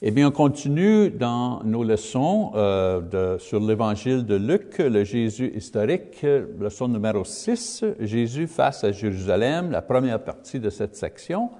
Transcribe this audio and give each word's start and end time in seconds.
Eh 0.00 0.12
bien, 0.12 0.28
on 0.28 0.30
continue 0.30 1.10
dans 1.10 1.60
nos 1.64 1.82
leçons 1.82 2.52
euh, 2.54 3.36
sur 3.40 3.58
l'évangile 3.58 4.24
de 4.24 4.36
Luc, 4.36 4.78
le 4.78 5.02
Jésus 5.02 5.50
historique, 5.56 6.24
leçon 6.60 6.86
numéro 6.86 7.24
6, 7.24 7.84
Jésus 7.98 8.46
face 8.46 8.84
à 8.84 8.92
Jérusalem, 8.92 9.72
la 9.72 9.82
première 9.82 10.22
partie 10.22 10.60
de 10.60 10.70
cette 10.70 10.94
section, 10.94 11.50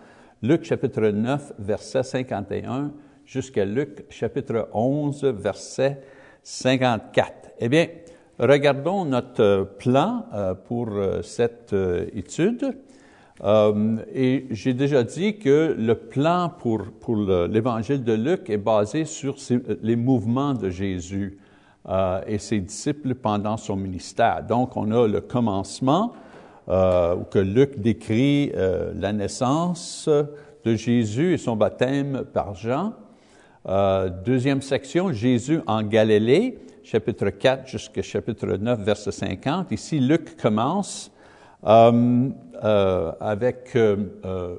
Luc 0.40 0.62
chapitre 0.62 1.08
9, 1.08 1.54
verset 1.58 2.04
51, 2.04 2.92
jusqu'à 3.24 3.64
Luc 3.64 4.04
chapitre 4.08 4.68
11, 4.72 5.24
verset 5.24 6.00
54. 6.44 7.32
Eh 7.58 7.68
bien, 7.68 7.88
regardons 8.38 9.04
notre 9.04 9.68
plan 9.80 10.26
euh, 10.32 10.54
pour 10.54 10.90
euh, 10.90 11.22
cette 11.22 11.74
étude. 12.14 12.72
Euh, 13.44 13.98
et 14.12 14.46
j'ai 14.50 14.74
déjà 14.74 15.04
dit 15.04 15.38
que 15.38 15.74
le 15.78 15.94
plan 15.94 16.50
pour, 16.58 16.82
l'évangile 17.48 18.02
de 18.02 18.12
Luc 18.12 18.50
est 18.50 18.56
basé 18.56 19.04
sur 19.04 19.36
les 19.82 19.96
mouvements 19.96 20.54
de 20.54 20.70
Jésus 20.70 21.38
euh, 21.88 22.20
et 22.26 22.38
ses 22.38 22.60
disciples 22.60 23.14
pendant 23.14 23.56
son 23.56 23.76
ministère. 23.76 24.42
Donc, 24.42 24.76
on 24.76 24.90
a 24.90 25.06
le 25.06 25.20
commencement, 25.20 26.12
euh, 26.68 27.14
où 27.14 27.24
que 27.24 27.38
Luc 27.38 27.78
décrit 27.78 28.52
la 28.94 29.12
naissance 29.12 30.08
de 30.64 30.74
Jésus 30.74 31.34
et 31.34 31.38
son 31.38 31.56
baptême 31.56 32.24
par 32.32 32.54
Jean. 32.54 32.92
Deuxième 34.24 34.62
section, 34.62 35.12
Jésus 35.12 35.60
en 35.66 35.82
Galilée, 35.82 36.58
chapitre 36.82 37.30
4 37.30 37.68
jusqu'à 37.68 38.02
chapitre 38.02 38.46
9, 38.46 38.80
verset 38.80 39.12
50. 39.12 39.70
Ici, 39.72 40.00
Luc 40.00 40.36
commence 40.36 41.10
euh, 42.64 43.12
avec 43.20 43.76
euh, 43.76 43.96
euh, 44.24 44.56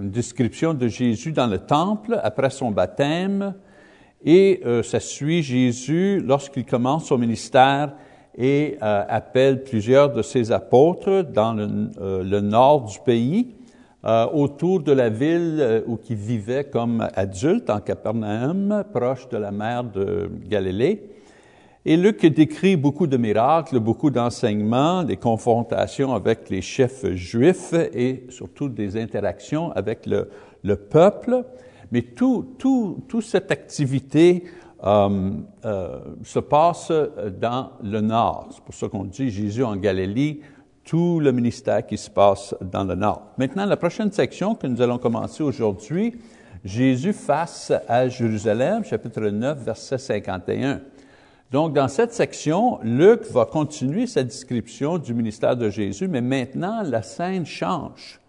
une 0.00 0.10
description 0.10 0.74
de 0.74 0.88
Jésus 0.88 1.32
dans 1.32 1.46
le 1.46 1.58
temple 1.58 2.18
après 2.22 2.50
son 2.50 2.70
baptême 2.70 3.54
et 4.24 4.60
euh, 4.64 4.82
ça 4.82 5.00
suit 5.00 5.42
Jésus 5.42 6.20
lorsqu'il 6.24 6.64
commence 6.64 7.06
son 7.06 7.18
ministère 7.18 7.94
et 8.36 8.78
euh, 8.82 9.04
appelle 9.08 9.62
plusieurs 9.64 10.12
de 10.12 10.22
ses 10.22 10.52
apôtres 10.52 11.22
dans 11.22 11.52
le, 11.52 12.22
le 12.22 12.40
nord 12.40 12.84
du 12.84 12.98
pays, 13.00 13.54
autour 14.32 14.80
de 14.80 14.90
la 14.90 15.10
ville 15.10 15.84
où 15.86 15.96
il 16.10 16.16
vivait 16.16 16.64
comme 16.64 17.06
adulte 17.14 17.70
en 17.70 17.78
Capernaum, 17.78 18.82
proche 18.92 19.28
de 19.28 19.36
la 19.36 19.52
mer 19.52 19.84
de 19.84 20.28
Galilée. 20.48 21.12
Et 21.84 21.96
Luc 21.96 22.24
décrit 22.24 22.76
beaucoup 22.76 23.08
de 23.08 23.16
miracles, 23.16 23.80
beaucoup 23.80 24.10
d'enseignements, 24.10 25.02
des 25.02 25.16
confrontations 25.16 26.14
avec 26.14 26.48
les 26.48 26.62
chefs 26.62 27.04
juifs 27.14 27.74
et 27.92 28.24
surtout 28.28 28.68
des 28.68 28.96
interactions 28.96 29.72
avec 29.72 30.06
le, 30.06 30.30
le 30.62 30.76
peuple. 30.76 31.44
Mais 31.90 32.02
tout, 32.02 32.54
tout, 32.56 33.04
toute 33.08 33.24
cette 33.24 33.50
activité 33.50 34.44
euh, 34.84 35.30
euh, 35.64 35.98
se 36.22 36.38
passe 36.38 36.92
dans 37.40 37.70
le 37.82 38.00
nord. 38.00 38.48
C'est 38.52 38.62
pour 38.62 38.74
ça 38.74 38.88
qu'on 38.88 39.04
dit 39.04 39.30
Jésus 39.30 39.64
en 39.64 39.74
Galilée, 39.74 40.40
tout 40.84 41.18
le 41.18 41.32
ministère 41.32 41.84
qui 41.84 41.98
se 41.98 42.10
passe 42.10 42.54
dans 42.60 42.84
le 42.84 42.94
nord. 42.94 43.22
Maintenant, 43.38 43.66
la 43.66 43.76
prochaine 43.76 44.12
section 44.12 44.54
que 44.54 44.68
nous 44.68 44.80
allons 44.82 44.98
commencer 44.98 45.42
aujourd'hui, 45.42 46.14
Jésus 46.64 47.12
face 47.12 47.72
à 47.88 48.08
Jérusalem, 48.08 48.84
chapitre 48.84 49.20
9, 49.20 49.64
verset 49.64 49.98
51. 49.98 50.80
Donc, 51.52 51.74
dans 51.74 51.88
cette 51.88 52.14
section, 52.14 52.78
Luc 52.82 53.30
va 53.30 53.44
continuer 53.44 54.06
sa 54.06 54.22
description 54.22 54.96
du 54.96 55.12
ministère 55.12 55.54
de 55.54 55.68
Jésus, 55.68 56.08
mais 56.08 56.22
maintenant, 56.22 56.82
la 56.82 57.02
scène 57.02 57.44
change. 57.44 58.20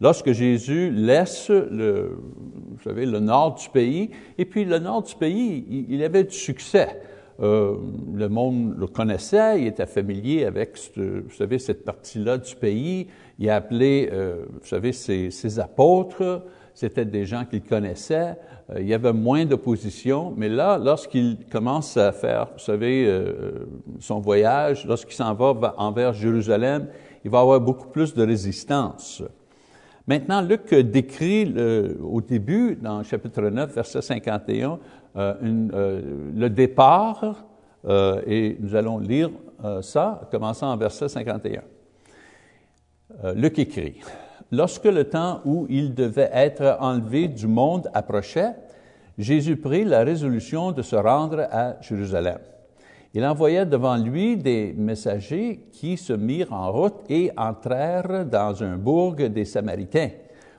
Lorsque 0.00 0.32
Jésus 0.32 0.90
laisse 0.90 1.50
le, 1.50 2.18
vous 2.18 2.82
savez, 2.82 3.06
le 3.06 3.20
nord 3.20 3.54
du 3.54 3.68
pays, 3.68 4.10
et 4.38 4.44
puis 4.44 4.64
le 4.64 4.80
nord 4.80 5.04
du 5.04 5.14
pays, 5.14 5.86
il, 5.88 6.02
avait 6.02 6.24
du 6.24 6.34
succès. 6.34 7.00
Euh, 7.40 7.76
le 8.12 8.28
monde 8.28 8.74
le 8.76 8.88
connaissait, 8.88 9.60
il 9.60 9.68
était 9.68 9.86
familier 9.86 10.44
avec, 10.44 10.76
vous 10.96 11.30
savez, 11.30 11.60
cette 11.60 11.84
partie-là 11.84 12.38
du 12.38 12.56
pays. 12.56 13.06
Il 13.38 13.48
a 13.50 13.56
appelé, 13.56 14.10
euh, 14.12 14.46
vous 14.50 14.66
savez, 14.66 14.92
ses 14.92 15.60
apôtres, 15.60 16.42
c'était 16.74 17.04
des 17.04 17.24
gens 17.24 17.44
qu'il 17.44 17.62
connaissait. 17.62 18.36
Euh, 18.70 18.80
il 18.80 18.86
y 18.86 18.94
avait 18.94 19.12
moins 19.12 19.44
d'opposition, 19.44 20.34
mais 20.36 20.48
là, 20.48 20.78
lorsqu'il 20.78 21.38
commence 21.50 21.96
à 21.96 22.12
faire, 22.12 22.48
vous 22.52 22.58
savez, 22.58 23.06
euh, 23.06 23.66
son 24.00 24.20
voyage, 24.20 24.84
lorsqu'il 24.86 25.14
s'en 25.14 25.34
va 25.34 25.74
envers 25.78 26.12
Jérusalem, 26.12 26.88
il 27.24 27.30
va 27.30 27.40
avoir 27.40 27.60
beaucoup 27.60 27.88
plus 27.88 28.12
de 28.12 28.24
résistance. 28.24 29.22
Maintenant, 30.06 30.42
Luc 30.42 30.74
décrit 30.74 31.54
au 32.02 32.20
début, 32.20 32.76
dans 32.76 33.02
chapitre 33.02 33.40
9, 33.40 33.74
verset 33.74 34.02
51, 34.02 34.78
euh, 35.16 35.34
une, 35.42 35.70
euh, 35.72 36.02
le 36.34 36.50
départ, 36.50 37.46
euh, 37.84 38.20
et 38.26 38.56
nous 38.58 38.74
allons 38.74 38.98
lire 38.98 39.30
euh, 39.64 39.80
ça, 39.80 40.28
commençant 40.30 40.72
en 40.72 40.76
verset 40.76 41.08
51. 41.08 41.62
Luc 43.36 43.60
écrit, 43.60 44.00
Lorsque 44.52 44.84
le 44.84 45.04
temps 45.04 45.40
où 45.44 45.66
il 45.68 45.94
devait 45.94 46.30
être 46.32 46.76
enlevé 46.80 47.28
du 47.28 47.46
monde 47.46 47.88
approchait, 47.94 48.52
Jésus 49.18 49.56
prit 49.56 49.84
la 49.84 50.04
résolution 50.04 50.72
de 50.72 50.82
se 50.82 50.96
rendre 50.96 51.46
à 51.50 51.80
Jérusalem. 51.80 52.38
Il 53.14 53.24
envoya 53.24 53.64
devant 53.64 53.96
lui 53.96 54.36
des 54.36 54.74
messagers 54.76 55.68
qui 55.70 55.96
se 55.96 56.12
mirent 56.12 56.52
en 56.52 56.72
route 56.72 57.04
et 57.08 57.30
entrèrent 57.36 58.26
dans 58.26 58.62
un 58.64 58.76
bourg 58.76 59.14
des 59.14 59.44
Samaritains 59.44 60.10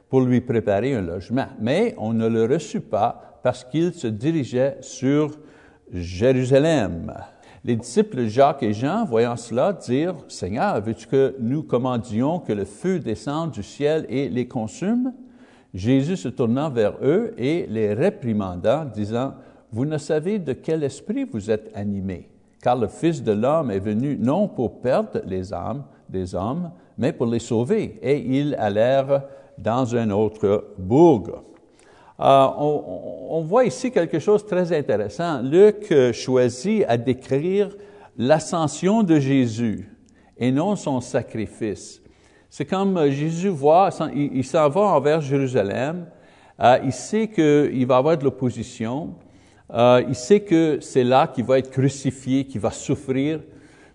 pour 0.09 0.21
lui 0.21 0.39
préparer 0.39 0.95
un 0.95 1.01
logement. 1.01 1.47
Mais 1.59 1.93
on 1.97 2.13
ne 2.13 2.27
le 2.27 2.45
reçut 2.45 2.79
pas 2.79 3.39
parce 3.43 3.65
qu'il 3.65 3.93
se 3.93 4.07
dirigeait 4.07 4.77
sur 4.79 5.31
Jérusalem. 5.91 7.13
Les 7.65 7.75
disciples 7.75 8.27
Jacques 8.27 8.61
et 8.61 8.73
Jean, 8.73 9.05
voyant 9.05 9.35
cela, 9.35 9.73
dirent, 9.73 10.17
Seigneur, 10.27 10.79
veux-tu 10.81 11.07
que 11.07 11.35
nous 11.39 11.63
commandions 11.63 12.37
que 12.37 12.53
le 12.53 12.63
feu 12.63 12.99
descende 12.99 13.49
du 13.49 13.63
ciel 13.63 14.05
et 14.07 14.29
les 14.29 14.47
consume? 14.47 15.13
Jésus 15.73 16.15
se 16.15 16.27
tournant 16.27 16.69
vers 16.69 16.93
eux 17.01 17.33
et 17.39 17.65
les 17.67 17.95
réprimanda, 17.95 18.85
disant, 18.93 19.33
Vous 19.71 19.85
ne 19.85 19.97
savez 19.97 20.37
de 20.37 20.53
quel 20.53 20.83
esprit 20.83 21.23
vous 21.23 21.49
êtes 21.49 21.71
animés, 21.73 22.29
car 22.61 22.75
le 22.75 22.87
Fils 22.87 23.23
de 23.23 23.31
l'homme 23.31 23.71
est 23.71 23.79
venu 23.79 24.15
non 24.15 24.47
pour 24.47 24.79
perdre 24.79 25.21
les 25.25 25.51
âmes 25.51 25.85
des 26.07 26.35
hommes, 26.35 26.69
mais 26.99 27.13
pour 27.13 27.25
les 27.25 27.39
sauver. 27.39 27.97
Et 28.03 28.19
ils 28.19 28.53
allèrent 28.59 29.23
dans 29.57 29.95
un 29.95 30.11
autre 30.11 30.75
bourg. 30.77 31.43
Euh, 32.19 32.47
on, 32.57 33.41
voit 33.41 33.65
ici 33.65 33.91
quelque 33.91 34.19
chose 34.19 34.43
de 34.43 34.47
très 34.47 34.71
intéressant. 34.71 35.41
Luc 35.41 35.91
euh, 35.91 36.13
choisit 36.13 36.85
à 36.87 36.97
décrire 36.97 37.69
l'ascension 38.17 39.03
de 39.03 39.19
Jésus 39.19 39.89
et 40.37 40.49
non 40.51 40.77
son 40.77 41.01
sacrifice. 41.01 42.01
C'est 42.49 42.63
comme 42.63 42.95
euh, 42.95 43.11
Jésus 43.11 43.49
voit, 43.49 43.89
il, 44.15 44.45
s'en 44.45 44.69
va 44.69 44.81
envers 44.81 45.19
Jérusalem, 45.19 46.07
il 46.85 46.93
sait 46.93 47.27
qu'il 47.27 47.85
va 47.85 47.97
avoir 47.97 48.17
de 48.17 48.23
l'opposition, 48.23 49.15
il 49.73 50.15
sait 50.15 50.39
que 50.39 50.77
c'est 50.79 51.03
là 51.03 51.27
qu'il 51.27 51.43
va 51.43 51.59
être 51.59 51.69
crucifié, 51.69 52.45
qu'il 52.45 52.61
va 52.61 52.71
souffrir, 52.71 53.41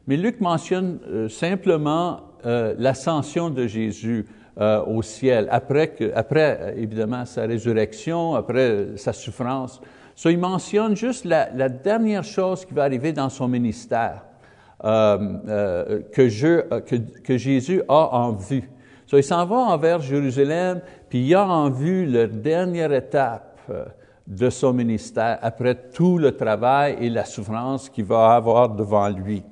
mais 0.07 0.19
Luc 0.19 0.43
mentionne 0.43 0.99
simplement 1.31 2.21
l'ascension 2.45 3.49
de 3.49 3.67
Jésus 3.67 4.27
euh, 4.59 4.85
au 4.85 5.03
ciel, 5.03 5.49
après, 5.51 5.89
que, 5.89 6.13
après 6.15 6.75
évidemment 6.77 7.25
sa 7.25 7.43
résurrection, 7.43 8.35
après 8.35 8.97
sa 8.97 9.13
souffrance. 9.13 9.81
So, 10.15 10.29
il 10.29 10.39
mentionne 10.39 10.97
juste 10.97 11.25
la, 11.25 11.69
dernière 11.69 12.25
chose 12.25 12.65
qui 12.65 12.75
va 12.75 12.85
arriver 12.85 13.13
dans 13.13 13.29
son 13.29 13.49
ministère, 13.49 14.23
euh, 14.85 15.19
euh, 15.49 16.01
que, 16.13 17.39
Jésus 17.39 17.83
a 17.89 18.15
en 18.15 18.33
vue. 18.33 18.69
So, 19.07 19.17
il 19.17 19.25
s'en 19.25 19.47
va 19.47 19.57
envers 19.57 20.01
Jérusalem, 20.01 20.81
puis 21.09 21.27
il 21.27 21.35
a 21.35 21.47
en 21.47 21.71
vue 21.71 22.07
la 22.07 22.27
dernière 22.27 22.93
étape 22.93 23.71
de 24.27 24.51
son 24.51 24.73
ministère, 24.73 25.39
après 25.43 25.75
tout 25.75 26.19
le 26.19 26.37
travail 26.37 26.97
et 27.01 27.11
la 27.11 27.25
souffrance 27.25 27.89
qu'il 27.89 28.05
va 28.05 28.35
avoir 28.35 28.69
devant 28.69 29.09
lui. 29.09 29.43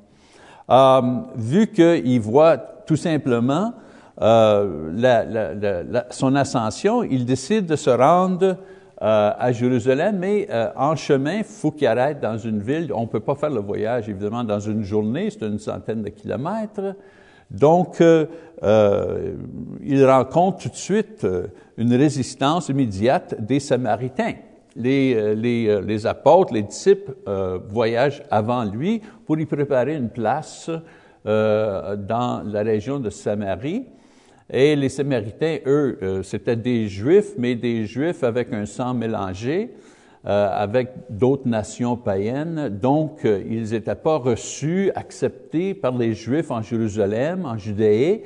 Euh, 0.70 1.00
vu 1.34 1.66
qu'il 1.68 2.20
voit 2.20 2.58
tout 2.58 2.96
simplement 2.96 3.72
euh, 4.20 4.90
la, 4.94 6.06
son 6.10 6.34
ascension, 6.34 7.04
il 7.04 7.24
décide 7.24 7.66
de 7.66 7.76
se 7.76 7.90
rendre 7.90 8.56
euh, 9.00 9.30
à 9.38 9.52
Jérusalem, 9.52 10.18
mais 10.18 10.48
euh, 10.50 10.70
en 10.74 10.96
chemin, 10.96 11.38
il 11.38 11.44
faut 11.44 11.70
qu'il 11.70 11.86
arrête 11.86 12.20
dans 12.20 12.36
une 12.36 12.60
ville. 12.60 12.92
On 12.92 13.02
ne 13.02 13.06
peut 13.06 13.20
pas 13.20 13.36
faire 13.36 13.50
le 13.50 13.60
voyage, 13.60 14.08
évidemment, 14.08 14.42
dans 14.42 14.58
une 14.58 14.82
journée, 14.82 15.30
c'est 15.30 15.46
une 15.46 15.60
centaine 15.60 16.02
de 16.02 16.08
kilomètres. 16.08 16.96
Donc, 17.50 18.02
il 18.02 20.04
rencontre 20.04 20.58
tout 20.58 20.68
de 20.68 20.74
suite 20.74 21.26
une 21.78 21.94
résistance 21.94 22.68
immédiate 22.68 23.40
des 23.40 23.58
Samaritains. 23.58 24.34
Les, 24.76 25.34
les 25.34 26.06
apôtres, 26.06 26.52
les 26.52 26.62
disciples 26.62 27.14
voyagent 27.70 28.22
avant 28.30 28.64
lui 28.64 29.00
pour 29.24 29.38
y 29.38 29.46
préparer 29.46 29.96
une 29.96 30.10
place 30.10 30.70
dans 31.24 32.42
la 32.44 32.62
région 32.62 33.00
de 33.00 33.08
Samarie. 33.08 33.86
Et 34.50 34.76
les 34.76 34.88
Samaritains, 34.88 35.58
eux, 35.66 35.98
euh, 36.02 36.22
c'était 36.22 36.56
des 36.56 36.88
Juifs, 36.88 37.34
mais 37.36 37.54
des 37.54 37.84
Juifs 37.86 38.24
avec 38.24 38.52
un 38.52 38.66
sang 38.66 38.94
mélangé. 38.94 39.70
euh, 40.26 40.48
avec 40.52 40.88
d'autres 41.08 41.46
nations 41.48 41.96
païennes. 41.96 42.76
Donc, 42.82 43.24
euh, 43.24 43.40
ils 43.48 43.70
n'étaient 43.70 43.94
pas 43.94 44.16
reçus, 44.16 44.90
acceptés 44.96 45.74
par 45.74 45.96
les 45.96 46.12
Juifs 46.12 46.50
en 46.50 46.60
Jérusalem, 46.60 47.46
en 47.46 47.56
Judée, 47.56 48.24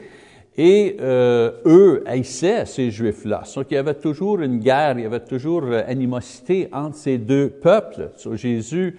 et 0.56 0.96
euh, 1.00 1.52
eux 1.66 2.02
haïssaient 2.06 2.64
ces 2.64 2.90
Juifs-là. 2.90 3.42
Donc, 3.54 3.66
il 3.70 3.74
y 3.74 3.76
avait 3.76 3.94
toujours 3.94 4.40
une 4.40 4.58
guerre, 4.58 4.98
il 4.98 5.02
y 5.02 5.06
avait 5.06 5.20
toujours 5.20 5.64
animosité 5.86 6.68
entre 6.72 6.96
ces 6.96 7.18
deux 7.18 7.50
peuples. 7.50 8.10
Jésus, 8.32 8.96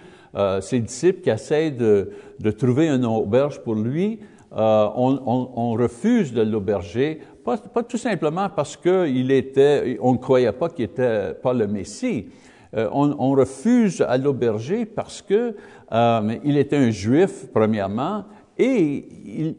ses 0.60 0.80
disciples 0.80 1.20
qui 1.20 1.30
essaient 1.30 1.70
de, 1.70 2.10
de 2.40 2.50
trouver 2.50 2.88
une 2.88 3.04
auberge 3.04 3.60
pour 3.60 3.74
lui, 3.74 4.18
euh, 4.56 4.88
on, 4.94 5.72
refuse 5.72 6.32
de 6.32 6.42
l'auberger, 6.42 7.20
pas, 7.44 7.58
tout 7.58 7.96
simplement 7.96 8.48
parce 8.48 8.76
qu'il 8.76 9.32
était, 9.32 9.98
on 10.00 10.12
ne 10.12 10.18
croyait 10.18 10.52
pas 10.52 10.68
qu'il 10.68 10.84
était 10.84 11.34
pas 11.34 11.52
le 11.52 11.66
Messie. 11.66 12.28
Euh, 12.76 12.88
on, 12.92 13.30
refuse 13.32 14.00
à 14.00 14.16
l'auberger 14.16 14.86
parce 14.86 15.22
que 15.22 15.56
euh, 15.92 16.36
il 16.44 16.56
était 16.56 16.76
un 16.76 16.90
Juif 16.90 17.46
premièrement 17.52 18.24
et 18.56 19.04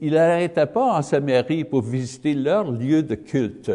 il 0.02 0.14
n'arrêtait 0.14 0.66
pas 0.66 0.98
en 0.98 1.02
Samarie 1.02 1.66
pour 1.66 1.82
visiter 1.82 2.34
leur 2.34 2.72
lieu 2.72 3.04
de 3.04 3.16
culte. 3.16 3.72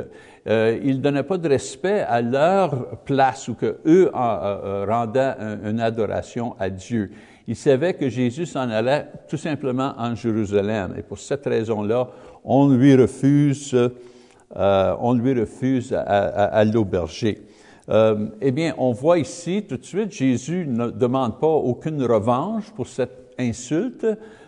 Il 0.46 0.96
ne 0.96 1.02
donnait 1.02 1.22
pas 1.22 1.36
de 1.36 1.48
respect 1.48 2.00
à 2.00 2.22
leur 2.22 2.96
place 3.04 3.46
où 3.48 3.54
que 3.54 3.78
eux 3.86 4.10
en, 4.14 4.86
rendaient 4.86 5.34
un, 5.38 5.70
une 5.70 5.80
adoration 5.80 6.56
à 6.58 6.70
Dieu. 6.70 7.10
Il 7.50 7.56
savait 7.56 7.94
que 7.94 8.08
Jésus 8.08 8.46
s'en 8.46 8.70
allait 8.70 9.08
tout 9.28 9.36
simplement 9.36 9.92
en 9.98 10.14
Jérusalem. 10.14 10.94
Et 10.96 11.02
pour 11.02 11.18
cette 11.18 11.44
raison-là, 11.44 12.08
on 12.44 12.68
lui 12.68 12.94
refuse, 12.94 13.74
euh, 13.74 14.96
on 15.00 15.14
lui 15.14 15.34
refuse 15.34 15.92
à, 15.92 16.64
l'auberger. 16.64 17.42
Euh, 17.88 18.28
eh 18.40 18.52
bien, 18.52 18.72
on 18.78 18.92
voit 18.92 19.18
ici 19.18 19.64
tout 19.68 19.78
de 19.78 19.84
suite, 19.84 20.12
Jésus 20.12 20.64
ne 20.64 20.90
demande 20.90 21.40
pas 21.40 21.48
aucune 21.48 22.00
revanche 22.04 22.70
pour 22.70 22.86
cette 22.86 23.34
insulte, 23.36 24.06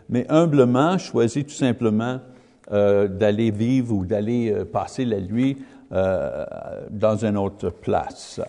mais 0.08 0.24
humblement 0.28 0.96
choisit 0.96 1.48
tout 1.48 1.54
simplement 1.54 2.20
euh, 2.70 3.08
d'aller 3.08 3.50
vivre 3.50 3.96
ou 3.96 4.06
d'aller 4.06 4.54
passer 4.72 5.04
la 5.04 5.20
nuit 5.20 5.58
dans 5.90 7.16
une 7.24 7.36
autre 7.36 7.70
place. 7.70 8.40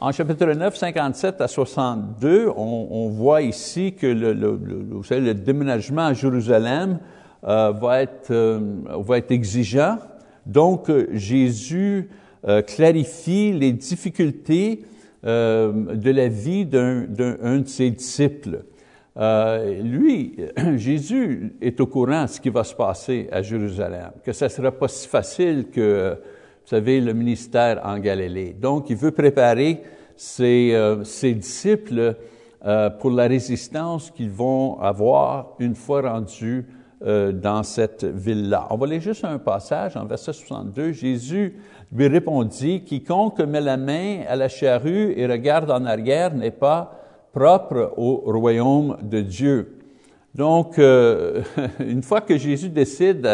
En 0.00 0.12
chapitre 0.12 0.46
9, 0.46 0.76
57 0.76 1.40
à 1.40 1.48
62, 1.48 2.48
on, 2.56 3.08
voit 3.08 3.42
ici 3.42 3.94
que 3.94 4.06
le, 4.06 5.34
déménagement 5.34 6.06
à 6.06 6.12
Jérusalem 6.12 7.00
euh, 7.44 7.72
va, 7.72 8.02
être, 8.02 8.30
euh, 8.30 8.60
va 8.86 9.18
être 9.18 9.32
exigeant. 9.32 9.98
Donc, 10.46 10.88
Jésus 11.14 12.10
euh, 12.46 12.62
clarifie 12.62 13.52
les 13.52 13.72
difficultés 13.72 14.84
de 15.24 16.10
la 16.12 16.28
vie 16.28 16.64
d'un 16.64 17.06
de 17.08 17.66
ses 17.66 17.90
disciples. 17.90 18.60
Lui, 19.16 20.36
Jésus 20.76 21.56
est 21.60 21.80
au 21.80 21.86
courant 21.88 22.22
de 22.22 22.28
ce 22.28 22.40
qui 22.40 22.50
va 22.50 22.62
se 22.62 22.74
passer 22.74 23.28
à 23.32 23.42
Jérusalem, 23.42 24.12
que 24.24 24.32
ça 24.32 24.44
ne 24.44 24.50
sera 24.50 24.70
pas 24.70 24.86
si 24.86 25.08
facile 25.08 25.66
que 25.72 26.16
vous 26.68 26.76
savez, 26.76 27.00
le 27.00 27.14
ministère 27.14 27.80
en 27.82 27.98
Galilée. 27.98 28.52
Donc, 28.52 28.90
il 28.90 28.96
veut 28.96 29.10
préparer 29.10 29.82
ses, 30.14 30.72
euh, 30.74 31.02
disciples 31.22 32.14
euh, 32.62 32.90
pour 32.90 33.10
la 33.10 33.26
résistance 33.26 34.10
qu'ils 34.10 34.28
vont 34.28 34.78
avoir 34.78 35.54
une 35.60 35.74
fois 35.74 36.02
rendus 36.02 36.66
euh, 37.06 37.32
dans 37.32 37.62
cette 37.62 38.04
ville-là. 38.04 38.66
On 38.68 38.76
va 38.76 38.86
lire 38.86 39.00
juste 39.00 39.24
un 39.24 39.38
passage 39.38 39.96
en 39.96 40.04
verset 40.04 40.34
62. 40.34 40.92
Jésus 40.92 41.56
lui 41.90 42.06
répondit, 42.06 42.84
Quiconque 42.84 43.40
met 43.40 43.62
la 43.62 43.78
main 43.78 44.24
à 44.28 44.36
la 44.36 44.50
charrue 44.50 45.14
et 45.16 45.26
regarde 45.26 45.70
en 45.70 45.86
arrière 45.86 46.34
n'est 46.34 46.50
pas 46.50 47.00
propre 47.32 47.94
au 47.96 48.30
royaume 48.30 48.98
de 49.00 49.22
Dieu. 49.22 49.78
Donc, 50.34 50.76
une 51.80 52.02
fois 52.02 52.20
que 52.20 52.36
Jésus 52.36 52.68
décide 52.68 53.26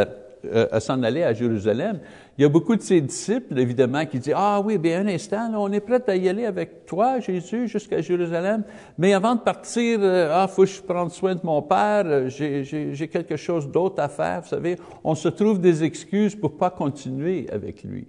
à 0.71 0.79
s'en 0.79 1.03
aller 1.03 1.25
à 1.25 1.33
Jérusalem, 1.33 1.99
il 2.37 2.43
y 2.43 2.45
a 2.45 2.49
beaucoup 2.49 2.75
de 2.75 2.83
ses 2.83 3.01
disciples, 3.01 3.59
évidemment, 3.59 4.05
qui 4.07 4.19
disent, 4.19 4.35
ah 4.37 4.61
oui, 4.65 4.77
bien 4.77 5.01
un 5.01 5.09
instant, 5.09 5.53
on 5.57 5.71
est 5.71 5.81
prêt 5.81 6.03
à 6.09 6.17
y 6.17 6.29
aller 6.29 6.47
avec 6.47 6.85
toi, 6.85 7.21
Jésus, 7.21 7.69
jusqu'à 7.69 8.01
Jérusalem, 8.01 8.65
mais 8.99 9.13
avant 9.13 9.37
de 9.37 9.41
partir, 9.41 10.01
euh, 10.03 10.31
ah, 10.33 10.49
faut 10.49 10.63
que 10.63 10.69
je 10.69 10.83
prenne 10.83 11.11
soin 11.11 11.35
de 11.35 11.41
mon 11.45 11.63
Père, 11.63 12.29
j'ai 12.29 13.09
quelque 13.11 13.37
chose 13.37 13.71
d'autre 13.71 14.03
à 14.03 14.09
faire, 14.09 14.43
vous 14.43 14.49
savez, 14.49 14.77
on 15.05 15.15
se 15.15 15.29
trouve 15.29 15.61
des 15.61 15.85
excuses 15.85 16.35
pour 16.35 16.57
pas 16.57 16.71
continuer 16.71 17.47
avec 17.53 17.85
lui. 17.85 18.09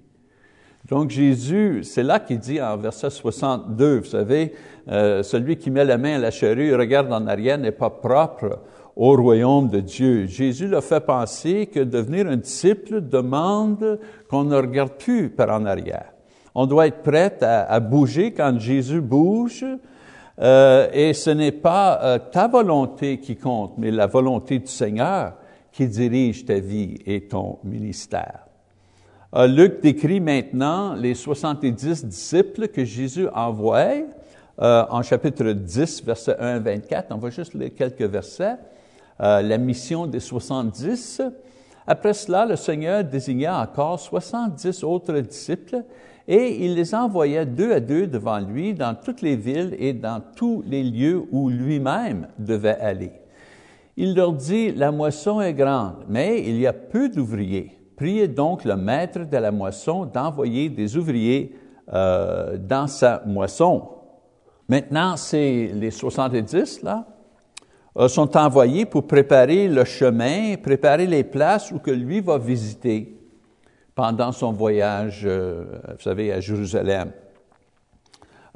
Donc 0.90 1.10
Jésus, 1.10 1.84
c'est 1.84 2.04
là 2.04 2.20
qu'il 2.20 2.38
dit 2.38 2.62
en 2.62 2.78
verset 2.78 3.10
62, 3.10 4.00
vous 4.00 4.06
savez, 4.06 4.54
euh, 4.88 5.24
celui 5.24 5.58
qui 5.58 5.72
met 5.72 5.84
la 5.84 5.98
main 5.98 6.16
à 6.16 6.20
la 6.20 6.30
charrue 6.30 6.76
regarde 6.76 7.12
en 7.12 7.26
arrière 7.26 7.58
n'est 7.58 7.72
pas 7.72 7.90
propre 7.90 8.60
au 8.96 9.16
royaume 9.16 9.70
de 9.70 9.80
Dieu. 9.82 10.26
Jésus 10.26 10.68
l'a 10.68 10.82
fait 10.82 11.02
penser 11.02 11.68
que 11.68 11.82
devenir 11.82 12.28
un 12.28 12.38
disciple 12.38 13.02
demande 13.02 14.00
qu'on 14.30 14.46
ne 14.46 14.56
regarde 14.56 14.94
plus 14.94 15.30
par 15.30 15.50
en 15.50 15.66
arrière. 15.66 16.14
On 16.54 16.66
doit 16.66 16.88
être 16.88 17.04
prêt 17.04 17.38
à, 17.42 17.80
bouger 17.82 18.32
quand 18.32 18.58
Jésus 18.58 19.02
bouge, 19.02 19.66
euh, 20.40 20.88
et 20.94 21.14
ce 21.14 21.30
n'est 21.30 21.52
pas 21.52 22.00
euh, 22.02 22.20
ta 22.20 22.48
volonté 22.48 23.20
qui 23.20 23.36
compte, 23.36 23.74
mais 23.78 23.92
la 23.92 24.08
volonté 24.08 24.60
du 24.60 24.68
Seigneur 24.68 25.34
qui 25.74 25.88
dirige 25.88 26.46
ta 26.46 26.60
vie 26.60 26.98
et 27.06 27.28
ton 27.28 27.60
ministère. 27.66 28.40
Euh, 29.34 29.48
Luc 29.48 29.82
décrit 29.82 30.22
maintenant 30.22 30.94
les 30.94 31.14
70 31.14 32.06
disciples 32.06 32.70
que 32.70 32.86
Jésus 32.86 33.28
envoie 33.34 34.06
en 34.58 35.02
chapitre 35.02 35.52
10, 35.52 36.06
verset 36.06 36.38
1 36.40 36.56
à 36.56 36.60
24. 36.60 37.08
On 37.12 37.18
va 37.18 37.30
juste 37.30 37.54
lire 37.56 37.72
quelques 37.76 38.04
versets. 38.04 38.56
Euh, 39.22 39.42
la 39.42 39.58
mission 39.58 40.08
des 40.08 40.20
70. 40.20 41.22
Après 41.88 42.14
cela, 42.14 42.46
le 42.46 42.56
Seigneur 42.56 43.04
désigna 43.04 43.62
encore 43.62 44.00
70 44.00 44.84
autres 44.84 45.18
disciples 45.20 45.84
et 46.28 46.66
il 46.66 46.76
les 46.76 46.94
envoya 46.94 47.46
deux 47.46 47.72
à 47.72 47.80
deux 47.80 48.08
devant 48.08 48.40
lui 48.40 48.74
dans 48.74 48.96
toutes 48.96 49.22
les 49.22 49.36
villes 49.36 49.76
et 49.80 49.94
dans 49.94 50.22
tous 50.36 50.64
les 50.66 50.84
lieux 50.84 51.24
où 51.32 51.50
lui-même 51.50 52.28
devait 52.40 52.80
aller. 52.80 53.14
Il 53.96 54.16
leur 54.16 54.34
dit, 54.34 54.74
la 54.74 54.92
moisson 54.92 55.40
est 55.40 55.54
grande, 55.54 56.04
mais 56.10 56.42
il 56.42 56.60
y 56.60 56.68
a 56.68 56.74
peu 56.74 57.08
d'ouvriers. 57.08 57.72
Priez 57.96 58.28
donc 58.28 58.66
le 58.66 58.76
maître 58.76 59.20
de 59.20 59.38
la 59.38 59.52
moisson 59.52 60.06
d'envoyer 60.06 60.68
des 60.68 60.98
ouvriers 60.98 61.56
euh, 61.94 62.58
dans 62.58 62.88
sa 62.88 63.24
moisson. 63.26 63.88
Maintenant, 64.68 65.16
c'est 65.16 65.72
les 65.74 65.92
70, 65.92 66.84
là, 66.84 67.06
sont 68.08 68.36
envoyés 68.38 68.86
pour 68.86 69.08
préparer 69.08 69.68
le 69.68 69.86
chemin, 69.86 70.56
préparer 70.58 71.08
les 71.08 71.24
places 71.24 71.72
où 71.72 71.80
que 71.80 71.92
lui 71.92 72.20
va 72.20 72.38
visiter 72.38 73.16
pendant 73.96 74.34
son 74.34 74.52
voyage, 74.52 75.22
euh, 75.26 75.64
vous 75.88 76.02
savez, 76.02 76.34
à 76.34 76.42
Jérusalem. 76.42 77.12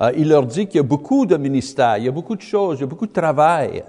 Euh, 0.02 0.12
il 0.18 0.28
leur 0.28 0.46
dit 0.46 0.68
qu'il 0.68 0.78
y 0.78 0.80
a 0.80 0.84
beaucoup 0.84 1.26
de 1.26 1.38
ministères, 1.38 1.98
il 1.98 2.06
y 2.06 2.08
a 2.10 2.12
beaucoup 2.12 2.36
de 2.36 2.42
choses, 2.42 2.78
il 2.78 2.82
y 2.82 2.84
a 2.84 2.88
beaucoup 2.88 3.08
de 3.08 3.14
travail, 3.14 3.84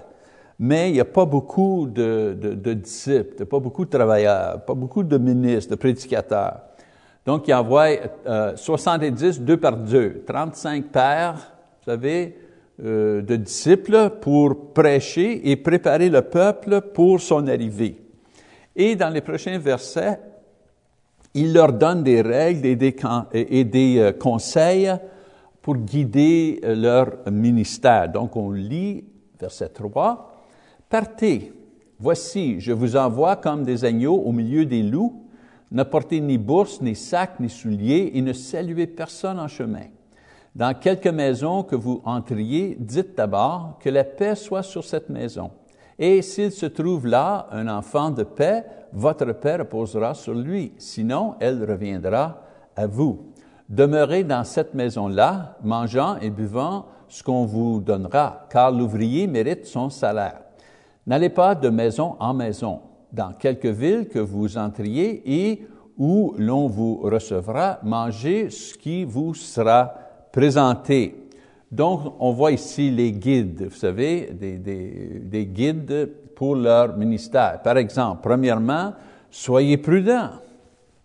mais 0.57 0.89
il 0.89 0.93
n'y 0.93 0.99
a 1.01 1.05
pas 1.05 1.25
beaucoup 1.25 1.87
de, 1.87 2.33
disciples, 2.73 3.45
pas 3.45 3.59
beaucoup 3.59 3.83
de 3.83 3.89
travailleurs, 3.89 4.63
pas 4.63 4.73
beaucoup 4.73 5.03
de 5.03 5.17
ministres, 5.17 5.71
de 5.71 5.75
prédicateurs. 5.75 6.61
Donc, 7.25 7.47
il 7.47 7.53
envoie 7.53 7.87
euh, 8.25 8.55
70, 8.55 9.41
deux 9.41 9.57
par 9.57 9.75
deux, 9.75 10.23
35 10.25 10.85
pères, 10.85 11.35
vous 11.35 11.91
savez, 11.91 12.37
euh, 12.83 13.21
de 13.21 13.35
disciples 13.35 14.09
pour 14.21 14.73
prêcher 14.73 15.51
et 15.51 15.55
préparer 15.55 16.09
le 16.09 16.21
peuple 16.21 16.81
pour 16.93 17.19
son 17.19 17.47
arrivée. 17.47 17.97
Et 18.75 18.95
dans 18.95 19.09
les 19.09 19.21
prochains 19.21 19.59
versets, 19.59 20.19
il 21.33 21.53
leur 21.53 21.73
donne 21.73 22.03
des 22.03 22.21
règles 22.21 22.65
et 22.65 22.75
des, 22.75 22.95
et 23.33 23.63
des 23.63 23.97
euh, 23.99 24.11
conseils 24.13 24.91
pour 25.61 25.77
guider 25.77 26.59
euh, 26.63 26.75
leur 26.75 27.31
ministère. 27.31 28.09
Donc 28.09 28.35
on 28.35 28.51
lit 28.51 29.03
verset 29.39 29.69
3, 29.69 30.31
Partez, 30.89 31.53
voici, 31.99 32.59
je 32.59 32.73
vous 32.73 32.95
envoie 32.95 33.37
comme 33.37 33.63
des 33.63 33.85
agneaux 33.85 34.17
au 34.17 34.31
milieu 34.31 34.65
des 34.65 34.83
loups, 34.83 35.23
ne 35.71 35.83
portez 35.83 36.19
ni 36.19 36.37
bourse, 36.37 36.81
ni 36.81 36.95
sac, 36.95 37.39
ni 37.39 37.49
souliers, 37.49 38.11
et 38.13 38.21
ne 38.21 38.33
saluez 38.33 38.87
personne 38.87 39.39
en 39.39 39.47
chemin. 39.47 39.85
Dans 40.53 40.77
quelque 40.77 41.09
maison 41.09 41.63
que 41.63 41.75
vous 41.75 42.01
entriez, 42.03 42.75
dites 42.77 43.15
d'abord 43.15 43.77
que 43.79 43.89
la 43.89 44.03
paix 44.03 44.35
soit 44.35 44.63
sur 44.63 44.83
cette 44.83 45.09
maison. 45.09 45.51
Et 45.97 46.21
s'il 46.21 46.51
se 46.51 46.65
trouve 46.65 47.07
là 47.07 47.47
un 47.51 47.67
enfant 47.69 48.09
de 48.09 48.23
paix, 48.23 48.65
votre 48.91 49.31
paix 49.31 49.57
reposera 49.57 50.13
sur 50.13 50.33
lui. 50.33 50.73
Sinon, 50.77 51.35
elle 51.39 51.63
reviendra 51.63 52.41
à 52.75 52.85
vous. 52.85 53.27
Demeurez 53.69 54.25
dans 54.25 54.43
cette 54.43 54.73
maison-là, 54.73 55.57
mangeant 55.63 56.17
et 56.17 56.29
buvant 56.29 56.85
ce 57.07 57.23
qu'on 57.23 57.45
vous 57.45 57.79
donnera, 57.79 58.47
car 58.49 58.71
l'ouvrier 58.71 59.27
mérite 59.27 59.65
son 59.65 59.89
salaire. 59.89 60.41
N'allez 61.07 61.29
pas 61.29 61.55
de 61.55 61.69
maison 61.69 62.17
en 62.19 62.33
maison. 62.33 62.81
Dans 63.13 63.31
quelque 63.31 63.67
ville 63.69 64.09
que 64.09 64.19
vous 64.19 64.57
entriez 64.57 65.21
et 65.25 65.67
où 65.97 66.33
l'on 66.37 66.67
vous 66.67 66.97
recevra, 67.03 67.79
mangez 67.83 68.49
ce 68.49 68.73
qui 68.77 69.05
vous 69.05 69.33
sera 69.33 69.93
présenté. 70.31 71.15
Donc, 71.71 72.13
on 72.19 72.31
voit 72.31 72.51
ici 72.51 72.91
les 72.91 73.11
guides, 73.11 73.67
vous 73.69 73.77
savez, 73.77 74.29
des, 74.33 74.57
des 74.57 75.45
guides 75.45 76.09
pour 76.35 76.55
leur 76.55 76.97
ministère. 76.97 77.61
Par 77.61 77.77
exemple, 77.77 78.19
premièrement, 78.23 78.93
soyez 79.29 79.77
prudents. 79.77 80.31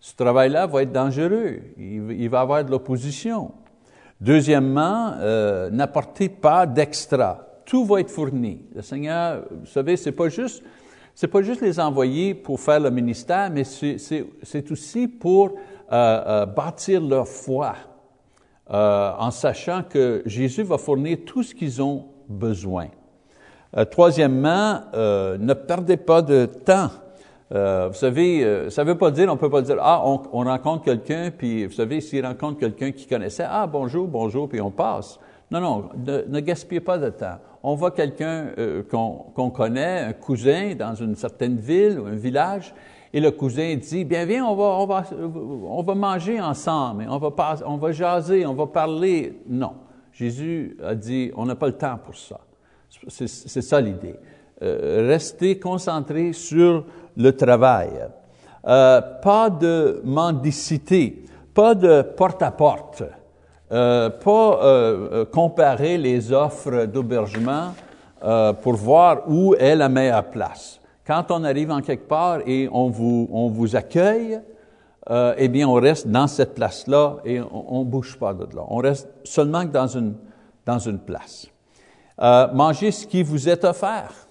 Ce 0.01 0.15
travail-là 0.15 0.67
va 0.67 0.83
être 0.83 0.93
dangereux. 0.93 1.61
Il, 1.77 2.29
va 2.29 2.39
y 2.39 2.41
avoir 2.41 2.65
de 2.65 2.71
l'opposition. 2.71 3.53
Deuxièmement, 4.21 5.13
euh, 5.19 5.69
n'apportez 5.71 6.29
pas 6.29 6.65
d'extra. 6.65 7.45
Tout 7.65 7.85
va 7.85 8.01
être 8.01 8.11
fourni. 8.11 8.63
Le 8.75 8.83
Seigneur, 8.83 9.43
vous 9.51 9.67
savez, 9.67 9.97
c'est 9.97 10.13
pas 10.13 10.29
juste, 10.29 10.63
c'est 11.15 11.27
pas 11.27 11.43
juste 11.43 11.61
les 11.61 11.81
envoyer 11.81 12.35
pour 12.35 12.61
faire 12.61 12.81
le 12.81 12.91
ministère, 12.91 13.51
mais 13.51 13.65
c'est 13.65 14.71
aussi 14.71 15.09
pour 15.09 15.51
euh, 15.51 15.55
euh, 15.93 16.47
bâtir 16.47 17.01
leur 17.01 17.27
foi, 17.27 17.75
en 18.69 19.31
sachant 19.31 19.83
que 19.83 20.23
Jésus 20.27 20.63
va 20.63 20.79
fournir 20.79 21.19
tout 21.25 21.43
ce 21.43 21.55
qu'ils 21.55 21.81
ont 21.81 22.07
besoin. 22.29 22.89
troisièmement, 23.91 24.81
ne 24.95 25.55
perdez 25.55 25.97
pas 25.97 26.23
de 26.23 26.47
temps 26.47 26.91
euh, 27.55 27.89
vous 27.89 27.95
savez, 27.95 28.43
euh, 28.43 28.71
ça 28.71 28.83
ne 28.83 28.89
veut 28.89 28.99
pas 28.99 29.11
dire, 29.11 29.29
on 29.29 29.35
ne 29.35 29.39
peut 29.39 29.51
pas 29.51 29.63
dire, 29.63 29.77
ah, 29.81 30.03
on, 30.05 30.23
on 30.33 30.45
rencontre 30.45 30.85
quelqu'un, 30.85 31.31
puis 31.31 31.65
vous 31.67 31.73
savez, 31.73 32.01
s'il 32.01 32.27
rencontre 32.27 32.59
quelqu'un 32.59 32.91
qui 32.91 33.07
connaissait, 33.07 33.47
ah, 33.49 33.69
bonjour, 33.69 34.09
bonjour, 34.09 34.49
puis 34.49 34.61
on 34.61 34.71
passe. 34.71 35.21
Non, 35.51 35.61
non, 35.61 35.89
ne, 36.29 36.41
gaspillez 36.41 36.81
pas 36.81 36.99
de 36.99 37.09
temps. 37.11 37.39
On 37.63 37.77
voit 37.77 37.93
quelqu'un 37.93 38.49
euh, 38.59 38.83
qu'on 38.83 39.51
connaît, 39.51 40.01
un 40.01 40.13
cousin 40.13 40.75
dans 40.77 40.95
une 40.97 41.15
certaine 41.15 41.57
ville 41.57 42.01
ou 42.01 42.07
un 42.07 42.17
village, 42.17 42.75
et 43.17 43.21
le 43.21 43.31
cousin 43.31 43.77
dit, 43.77 44.05
bien, 44.05 44.27
viens, 44.27 44.45
on 44.45 44.85
va, 44.85 45.95
manger 45.95 46.39
ensemble, 46.39 47.07
on 47.09 47.77
va, 47.79 47.91
jaser, 47.91 48.45
on 48.45 48.53
va 48.53 48.67
parler. 48.67 49.41
Non. 49.49 49.73
Jésus 50.13 50.77
a 50.85 50.95
dit, 50.95 51.33
on 51.35 51.47
n'a 51.47 51.55
pas 51.55 51.69
le 51.69 51.73
temps 51.73 51.99
pour 52.05 52.15
ça. 52.15 52.41
C'est 53.09 53.63
ça 53.63 53.81
l'idée. 53.81 54.17
Euh, 54.61 55.07
restez 55.09 55.59
concentrés 55.59 56.35
sur 56.35 56.85
le 57.17 57.33
travail. 57.35 57.89
Euh, 58.67 59.01
pas 59.23 59.49
de 59.49 60.03
mendicité, 60.05 61.25
pas 61.55 61.75
de 61.75 62.03
porte-à-porte, 62.03 63.03
euh, 63.73 64.11
pas 64.11 64.61
euh, 64.63 65.25
comparer 65.25 65.97
les 65.97 66.35
offres 66.35 66.85
d'hébergement 66.85 67.73
pour 68.63 68.75
voir 68.75 69.23
où 69.27 69.55
est 69.55 69.75
la 69.75 69.89
meilleure 69.89 70.25
place. 70.25 70.83
Quand 71.07 71.31
on 71.31 71.45
arrive 71.45 71.71
en 71.71 71.81
quelque 71.81 72.09
part 72.09 72.41
et 72.47 72.69
on 72.73 72.89
vous, 72.89 73.29
on 73.31 73.49
vous 73.49 73.77
accueille, 73.77 74.41
eh 75.09 75.49
bien, 75.49 75.69
on 75.69 75.75
reste 75.75 76.09
dans 76.09 76.27
cette 76.27 76.55
place-là 76.55 77.19
et 77.25 77.41
on 77.41 77.85
ne 77.85 77.89
bouge 77.89 78.19
pas 78.19 78.35
de 78.35 78.45
là. 78.57 78.65
On 78.69 78.79
reste 78.79 79.09
seulement 79.23 79.65
dans 79.65 79.87
une, 79.87 80.17
dans 80.65 80.81
une 80.81 80.99
place. 80.99 81.47
mangez 82.19 82.91
ce 82.91 83.07
qui 83.07 83.23
vous 83.23 83.49
est 83.49 83.65
offert. 83.65 84.27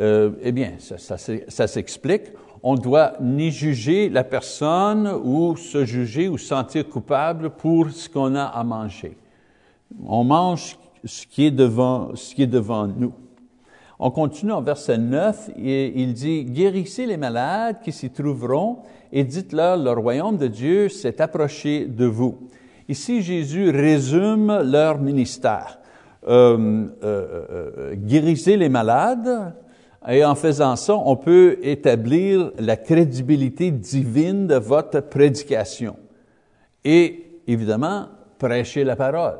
Euh, 0.00 0.30
eh 0.42 0.52
bien, 0.52 0.72
ça, 0.78 1.66
s'explique. 1.68 2.32
On 2.62 2.74
ne 2.74 2.80
doit 2.80 3.12
ni 3.20 3.50
juger 3.50 4.08
la 4.08 4.24
personne 4.24 5.06
ou 5.22 5.56
se 5.56 5.84
juger 5.84 6.28
ou 6.28 6.38
se 6.38 6.46
sentir 6.46 6.88
coupable 6.88 7.50
pour 7.50 7.90
ce 7.90 8.08
qu'on 8.08 8.34
a 8.34 8.44
à 8.44 8.64
manger. 8.64 9.16
On 10.06 10.24
mange 10.24 10.78
ce 11.04 11.26
qui 11.26 11.46
est 11.46 11.50
devant, 11.50 12.16
ce 12.16 12.34
qui 12.34 12.42
est 12.42 12.48
devant 12.48 12.86
nous. 12.86 13.12
On 13.98 14.10
continue 14.10 14.52
en 14.52 14.60
verset 14.60 14.98
9, 14.98 15.50
et 15.56 16.00
il 16.00 16.14
dit, 16.14 16.44
Guérissez 16.44 17.06
les 17.06 17.16
malades 17.16 17.76
qui 17.82 17.92
s'y 17.92 18.10
trouveront 18.10 18.78
et 19.16 19.22
dites-leur, 19.22 19.76
le 19.76 19.92
royaume 19.92 20.36
de 20.36 20.48
Dieu 20.48 20.88
s'est 20.88 21.22
approché 21.22 21.86
de 21.86 22.04
vous. 22.04 22.48
Ici, 22.88 23.22
Jésus 23.22 23.70
résume 23.70 24.62
leur 24.62 24.98
ministère. 24.98 25.78
Euh, 26.26 26.88
euh, 27.04 27.44
euh 27.50 27.94
guérissez 27.94 28.56
les 28.56 28.68
malades, 28.68 29.54
et 30.08 30.24
en 30.24 30.34
faisant 30.34 30.74
ça, 30.74 30.96
on 30.96 31.14
peut 31.14 31.58
établir 31.62 32.50
la 32.58 32.76
crédibilité 32.76 33.70
divine 33.70 34.48
de 34.48 34.56
votre 34.56 35.00
prédication. 35.00 35.96
Et 36.84 37.40
évidemment, 37.46 38.06
prêcher 38.38 38.82
la 38.82 38.96
parole. 38.96 39.38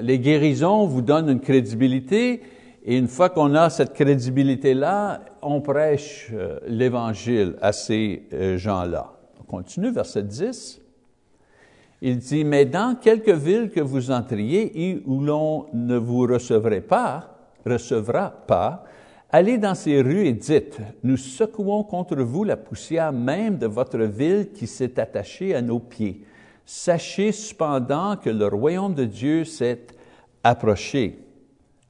Les 0.00 0.20
guérisons 0.20 0.86
vous 0.86 1.02
donnent 1.02 1.28
une 1.28 1.40
crédibilité, 1.40 2.40
et 2.84 2.96
une 2.96 3.08
fois 3.08 3.28
qu'on 3.28 3.54
a 3.54 3.68
cette 3.68 3.92
crédibilité-là, 3.92 5.20
on 5.42 5.60
prêche 5.60 6.28
euh, 6.32 6.58
l'Évangile 6.66 7.56
à 7.60 7.72
ces 7.72 8.22
euh, 8.32 8.56
gens-là. 8.56 9.12
On 9.38 9.44
continue, 9.44 9.90
verset 9.90 10.22
10. 10.22 10.80
Il 12.02 12.18
dit, 12.18 12.44
mais 12.44 12.64
dans 12.64 12.96
quelques 12.96 13.28
villes 13.28 13.70
que 13.70 13.80
vous 13.80 14.10
entriez 14.10 14.88
et 14.88 15.02
où 15.04 15.20
l'on 15.20 15.66
ne 15.74 15.96
vous 15.96 16.22
recevrait 16.22 16.80
pas, 16.80 17.36
recevra 17.66 18.30
pas, 18.46 18.84
Allez 19.32 19.58
dans 19.58 19.76
ces 19.76 20.02
rues 20.02 20.26
et 20.26 20.32
dites, 20.32 20.78
nous 21.04 21.16
secouons 21.16 21.84
contre 21.84 22.16
vous 22.16 22.42
la 22.42 22.56
poussière 22.56 23.12
même 23.12 23.58
de 23.58 23.66
votre 23.68 24.00
ville 24.00 24.48
qui 24.52 24.66
s'est 24.66 24.98
attachée 24.98 25.54
à 25.54 25.62
nos 25.62 25.78
pieds. 25.78 26.24
Sachez 26.66 27.30
cependant 27.30 28.16
que 28.16 28.28
le 28.28 28.48
royaume 28.48 28.94
de 28.94 29.04
Dieu 29.04 29.44
s'est 29.44 29.86
approché. 30.42 31.29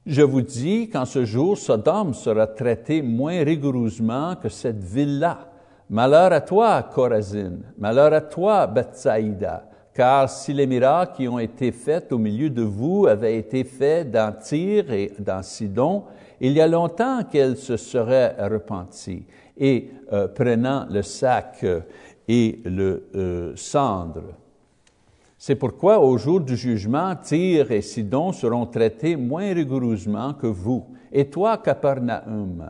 Je 0.05 0.23
vous 0.23 0.41
dis 0.41 0.89
qu'en 0.89 1.05
ce 1.05 1.25
jour, 1.25 1.55
Sodome 1.55 2.15
sera 2.15 2.47
traité 2.47 3.03
moins 3.03 3.43
rigoureusement 3.43 4.35
que 4.35 4.49
cette 4.49 4.83
ville-là. 4.83 5.51
Malheur 5.91 6.33
à 6.33 6.41
toi, 6.41 6.81
Corazine, 6.83 7.61
malheur 7.77 8.11
à 8.13 8.21
toi, 8.21 8.65
Bethsaïda, 8.65 9.69
car 9.93 10.27
si 10.27 10.53
les 10.53 10.65
miracles 10.65 11.17
qui 11.17 11.27
ont 11.27 11.37
été 11.37 11.71
faits 11.71 12.11
au 12.11 12.17
milieu 12.17 12.49
de 12.49 12.63
vous 12.63 13.05
avaient 13.05 13.37
été 13.37 13.63
faits 13.63 14.09
dans 14.09 14.33
Tyr 14.33 14.91
et 14.91 15.11
dans 15.19 15.43
Sidon, 15.43 16.05
il 16.39 16.53
y 16.53 16.61
a 16.61 16.67
longtemps 16.67 17.23
qu'elle 17.23 17.55
se 17.57 17.77
serait 17.77 18.35
repentie 18.39 19.25
et 19.55 19.91
euh, 20.11 20.27
prenant 20.29 20.87
le 20.89 21.03
sac 21.03 21.59
euh, 21.63 21.81
et 22.27 22.59
le 22.65 23.03
euh, 23.13 23.53
cendre. 23.55 24.23
C'est 25.43 25.55
pourquoi 25.55 25.99
au 25.99 26.19
jour 26.19 26.39
du 26.39 26.55
jugement, 26.55 27.15
Tyr 27.15 27.71
et 27.71 27.81
Sidon 27.81 28.31
seront 28.31 28.67
traités 28.67 29.15
moins 29.15 29.51
rigoureusement 29.55 30.35
que 30.35 30.45
vous. 30.45 30.85
Et 31.11 31.31
toi, 31.31 31.57
Capernaum, 31.57 32.69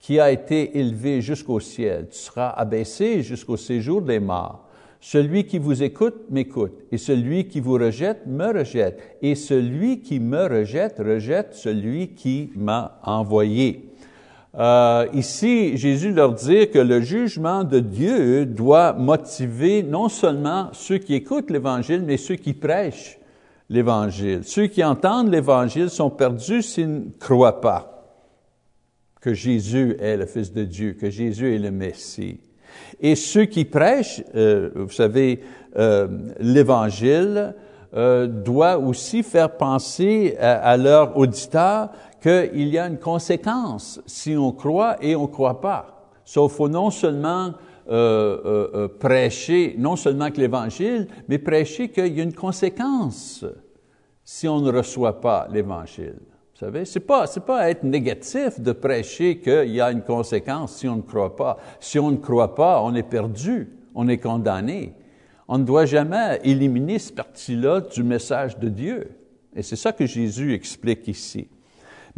qui 0.00 0.18
a 0.18 0.32
été 0.32 0.80
élevé 0.80 1.20
jusqu'au 1.20 1.60
ciel, 1.60 2.08
tu 2.10 2.18
seras 2.18 2.48
abaissé 2.48 3.22
jusqu'au 3.22 3.56
séjour 3.56 4.02
des 4.02 4.18
morts. 4.18 4.66
Celui 5.00 5.44
qui 5.44 5.60
vous 5.60 5.80
écoute 5.80 6.28
m'écoute, 6.28 6.82
et 6.90 6.98
celui 6.98 7.46
qui 7.46 7.60
vous 7.60 7.74
rejette 7.74 8.26
me 8.26 8.52
rejette, 8.52 9.00
et 9.22 9.36
celui 9.36 10.00
qui 10.00 10.18
me 10.18 10.42
rejette 10.42 10.98
rejette 10.98 11.54
celui 11.54 12.14
qui 12.14 12.50
m'a 12.56 12.98
envoyé. 13.04 13.87
Euh, 14.58 15.06
ici, 15.12 15.76
Jésus 15.76 16.12
leur 16.12 16.32
dit 16.32 16.68
que 16.68 16.80
le 16.80 17.00
jugement 17.00 17.62
de 17.62 17.78
Dieu 17.78 18.44
doit 18.44 18.92
motiver 18.92 19.84
non 19.84 20.08
seulement 20.08 20.70
ceux 20.72 20.98
qui 20.98 21.14
écoutent 21.14 21.50
l'Évangile, 21.50 22.02
mais 22.04 22.16
ceux 22.16 22.34
qui 22.34 22.54
prêchent 22.54 23.18
l'Évangile. 23.70 24.40
Ceux 24.42 24.66
qui 24.66 24.82
entendent 24.82 25.30
l'Évangile 25.30 25.90
sont 25.90 26.10
perdus 26.10 26.62
s'ils 26.62 26.92
ne 26.92 27.00
croient 27.20 27.60
pas 27.60 27.98
que 29.20 29.34
Jésus 29.34 29.96
est 30.00 30.16
le 30.16 30.26
Fils 30.26 30.52
de 30.52 30.64
Dieu, 30.64 30.94
que 30.94 31.10
Jésus 31.10 31.54
est 31.54 31.58
le 31.58 31.70
Messie. 31.70 32.40
Et 33.00 33.14
ceux 33.14 33.44
qui 33.44 33.64
prêchent, 33.64 34.22
euh, 34.34 34.70
vous 34.74 34.90
savez, 34.90 35.40
euh, 35.76 36.08
l'Évangile, 36.40 37.54
euh, 37.94 38.26
doit 38.26 38.78
aussi 38.78 39.22
faire 39.22 39.56
penser 39.56 40.36
à, 40.38 40.56
à 40.56 40.76
leurs 40.76 41.16
qu'il 42.20 42.68
y 42.68 42.78
a 42.78 42.86
une 42.86 42.98
conséquence 42.98 44.00
si 44.06 44.36
on 44.36 44.52
croit 44.52 44.96
et 45.02 45.16
on 45.16 45.22
ne 45.22 45.26
croit 45.26 45.60
pas. 45.60 46.10
Sauf 46.24 46.52
faut 46.52 46.68
non 46.68 46.90
seulement 46.90 47.54
euh, 47.90 48.88
prêcher, 48.98 49.74
non 49.78 49.96
seulement 49.96 50.30
que 50.30 50.40
l'Évangile, 50.40 51.08
mais 51.28 51.38
prêcher 51.38 51.88
qu'il 51.88 52.14
y 52.16 52.20
a 52.20 52.24
une 52.24 52.34
conséquence 52.34 53.44
si 54.24 54.46
on 54.46 54.60
ne 54.60 54.70
reçoit 54.70 55.20
pas 55.20 55.48
l'Évangile. 55.50 56.18
Vous 56.58 56.66
savez, 56.66 56.84
c'est 56.84 57.00
pas, 57.00 57.26
c'est 57.26 57.46
pas 57.46 57.70
être 57.70 57.84
négatif 57.84 58.60
de 58.60 58.72
prêcher 58.72 59.38
qu'il 59.38 59.70
y 59.70 59.80
a 59.80 59.90
une 59.90 60.02
conséquence 60.02 60.76
si 60.76 60.88
on 60.88 60.96
ne 60.96 61.02
croit 61.02 61.36
pas. 61.36 61.56
Si 61.78 61.98
on 61.98 62.10
ne 62.10 62.16
croit 62.16 62.54
pas, 62.54 62.82
on 62.82 62.94
est 62.94 63.04
perdu, 63.04 63.70
on 63.94 64.08
est 64.08 64.18
condamné. 64.18 64.92
On 65.46 65.56
ne 65.56 65.64
doit 65.64 65.86
jamais 65.86 66.40
éliminer 66.44 66.98
ce 66.98 67.12
parti-là 67.12 67.80
du 67.80 68.02
message 68.02 68.58
de 68.58 68.68
Dieu. 68.68 69.08
Et 69.56 69.62
c'est 69.62 69.76
ça 69.76 69.92
que 69.92 70.04
Jésus 70.04 70.52
explique 70.52 71.08
ici. 71.08 71.48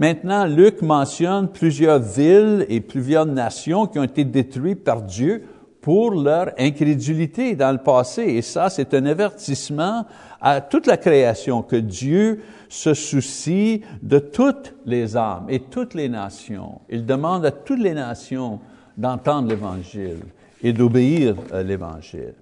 Maintenant, 0.00 0.46
Luc 0.46 0.80
mentionne 0.80 1.46
plusieurs 1.46 1.98
villes 1.98 2.64
et 2.70 2.80
plusieurs 2.80 3.26
nations 3.26 3.86
qui 3.86 3.98
ont 3.98 4.04
été 4.04 4.24
détruites 4.24 4.82
par 4.82 5.02
Dieu 5.02 5.42
pour 5.82 6.12
leur 6.14 6.52
incrédulité 6.58 7.54
dans 7.54 7.70
le 7.70 7.76
passé. 7.76 8.22
Et 8.22 8.40
ça, 8.40 8.70
c'est 8.70 8.94
un 8.94 9.04
avertissement 9.04 10.06
à 10.40 10.62
toute 10.62 10.86
la 10.86 10.96
création 10.96 11.60
que 11.60 11.76
Dieu 11.76 12.40
se 12.70 12.94
soucie 12.94 13.82
de 14.00 14.18
toutes 14.18 14.74
les 14.86 15.18
âmes 15.18 15.44
et 15.50 15.60
toutes 15.60 15.92
les 15.92 16.08
nations. 16.08 16.80
Il 16.88 17.04
demande 17.04 17.44
à 17.44 17.50
toutes 17.50 17.80
les 17.80 17.92
nations 17.92 18.58
d'entendre 18.96 19.50
l'Évangile 19.50 20.20
et 20.62 20.72
d'obéir 20.72 21.34
à 21.52 21.62
l'Évangile. 21.62 22.32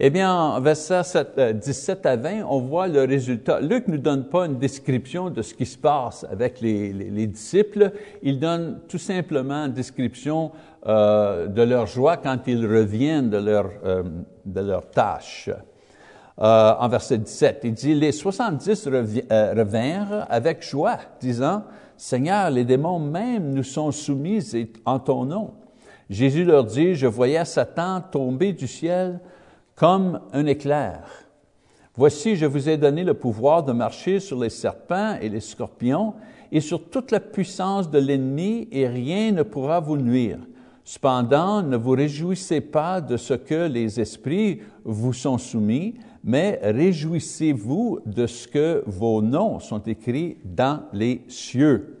Eh 0.00 0.10
bien, 0.10 0.60
versets 0.60 1.26
17 1.54 2.06
à 2.06 2.14
20, 2.14 2.44
on 2.48 2.60
voit 2.60 2.86
le 2.86 3.02
résultat. 3.02 3.60
Luc 3.60 3.88
ne 3.88 3.94
nous 3.94 3.98
donne 3.98 4.28
pas 4.28 4.46
une 4.46 4.56
description 4.56 5.28
de 5.28 5.42
ce 5.42 5.54
qui 5.54 5.66
se 5.66 5.76
passe 5.76 6.24
avec 6.30 6.60
les, 6.60 6.92
les, 6.92 7.26
disciples, 7.26 7.90
il 8.22 8.38
donne 8.38 8.78
tout 8.86 8.98
simplement 8.98 9.64
une 9.66 9.72
description 9.72 10.52
euh, 10.86 11.48
de 11.48 11.62
leur 11.62 11.86
joie 11.86 12.16
quand 12.16 12.38
ils 12.46 12.64
reviennent 12.64 13.28
de 13.28 13.38
leur, 13.38 13.72
euh, 13.84 14.04
de 14.46 14.60
leur 14.60 14.88
tâche. 14.88 15.50
Euh, 16.40 16.74
en 16.78 16.88
verset 16.88 17.18
17, 17.18 17.60
il 17.64 17.74
dit, 17.74 17.94
les 17.96 18.12
70 18.12 18.86
euh, 18.86 19.54
revinrent 19.56 20.26
avec 20.30 20.62
joie, 20.62 20.98
disant, 21.20 21.64
Seigneur, 21.96 22.50
les 22.50 22.64
démons 22.64 23.00
même 23.00 23.52
nous 23.52 23.64
sont 23.64 23.90
soumis 23.90 24.44
en 24.84 25.00
ton 25.00 25.24
nom. 25.24 25.54
Jésus 26.08 26.44
leur 26.44 26.62
dit, 26.62 26.94
je 26.94 27.08
voyais 27.08 27.44
Satan 27.44 28.00
tomber 28.00 28.52
du 28.52 28.68
ciel 28.68 29.18
comme 29.78 30.20
un 30.32 30.46
éclair. 30.46 31.04
Voici, 31.96 32.34
je 32.34 32.46
vous 32.46 32.68
ai 32.68 32.76
donné 32.76 33.04
le 33.04 33.14
pouvoir 33.14 33.62
de 33.62 33.72
marcher 33.72 34.18
sur 34.18 34.38
les 34.38 34.50
serpents 34.50 35.16
et 35.20 35.28
les 35.28 35.40
scorpions 35.40 36.14
et 36.50 36.60
sur 36.60 36.90
toute 36.90 37.12
la 37.12 37.20
puissance 37.20 37.88
de 37.88 37.98
l'ennemi 37.98 38.66
et 38.72 38.88
rien 38.88 39.30
ne 39.30 39.44
pourra 39.44 39.78
vous 39.78 39.96
nuire. 39.96 40.38
Cependant, 40.84 41.62
ne 41.62 41.76
vous 41.76 41.92
réjouissez 41.92 42.60
pas 42.60 43.00
de 43.00 43.16
ce 43.16 43.34
que 43.34 43.68
les 43.68 44.00
esprits 44.00 44.60
vous 44.84 45.12
sont 45.12 45.38
soumis, 45.38 45.94
mais 46.24 46.58
réjouissez-vous 46.62 48.00
de 48.04 48.26
ce 48.26 48.48
que 48.48 48.82
vos 48.86 49.22
noms 49.22 49.60
sont 49.60 49.82
écrits 49.82 50.38
dans 50.44 50.80
les 50.92 51.22
cieux. 51.28 51.98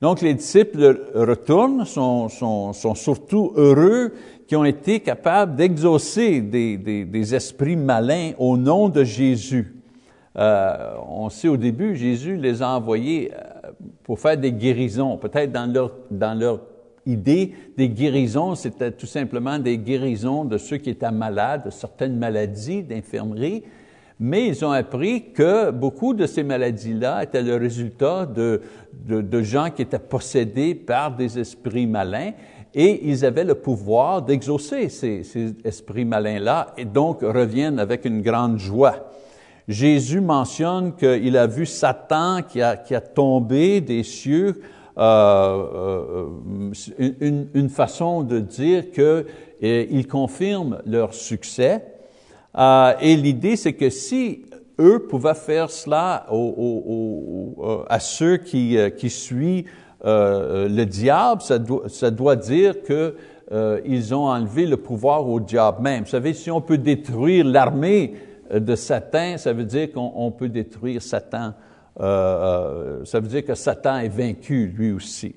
Donc 0.00 0.20
les 0.20 0.34
disciples 0.34 1.12
retournent, 1.14 1.84
sont, 1.84 2.28
sont, 2.28 2.72
sont 2.72 2.96
surtout 2.96 3.52
heureux 3.54 4.12
qui 4.52 4.56
ont 4.56 4.66
été 4.66 5.00
capables 5.00 5.56
d'exaucer 5.56 6.42
des, 6.42 6.76
des, 6.76 7.34
esprits 7.34 7.74
malins 7.74 8.32
au 8.36 8.58
nom 8.58 8.90
de 8.90 9.02
Jésus. 9.02 9.74
Euh, 10.36 10.92
on 11.08 11.30
sait 11.30 11.48
au 11.48 11.56
début, 11.56 11.96
Jésus 11.96 12.36
les 12.36 12.60
a 12.60 12.68
envoyés 12.68 13.32
euh, 13.32 13.70
pour 14.04 14.20
faire 14.20 14.36
des 14.36 14.52
guérisons. 14.52 15.16
Peut-être 15.16 15.52
dans 15.52 15.72
leur, 15.72 15.92
dans 16.10 16.38
leur 16.38 16.60
idée, 17.06 17.54
des 17.78 17.88
guérisons, 17.88 18.54
c'était 18.54 18.90
tout 18.90 19.06
simplement 19.06 19.58
des 19.58 19.78
guérisons 19.78 20.44
de 20.44 20.58
ceux 20.58 20.76
qui 20.76 20.90
étaient 20.90 21.10
malades, 21.10 21.64
de 21.64 21.70
certaines 21.70 22.18
maladies, 22.18 22.82
d'infirmerie. 22.82 23.62
Mais 24.24 24.46
ils 24.46 24.64
ont 24.64 24.70
appris 24.70 25.32
que 25.32 25.72
beaucoup 25.72 26.14
de 26.14 26.26
ces 26.26 26.44
maladies-là 26.44 27.24
étaient 27.24 27.42
le 27.42 27.56
résultat 27.56 28.24
de, 28.24 28.60
de, 29.04 29.42
gens 29.42 29.68
qui 29.68 29.82
étaient 29.82 29.98
possédés 29.98 30.76
par 30.76 31.16
des 31.16 31.40
esprits 31.40 31.88
malins 31.88 32.30
et 32.72 33.08
ils 33.08 33.24
avaient 33.24 33.42
le 33.42 33.56
pouvoir 33.56 34.22
d'exaucer 34.22 34.88
ces, 34.90 35.24
ces, 35.24 35.56
esprits 35.64 36.04
malins-là 36.04 36.68
et 36.78 36.84
donc 36.84 37.22
reviennent 37.22 37.80
avec 37.80 38.04
une 38.04 38.22
grande 38.22 38.60
joie. 38.60 39.10
Jésus 39.66 40.20
mentionne 40.20 40.94
qu'il 40.94 41.36
a 41.36 41.48
vu 41.48 41.66
Satan 41.66 42.42
qui 42.48 42.62
a, 42.62 42.76
qui 42.76 42.94
a 42.94 43.00
tombé 43.00 43.80
des 43.80 44.04
cieux, 44.04 44.62
euh, 44.98 45.66
euh, 45.74 46.26
une, 47.20 47.48
une, 47.54 47.68
façon 47.68 48.22
de 48.22 48.38
dire 48.38 48.84
qu'il 48.92 50.06
confirme 50.06 50.78
leur 50.86 51.12
succès. 51.12 51.91
Euh, 52.58 52.92
et 53.00 53.16
l'idée, 53.16 53.56
c'est 53.56 53.72
que 53.72 53.90
si 53.90 54.44
eux 54.78 55.06
pouvaient 55.08 55.34
faire 55.34 55.70
cela 55.70 56.26
aux, 56.30 56.36
aux, 56.36 57.54
aux, 57.56 57.84
à 57.88 57.98
ceux 58.00 58.36
qui, 58.36 58.76
euh, 58.76 58.90
qui 58.90 59.10
suivent 59.10 59.70
euh, 60.04 60.68
le 60.68 60.84
diable, 60.84 61.42
ça 61.42 61.58
doit, 61.58 61.88
ça 61.88 62.10
doit 62.10 62.36
dire 62.36 62.82
que 62.82 63.14
euh, 63.52 63.80
ils 63.84 64.14
ont 64.14 64.26
enlevé 64.26 64.66
le 64.66 64.76
pouvoir 64.76 65.28
au 65.28 65.38
diable 65.38 65.82
même. 65.82 66.04
Vous 66.04 66.10
savez, 66.10 66.32
si 66.32 66.50
on 66.50 66.60
peut 66.60 66.78
détruire 66.78 67.44
l'armée 67.44 68.14
euh, 68.52 68.60
de 68.60 68.74
Satan, 68.74 69.36
ça 69.36 69.52
veut 69.52 69.64
dire 69.64 69.92
qu'on 69.92 70.30
peut 70.30 70.48
détruire 70.48 71.02
Satan. 71.02 71.52
Euh, 72.00 73.04
ça 73.04 73.20
veut 73.20 73.28
dire 73.28 73.44
que 73.44 73.54
Satan 73.54 73.98
est 73.98 74.08
vaincu 74.08 74.72
lui 74.74 74.92
aussi. 74.92 75.34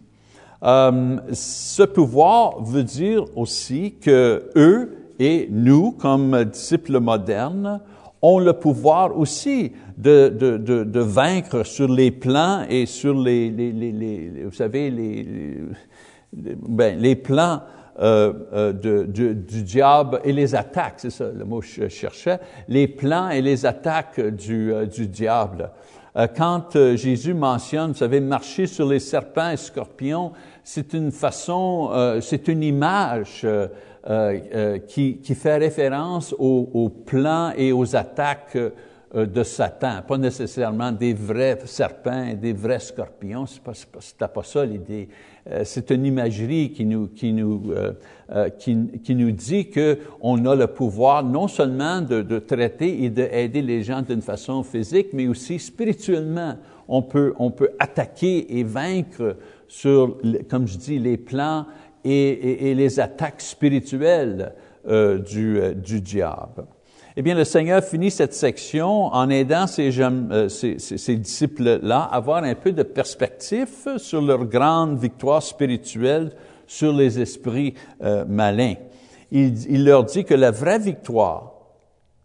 Euh, 0.64 1.18
ce 1.34 1.84
pouvoir 1.84 2.64
veut 2.64 2.84
dire 2.84 3.26
aussi 3.36 3.96
que 4.02 4.50
eux 4.56 5.05
et 5.20 5.48
nous, 5.52 5.92
comme 5.92 6.46
disciples 6.46 7.00
modernes, 7.00 7.80
ont 8.22 8.40
le 8.40 8.54
pouvoir 8.54 9.18
aussi 9.18 9.74
de, 9.98 10.30
de, 10.30 10.58
de, 10.58 11.00
vaincre 11.00 11.64
sur 11.64 11.88
les 11.88 12.12
plans 12.12 12.66
et 12.70 12.86
sur 12.86 13.14
les, 13.14 13.52
les, 13.52 13.72
les, 13.72 14.44
vous 14.46 14.52
savez, 14.52 14.90
les, 14.90 15.58
ben, 16.34 17.00
les 17.00 17.16
plans 17.16 17.62
euh, 17.98 18.34
euh, 18.52 18.74
de, 18.74 19.04
du, 19.04 19.64
diable 19.64 20.20
et 20.26 20.34
les 20.34 20.54
attaques, 20.54 20.96
c'est 20.98 21.10
ça 21.10 21.30
le 21.34 21.46
mot 21.46 21.62
que 21.62 21.66
je 21.66 21.88
cherchais, 21.88 22.40
les 22.68 22.90
plans 22.90 23.30
et 23.30 23.42
les 23.42 23.66
attaques 23.66 24.20
du, 24.20 24.74
euh, 24.74 24.86
du 24.86 25.08
diable. 25.08 25.70
Quand 26.38 26.96
Jésus 26.96 27.34
mentionne, 27.34 27.92
vous 27.92 27.98
savez, 27.98 28.22
marcher 28.22 28.68
sur 28.68 28.88
les 28.88 29.00
serpents 29.00 29.50
et 29.50 29.58
scorpions, 29.58 30.32
c'est 30.64 30.94
une 30.94 31.12
façon, 31.12 31.92
c'est 32.22 32.48
une 32.48 32.64
image 32.64 33.46
qui, 34.88 35.18
qui, 35.18 35.36
fait 35.36 35.58
référence 35.58 36.34
aux, 36.38 36.70
aux, 36.74 36.90
plans 36.90 37.52
et 37.58 37.72
aux 37.72 37.96
attaques 37.96 38.58
euh, 39.16 39.26
de 39.26 39.44
Satan, 39.44 40.02
pas 40.06 40.18
nécessairement 40.18 40.92
des 40.92 41.14
vrais 41.14 41.58
serpents 41.66 42.34
des 42.34 42.52
vrais 42.52 42.80
scorpions, 42.80 43.46
c'est 43.46 43.62
pas, 43.62 43.72
pas, 44.18 44.28
pas 44.28 44.44
ça 44.44 44.66
l'idée. 44.66 45.08
Euh, 45.50 45.62
c'est 45.64 45.90
une 45.92 46.06
imagerie 46.06 46.72
qui 46.72 46.86
nous, 46.86 47.08
qui 47.08 47.32
nous, 47.32 47.72
euh, 47.72 48.50
qui, 48.50 49.16
nous 49.16 49.32
dit 49.32 49.70
qu'on 49.70 50.46
a 50.46 50.56
le 50.56 50.68
pouvoir 50.68 51.24
non 51.24 51.48
seulement 51.48 52.02
de, 52.02 52.24
de 52.24 52.40
traiter 52.40 53.04
et 53.04 53.10
d'aider 53.10 53.62
les 53.62 53.84
gens 53.84 54.02
d'une 54.02 54.22
façon 54.24 54.64
physique, 54.64 55.10
mais 55.14 55.28
aussi 55.28 55.60
spirituellement. 55.60 56.56
On 56.88 57.02
peut, 57.02 57.34
on 57.38 57.52
peut 57.52 57.70
attaquer 57.80 58.60
et 58.60 58.64
vaincre 58.64 59.38
sur, 59.68 60.18
comme 60.50 60.68
je 60.68 60.78
dis, 60.78 61.00
les 61.00 61.18
plans 61.18 61.66
et, 62.06 62.30
et, 62.30 62.72
et 62.72 62.76
les 62.76 63.00
attaques 63.00 63.42
spirituelles 63.42 64.54
du, 64.86 65.60
du 65.76 66.00
diable. 66.00 66.66
Eh 67.18 67.22
bien, 67.22 67.34
le 67.34 67.46
Seigneur 67.46 67.82
finit 67.82 68.12
cette 68.12 68.34
section 68.34 69.06
en 69.06 69.30
aidant 69.30 69.68
ces, 69.68 69.90
euh, 70.02 70.50
ces, 70.50 71.16
disciples-là 71.16 72.02
à 72.02 72.16
avoir 72.18 72.44
un 72.44 72.56
peu 72.56 72.74
de 72.74 72.84
perspective 72.84 73.98
sur 73.98 74.22
leur 74.22 74.44
grande 74.44 75.00
victoire 75.00 75.42
spirituelle 75.42 76.32
sur 76.68 76.92
les 76.92 77.18
esprits 77.18 77.74
euh, 78.04 78.26
malins. 78.28 78.76
Il, 79.32 79.72
il, 79.72 79.86
leur 79.86 80.04
dit 80.04 80.26
que 80.26 80.34
la 80.34 80.52
vraie 80.52 80.80
victoire 80.80 81.54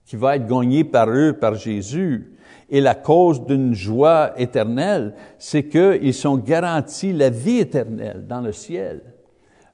qui 0.06 0.16
va 0.16 0.34
être 0.34 0.48
gagnée 0.48 0.82
par 0.82 1.08
eux, 1.08 1.34
par 1.34 1.54
Jésus, 1.54 2.32
est 2.68 2.80
la 2.80 2.96
cause 2.96 3.46
d'une 3.46 3.74
joie 3.74 4.32
éternelle, 4.36 5.14
c'est 5.38 5.68
qu'ils 5.68 6.14
sont 6.14 6.36
garantis 6.36 7.12
la 7.12 7.30
vie 7.30 7.58
éternelle 7.58 8.26
dans 8.28 8.40
le 8.40 8.50
ciel. 8.50 9.02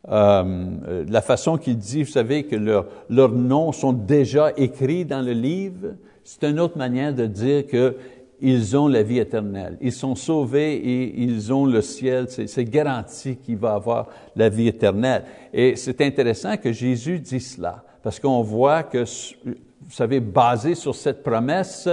Euh, 0.09 1.05
la 1.09 1.21
façon 1.21 1.57
qu'il 1.57 1.77
dit, 1.77 2.05
vous 2.05 2.11
savez, 2.11 2.45
que 2.45 2.57
leur, 2.57 2.87
leurs 3.11 3.33
noms 3.33 3.73
sont 3.73 3.93
déjà 3.93 4.53
écrits 4.57 5.05
dans 5.05 5.23
le 5.23 5.33
livre, 5.33 5.95
c'est 6.23 6.45
une 6.45 6.61
autre 6.61 6.79
manière 6.79 7.15
de 7.15 7.27
dire 7.27 7.67
que 7.67 7.97
ils 8.41 8.77
ont 8.77 8.87
la 8.87 9.03
vie 9.03 9.19
éternelle. 9.19 9.79
Ils 9.81 9.93
sont 9.93 10.15
sauvés 10.15 10.75
et 10.75 11.23
ils 11.23 11.53
ont 11.53 11.65
le 11.65 11.81
ciel. 11.81 12.27
C'est 12.29 12.65
garanti 12.65 13.37
qu'il 13.37 13.57
va 13.57 13.75
avoir 13.75 14.09
la 14.35 14.49
vie 14.49 14.69
éternelle. 14.69 15.25
Et 15.53 15.75
c'est 15.77 16.01
intéressant 16.03 16.57
que 16.59 16.71
Jésus 16.71 17.19
dit 17.19 17.41
cela, 17.41 17.83
parce 18.03 18.21
qu'on 18.21 18.43
voit 18.43 18.83
que, 18.83 19.05
vous 19.45 19.91
savez, 19.91 20.21
basé 20.21 20.75
sur 20.75 20.95
cette 20.95 21.23
promesse, 21.23 21.89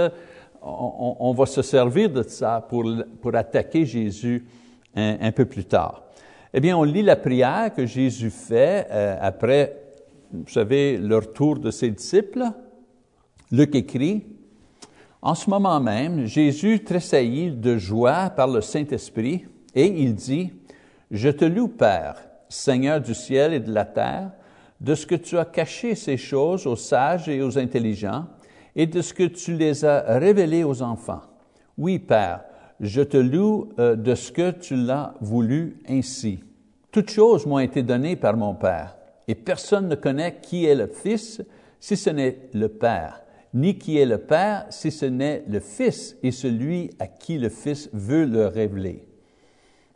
on, 0.60 1.32
va 1.32 1.46
se 1.46 1.62
servir 1.62 2.10
de 2.10 2.22
ça 2.22 2.64
pour, 2.68 2.84
pour 3.22 3.34
attaquer 3.34 3.86
Jésus 3.86 4.44
un 4.94 5.32
peu 5.32 5.46
plus 5.46 5.64
tard. 5.64 6.03
Eh 6.56 6.60
bien, 6.60 6.78
on 6.78 6.84
lit 6.84 7.02
la 7.02 7.16
prière 7.16 7.72
que 7.74 7.84
Jésus 7.84 8.30
fait 8.30 8.86
euh, 8.92 9.16
après, 9.20 9.76
vous 10.32 10.46
savez, 10.46 10.96
le 10.98 11.16
retour 11.16 11.58
de 11.58 11.72
ses 11.72 11.90
disciples. 11.90 12.44
Luc 13.50 13.74
écrit, 13.74 14.24
En 15.20 15.34
ce 15.34 15.50
moment 15.50 15.80
même, 15.80 16.26
Jésus 16.26 16.84
tressaillit 16.84 17.50
de 17.50 17.76
joie 17.76 18.30
par 18.30 18.46
le 18.46 18.60
Saint-Esprit 18.60 19.46
et 19.74 19.86
il 19.86 20.14
dit, 20.14 20.52
Je 21.10 21.28
te 21.28 21.44
loue, 21.44 21.66
Père, 21.66 22.24
Seigneur 22.48 23.00
du 23.00 23.14
ciel 23.14 23.52
et 23.52 23.60
de 23.60 23.72
la 23.72 23.84
terre, 23.84 24.30
de 24.80 24.94
ce 24.94 25.06
que 25.06 25.16
tu 25.16 25.36
as 25.36 25.46
caché 25.46 25.96
ces 25.96 26.16
choses 26.16 26.68
aux 26.68 26.76
sages 26.76 27.28
et 27.28 27.42
aux 27.42 27.58
intelligents 27.58 28.26
et 28.76 28.86
de 28.86 29.02
ce 29.02 29.12
que 29.12 29.24
tu 29.24 29.54
les 29.54 29.84
as 29.84 30.04
révélées 30.18 30.62
aux 30.62 30.82
enfants. 30.82 31.22
Oui, 31.76 31.98
Père, 31.98 32.44
je 32.84 33.00
te 33.00 33.16
loue 33.16 33.70
euh, 33.78 33.96
de 33.96 34.14
ce 34.14 34.30
que 34.30 34.50
tu 34.50 34.76
l'as 34.76 35.14
voulu 35.20 35.78
ainsi. 35.88 36.40
Toutes 36.92 37.10
choses 37.10 37.46
m'ont 37.46 37.58
été 37.58 37.82
données 37.82 38.14
par 38.14 38.36
mon 38.36 38.54
Père, 38.54 38.96
et 39.26 39.34
personne 39.34 39.88
ne 39.88 39.94
connaît 39.94 40.36
qui 40.42 40.66
est 40.66 40.74
le 40.74 40.86
Fils 40.86 41.42
si 41.80 41.96
ce 41.96 42.10
n'est 42.10 42.38
le 42.52 42.68
Père, 42.68 43.22
ni 43.54 43.78
qui 43.78 43.98
est 43.98 44.06
le 44.06 44.18
Père 44.18 44.66
si 44.68 44.90
ce 44.90 45.06
n'est 45.06 45.44
le 45.48 45.60
Fils 45.60 46.16
et 46.22 46.30
celui 46.30 46.90
à 46.98 47.06
qui 47.06 47.38
le 47.38 47.48
Fils 47.48 47.88
veut 47.92 48.26
le 48.26 48.46
révéler. 48.46 49.06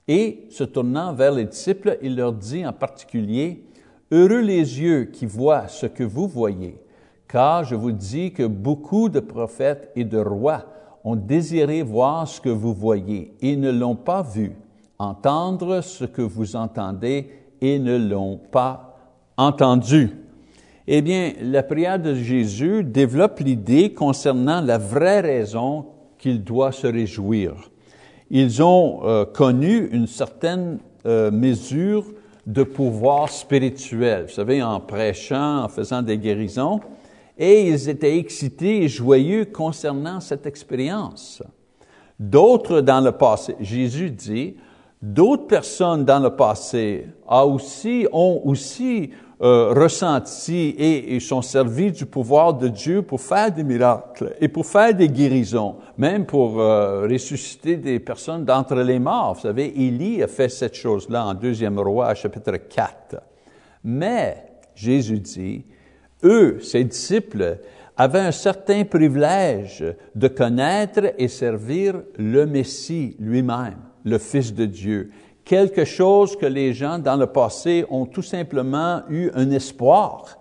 Et, 0.09 0.47
se 0.49 0.65
tournant 0.65 1.13
vers 1.13 1.33
les 1.33 1.45
disciples, 1.45 1.99
il 2.01 2.17
leur 2.17 2.33
dit 2.33 2.67
en 2.67 2.73
particulier, 2.73 3.65
Heureux 4.11 4.41
les 4.41 4.81
yeux 4.81 5.05
qui 5.05 5.27
voient 5.27 5.69
ce 5.69 5.85
que 5.85 6.05
vous 6.05 6.27
voyez, 6.27 6.81
car 7.29 7.65
je 7.65 7.75
vous 7.75 7.93
dis 7.93 8.33
que 8.33 8.45
beaucoup 8.45 9.11
de 9.11 9.21
prophètes 9.21 9.91
et 9.95 10.05
de 10.05 10.17
rois 10.17 10.65
ont 11.05 11.17
désiré 11.17 11.83
voir 11.83 12.27
ce 12.27 12.41
que 12.41 12.49
vous 12.49 12.75
voyez 12.75 13.35
et 13.41 13.57
ne 13.57 13.71
l'ont 13.71 13.97
pas 13.97 14.23
vu, 14.23 14.53
entendre 14.99 15.81
ce 15.81 16.05
que 16.05 16.23
vous 16.23 16.57
entendez 16.57 17.31
et 17.61 17.79
ne 17.79 17.97
l'ont 17.97 18.41
pas 18.51 18.97
entendu. 19.37 20.11
Eh 20.87 21.03
bien, 21.03 21.33
la 21.43 21.63
prière 21.63 21.99
de 21.99 22.15
Jésus 22.15 22.83
développe 22.83 23.41
l'idée 23.41 23.93
concernant 23.93 24.61
la 24.61 24.79
vraie 24.79 25.21
raison 25.21 25.87
qu'il 26.19 26.43
doit 26.43 26.73
se 26.73 26.87
réjouir. 26.87 27.53
Ils 28.31 28.63
ont 28.63 29.01
euh, 29.05 29.25
connu 29.25 29.89
une 29.93 30.07
certaine 30.07 30.79
euh, 31.07 31.31
mesure 31.31 32.05
de 32.47 32.63
pouvoir 32.63 33.29
spirituel, 33.29 34.25
vous 34.29 34.33
savez, 34.33 34.63
en 34.63 34.81
prêchant, 34.81 35.65
en 35.65 35.69
faisant 35.69 36.01
des 36.01 36.17
guérisons, 36.17 36.81
et 37.39 37.69
ils 37.69 37.89
étaient 37.89 38.19
excités 38.19 38.83
et 38.83 38.89
joyeux 38.89 39.45
concernant 39.45 40.21
cette 40.21 40.47
expérience. 40.47 41.43
D'autres 42.19 42.81
dans 42.81 43.01
le 43.01 43.13
passé, 43.13 43.55
Jésus 43.61 44.11
dit, 44.11 44.57
d'autres 45.01 45.47
personnes 45.47 46.05
dans 46.05 46.19
le 46.19 46.31
passé 46.31 47.07
ont 47.29 47.55
aussi, 47.55 48.09
ont 48.13 48.41
aussi 48.45 49.11
euh, 49.41 49.73
ressenti 49.73 50.75
et, 50.77 51.15
et, 51.15 51.21
sont 51.21 51.43
servis 51.43 51.93
du 51.93 52.07
pouvoir 52.07 52.55
de 52.55 52.67
Dieu 52.67 53.03
pour 53.03 53.21
faire 53.21 53.53
des 53.53 53.63
miracles 53.63 54.35
et 54.41 54.49
pour 54.49 54.67
faire 54.67 54.93
des 54.93 55.09
guérisons, 55.09 55.77
même 55.97 56.27
pour 56.27 56.61
euh, 56.61 57.07
ressusciter 57.09 57.77
des 57.77 58.01
personnes 58.01 58.45
d'entre 58.45 58.75
les 58.75 58.99
morts. 58.99 59.35
Vous 59.35 59.43
savez, 59.43 59.67
Élie 59.81 60.25
a 60.25 60.27
fait 60.27 60.49
cette 60.49 60.75
chose-là 60.75 61.25
en 61.25 61.35
deuxième 61.35 61.79
roi, 61.79 62.17
chapitre 62.17 62.57
4. 62.57 63.23
Mais, 63.85 64.45
Jésus 64.75 65.21
dit, 65.21 65.65
eux, 66.25 66.59
ses 66.61 66.85
disciples, 66.85 67.59
avaient 67.97 68.21
un 68.21 68.33
certain 68.33 68.85
privilège 68.85 69.85
de 70.15 70.29
connaître 70.29 71.13
et 71.19 71.29
servir 71.29 72.03
le 72.17 72.47
Messie 72.47 73.17
lui-même, 73.19 73.79
le 74.05 74.19
Fils 74.19 74.55
de 74.55 74.67
Dieu 74.67 75.11
quelque 75.49 75.87
chose 75.87 76.37
que 76.37 76.45
les 76.45 76.75
gens 76.75 76.99
dans 76.99 77.17
le 77.17 77.27
passé 77.27 77.87
ont 77.89 78.05
tout 78.05 78.23
simplement 78.23 79.01
eu 79.09 79.31
un 79.35 79.51
espoir. 79.51 80.37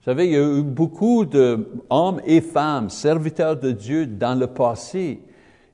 Vous 0.00 0.10
savez, 0.10 0.26
il 0.26 0.32
y 0.32 0.36
a 0.36 0.58
eu 0.58 0.62
beaucoup 0.62 1.24
d'hommes 1.24 2.20
et 2.26 2.40
femmes, 2.40 2.90
serviteurs 2.90 3.56
de 3.56 3.70
Dieu 3.70 4.06
dans 4.06 4.34
le 4.34 4.48
passé, 4.48 5.20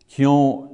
qui 0.07 0.27
ont 0.27 0.69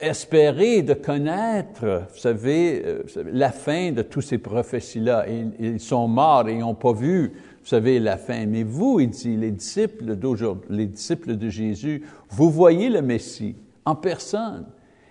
espéré 0.00 0.82
de 0.82 0.94
connaître, 0.94 2.08
vous 2.12 2.18
savez, 2.18 2.82
euh, 2.84 3.02
la 3.32 3.52
fin 3.52 3.92
de 3.92 4.02
tous 4.02 4.20
ces 4.20 4.38
prophéties-là. 4.38 5.26
Ils 5.60 5.80
sont 5.80 6.08
morts 6.08 6.48
et 6.48 6.54
ils 6.54 6.58
n'ont 6.58 6.74
pas 6.74 6.92
vu, 6.92 7.34
vous 7.62 7.68
savez, 7.68 7.98
la 7.98 8.16
fin. 8.16 8.46
Mais 8.46 8.62
vous, 8.62 9.00
il 9.00 9.10
dit, 9.10 9.36
les 9.36 9.50
disciples 9.50 10.16
d'aujourd'hui, 10.16 10.68
les 10.70 10.86
disciples 10.86 11.36
de 11.36 11.48
Jésus, 11.48 12.02
vous 12.30 12.50
voyez 12.50 12.88
le 12.88 13.02
Messie 13.02 13.56
en 13.84 13.94
personne 13.94 14.66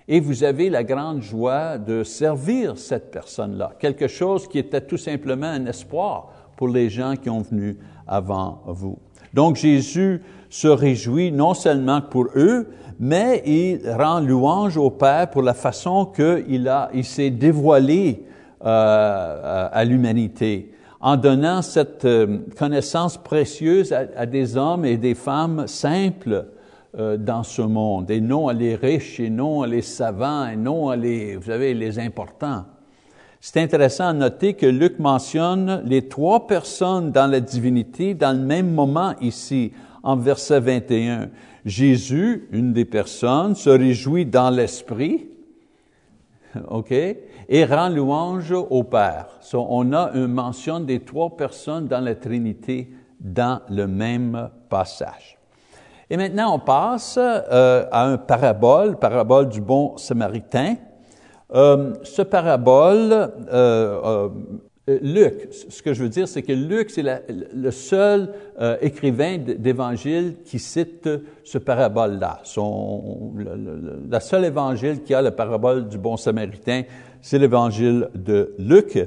et 0.07 0.19
vous 0.19 0.43
avez 0.43 0.69
la 0.69 0.83
grande 0.83 1.21
joie 1.21 1.77
de 1.77 2.03
servir 2.03 2.77
cette 2.77 3.11
personne-là, 3.11 3.73
quelque 3.79 4.07
chose 4.07 4.47
qui 4.47 4.59
était 4.59 4.81
tout 4.81 4.97
simplement 4.97 5.47
un 5.47 5.65
espoir 5.65 6.31
pour 6.55 6.69
les 6.69 6.89
gens 6.89 7.15
qui 7.15 7.29
ont 7.29 7.41
venu 7.41 7.77
avant 8.07 8.61
vous. 8.65 8.97
Donc 9.33 9.57
Jésus 9.57 10.21
se 10.49 10.67
réjouit 10.67 11.31
non 11.31 11.53
seulement 11.53 12.01
pour 12.01 12.27
eux, 12.35 12.69
mais 12.99 13.43
il 13.45 13.81
rend 13.91 14.21
louange 14.21 14.77
au 14.77 14.89
Père 14.89 15.29
pour 15.29 15.41
la 15.41 15.53
façon 15.53 16.05
qu'il 16.05 16.71
il 16.93 17.05
s'est 17.05 17.29
dévoilé 17.29 18.25
euh, 18.65 19.69
à 19.71 19.83
l'humanité 19.83 20.71
en 20.99 21.17
donnant 21.17 21.61
cette 21.61 22.05
euh, 22.05 22.39
connaissance 22.57 23.17
précieuse 23.17 23.93
à, 23.93 24.25
des 24.25 24.57
hommes 24.57 24.85
et 24.85 24.97
des 24.97 25.15
femmes 25.15 25.67
simples 25.67 26.47
euh, 26.97 27.17
dans 27.17 27.43
ce 27.43 27.61
monde, 27.61 28.09
et 28.09 28.21
non 28.21 28.47
à 28.47 28.53
les 28.53 28.75
riches, 28.75 29.19
et 29.19 29.29
non 29.29 29.61
à 29.61 29.67
les 29.67 29.81
savants, 29.81 30.47
et 30.47 30.55
non 30.55 30.89
à 30.89 30.95
les, 30.95 31.35
vous 31.35 31.45
savez, 31.45 31.73
les 31.73 31.99
importants. 31.99 32.65
C'est 33.39 33.61
intéressant 33.61 34.07
à 34.07 34.13
noter 34.13 34.55
que 34.55 34.65
Luc 34.65 34.97
mentionne 34.97 35.83
les 35.85 36.07
trois 36.07 36.47
personnes 36.47 37.11
dans 37.11 37.27
la 37.27 37.39
divinité 37.39 38.15
dans 38.15 38.33
le 38.35 38.43
même 38.43 38.73
moment 38.73 39.13
ici, 39.21 39.73
en 40.01 40.15
verset 40.15 40.59
21. 40.59 41.29
Jésus, 41.65 42.47
une 42.51 42.73
des 42.73 42.85
personnes, 42.85 43.53
se 43.53 43.69
réjouit 43.69 44.25
dans 44.25 44.49
l'esprit, 44.49 45.27
OK, 46.69 46.93
et 47.49 47.65
rend 47.65 47.89
louange 47.89 48.51
au 48.51 48.83
Père. 48.83 49.27
on 49.53 49.93
a 49.93 50.11
une 50.13 50.27
mention 50.27 50.79
des 50.79 50.99
trois 50.99 51.35
personnes 51.35 51.87
dans 51.87 52.01
la 52.01 52.15
Trinité 52.15 52.89
dans 53.19 53.61
le 53.69 53.87
même 53.87 54.49
passage. 54.69 55.37
Et 56.09 56.17
maintenant, 56.17 56.55
on 56.55 56.59
passe 56.59 57.17
euh, 57.19 57.85
à 57.91 58.05
un 58.05 58.17
parabole, 58.17 58.97
parabole 58.97 59.49
du 59.49 59.59
bon 59.59 59.97
samaritain. 59.97 60.75
Euh, 61.53 61.93
ce 62.03 62.21
parabole, 62.21 63.11
euh, 63.51 64.29
euh, 64.89 64.99
Luc, 65.01 65.49
ce 65.51 65.81
que 65.81 65.93
je 65.93 66.03
veux 66.03 66.09
dire, 66.09 66.27
c'est 66.27 66.43
que 66.43 66.53
Luc, 66.53 66.89
c'est 66.89 67.03
le 67.27 67.71
seul 67.71 68.33
écrivain 68.81 69.37
d'évangile 69.37 70.35
qui 70.45 70.59
cite 70.59 71.09
ce 71.43 71.57
parabole-là. 71.57 72.41
La 74.09 74.21
seule 74.21 74.45
évangile 74.45 75.03
qui 75.03 75.13
a 75.13 75.21
le 75.21 75.31
parabole 75.31 75.89
du 75.89 75.97
bon 75.97 76.15
samaritain, 76.15 76.83
c'est 77.27 77.39
l'évangile 77.39 78.07
de 78.15 78.53
Luc. 78.57 78.97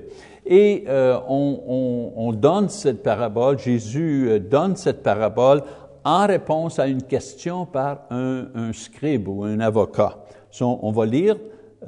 Et 0.45 0.85
euh, 0.89 1.19
on, 1.27 1.63
on, 1.67 2.13
on, 2.17 2.33
donne 2.33 2.69
cette 2.69 3.03
parabole, 3.03 3.59
Jésus 3.59 4.39
donne 4.41 4.77
cette 4.77 5.03
parabole 5.03 5.63
en 6.05 6.27
réponse 6.27 6.79
à 6.79 6.87
une 6.87 7.03
question 7.03 7.65
par 7.65 8.03
un, 8.11 8.49
un 8.55 8.75
scribe 8.75 9.27
ou 9.27 9.45
un 9.45 9.59
avocat. 9.61 10.19
on 10.61 10.93
va 10.93 11.07
lire 11.07 11.37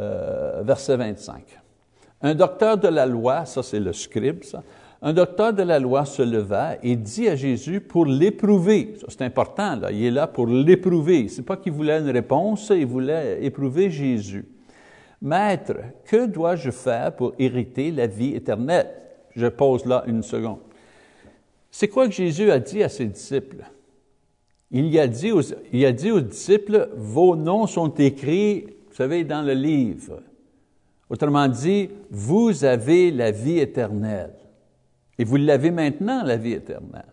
euh, 0.00 0.62
verset 0.64 0.96
25. 0.96 1.42
Un 2.22 2.34
docteur 2.34 2.78
de 2.78 2.88
la 2.88 3.04
loi, 3.04 3.44
ça 3.44 3.62
c'est 3.62 3.80
le 3.80 3.92
scribe, 3.92 4.42
ça, 4.42 4.62
un 5.02 5.12
docteur 5.12 5.52
de 5.52 5.62
la 5.62 5.78
loi 5.78 6.06
se 6.06 6.22
leva 6.22 6.76
et 6.82 6.96
dit 6.96 7.28
à 7.28 7.36
Jésus 7.36 7.82
pour 7.82 8.06
l'éprouver. 8.06 8.94
C'est 9.06 9.20
important, 9.20 9.76
là. 9.76 9.92
il 9.92 10.02
est 10.04 10.10
là 10.10 10.26
pour 10.28 10.46
l'éprouver. 10.46 11.28
C'est 11.28 11.42
pas 11.42 11.58
qu'il 11.58 11.72
voulait 11.72 11.98
une 11.98 12.08
réponse, 12.08 12.72
il 12.74 12.86
voulait 12.86 13.44
éprouver 13.44 13.90
Jésus. 13.90 14.46
Maître, 15.22 15.76
que 16.04 16.26
dois-je 16.26 16.70
faire 16.70 17.14
pour 17.14 17.32
hériter 17.38 17.92
la 17.92 18.08
vie 18.08 18.34
éternelle? 18.34 18.90
Je 19.34 19.46
pose 19.46 19.86
là 19.86 20.02
une 20.06 20.22
seconde. 20.22 20.58
C'est 21.70 21.88
quoi 21.88 22.06
que 22.06 22.12
Jésus 22.12 22.50
a 22.50 22.58
dit 22.58 22.82
à 22.82 22.88
ses 22.88 23.06
disciples? 23.06 23.64
il 24.72 24.98
a, 24.98 25.06
dit 25.06 25.30
aux, 25.30 25.42
il 25.72 25.84
a 25.84 25.92
dit 25.92 26.10
aux 26.10 26.20
disciples, 26.20 26.88
vos 26.96 27.36
noms 27.36 27.66
sont 27.66 27.94
écrits, 27.94 28.66
vous 28.88 28.94
savez, 28.94 29.22
dans 29.22 29.42
le 29.42 29.52
livre. 29.52 30.22
Autrement 31.10 31.46
dit, 31.46 31.90
vous 32.10 32.64
avez 32.64 33.10
la 33.10 33.30
vie 33.30 33.58
éternelle. 33.58 34.32
Et 35.18 35.24
vous 35.24 35.36
l'avez 35.36 35.70
maintenant, 35.70 36.24
la 36.24 36.38
vie 36.38 36.54
éternelle. 36.54 37.04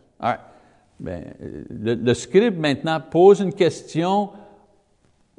Bien, 0.99 1.21
le, 1.69 1.95
le, 1.95 2.13
scribe 2.13 2.57
maintenant 2.57 2.99
pose 3.01 3.41
une 3.41 3.53
question 3.53 4.29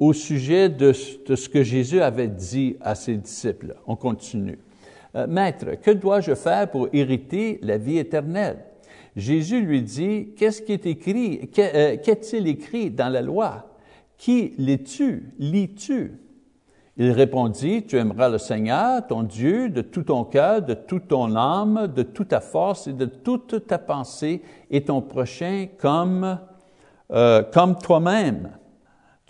au 0.01 0.13
sujet 0.13 0.67
de, 0.67 0.93
ce 0.93 1.47
que 1.47 1.61
Jésus 1.61 2.01
avait 2.01 2.27
dit 2.27 2.75
à 2.81 2.95
ses 2.95 3.17
disciples. 3.17 3.75
On 3.85 3.95
continue. 3.95 4.57
Euh, 5.15 5.27
Maître, 5.27 5.79
que 5.79 5.91
dois-je 5.91 6.33
faire 6.33 6.71
pour 6.71 6.87
hériter 6.91 7.59
la 7.61 7.77
vie 7.77 7.99
éternelle? 7.99 8.65
Jésus 9.15 9.61
lui 9.61 9.83
dit, 9.83 10.29
qu'est-ce 10.35 10.63
qui 10.63 10.73
est 10.73 10.87
écrit, 10.87 11.51
euh, 11.59 11.97
qu'est-il 12.03 12.47
écrit 12.47 12.89
dans 12.89 13.09
la 13.09 13.21
loi? 13.21 13.75
Qui 14.17 14.55
lis-tu? 14.57 15.33
Lis-tu? 15.37 16.13
Il 16.97 17.11
répondit, 17.11 17.83
tu 17.83 17.95
aimeras 17.97 18.29
le 18.29 18.39
Seigneur, 18.39 19.05
ton 19.05 19.21
Dieu, 19.21 19.69
de 19.69 19.83
tout 19.83 20.03
ton 20.03 20.23
cœur, 20.23 20.63
de 20.63 20.73
toute 20.73 21.09
ton 21.09 21.35
âme, 21.35 21.87
de 21.95 22.01
toute 22.01 22.29
ta 22.29 22.41
force 22.41 22.87
et 22.87 22.93
de 22.93 23.05
toute 23.05 23.67
ta 23.67 23.77
pensée, 23.77 24.41
et 24.71 24.83
ton 24.83 25.03
prochain 25.03 25.67
comme, 25.77 26.39
euh, 27.11 27.43
comme 27.43 27.77
toi-même. 27.77 28.49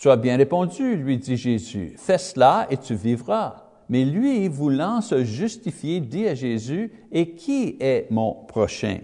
Tu 0.01 0.09
as 0.09 0.15
bien 0.15 0.35
répondu, 0.35 0.95
lui 0.95 1.19
dit 1.19 1.37
Jésus, 1.37 1.93
fais 1.95 2.17
cela 2.17 2.65
et 2.71 2.77
tu 2.77 2.95
vivras. 2.95 3.67
Mais 3.87 4.03
lui, 4.03 4.47
voulant 4.47 4.99
se 4.99 5.23
justifier, 5.23 5.99
dit 5.99 6.27
à 6.27 6.33
Jésus, 6.33 6.91
et 7.11 7.35
qui 7.35 7.77
est 7.79 8.07
mon 8.09 8.33
prochain? 8.33 8.97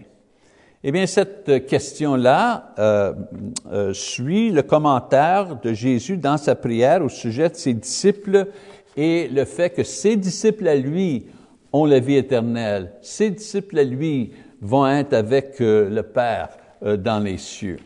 Eh 0.83 0.91
bien, 0.91 1.05
cette 1.05 1.67
question-là 1.67 2.73
euh, 2.79 3.13
euh, 3.71 3.93
suit 3.93 4.49
le 4.49 4.63
commentaire 4.63 5.59
de 5.61 5.71
Jésus 5.71 6.17
dans 6.17 6.37
sa 6.37 6.55
prière 6.55 7.03
au 7.03 7.09
sujet 7.09 7.49
de 7.49 7.55
ses 7.55 7.75
disciples 7.75 8.47
et 8.95 9.27
le 9.27 9.45
fait 9.45 9.69
que 9.69 9.83
ses 9.83 10.15
disciples 10.15 10.67
à 10.67 10.75
lui 10.75 11.27
ont 11.73 11.85
la 11.85 11.99
vie 11.99 12.15
éternelle. 12.15 12.93
Ses 13.03 13.29
disciples 13.29 13.77
à 13.77 13.83
lui 13.83 14.31
vont 14.63 14.87
être 14.87 15.13
avec 15.13 15.61
euh, 15.61 15.91
le 15.91 16.01
Père 16.01 16.49
euh, 16.81 16.97
dans 16.97 17.19
les 17.19 17.37
cieux. 17.37 17.77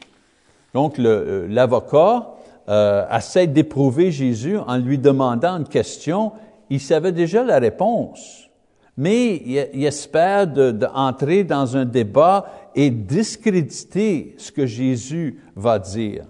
Donc, 0.74 0.98
l'avocat 0.98 2.38
essaie 2.72 3.48
d'éprouver 3.48 4.12
Jésus 4.12 4.58
en 4.58 4.78
lui 4.78 4.98
demandant 4.98 5.58
une 5.58 5.68
question. 5.68 6.32
Il 6.70 6.80
savait 6.80 7.12
déjà 7.12 7.44
la 7.44 7.60
réponse 7.60 8.50
mais 8.98 9.42
il, 9.74 9.86
espère 9.86 10.48
d'entrer 10.48 11.44
dans 11.44 11.78
un 11.78 11.86
débat 11.86 12.46
et 12.76 12.90
discréditer 12.90 14.36
ce 14.38 14.52
que 14.52 14.66
Jésus 14.66 15.40
va 15.56 15.80
dire. 15.80 16.26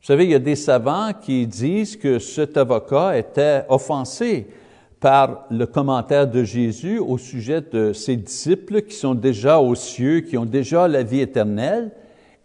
Vous 0.00 0.06
savez, 0.06 0.24
il 0.24 0.30
y 0.30 0.34
a 0.34 0.40
des 0.40 0.56
savants 0.56 1.10
qui 1.20 1.46
disent 1.46 1.96
que 1.96 2.18
cet 2.18 2.56
avocat 2.56 3.18
était 3.18 3.64
offensé 3.68 4.46
par 5.00 5.46
le 5.50 5.66
commentaire 5.66 6.28
de 6.28 6.44
Jésus 6.44 6.98
au 6.98 7.18
sujet 7.18 7.60
de 7.60 7.92
ses 7.92 8.16
disciples 8.16 8.82
qui 8.82 8.94
sont 8.94 9.14
déjà 9.14 9.60
aux 9.60 9.74
cieux, 9.74 10.20
qui 10.20 10.38
ont 10.38 10.44
déjà 10.44 10.88
la 10.88 11.02
vie 11.02 11.20
éternelle, 11.20 11.90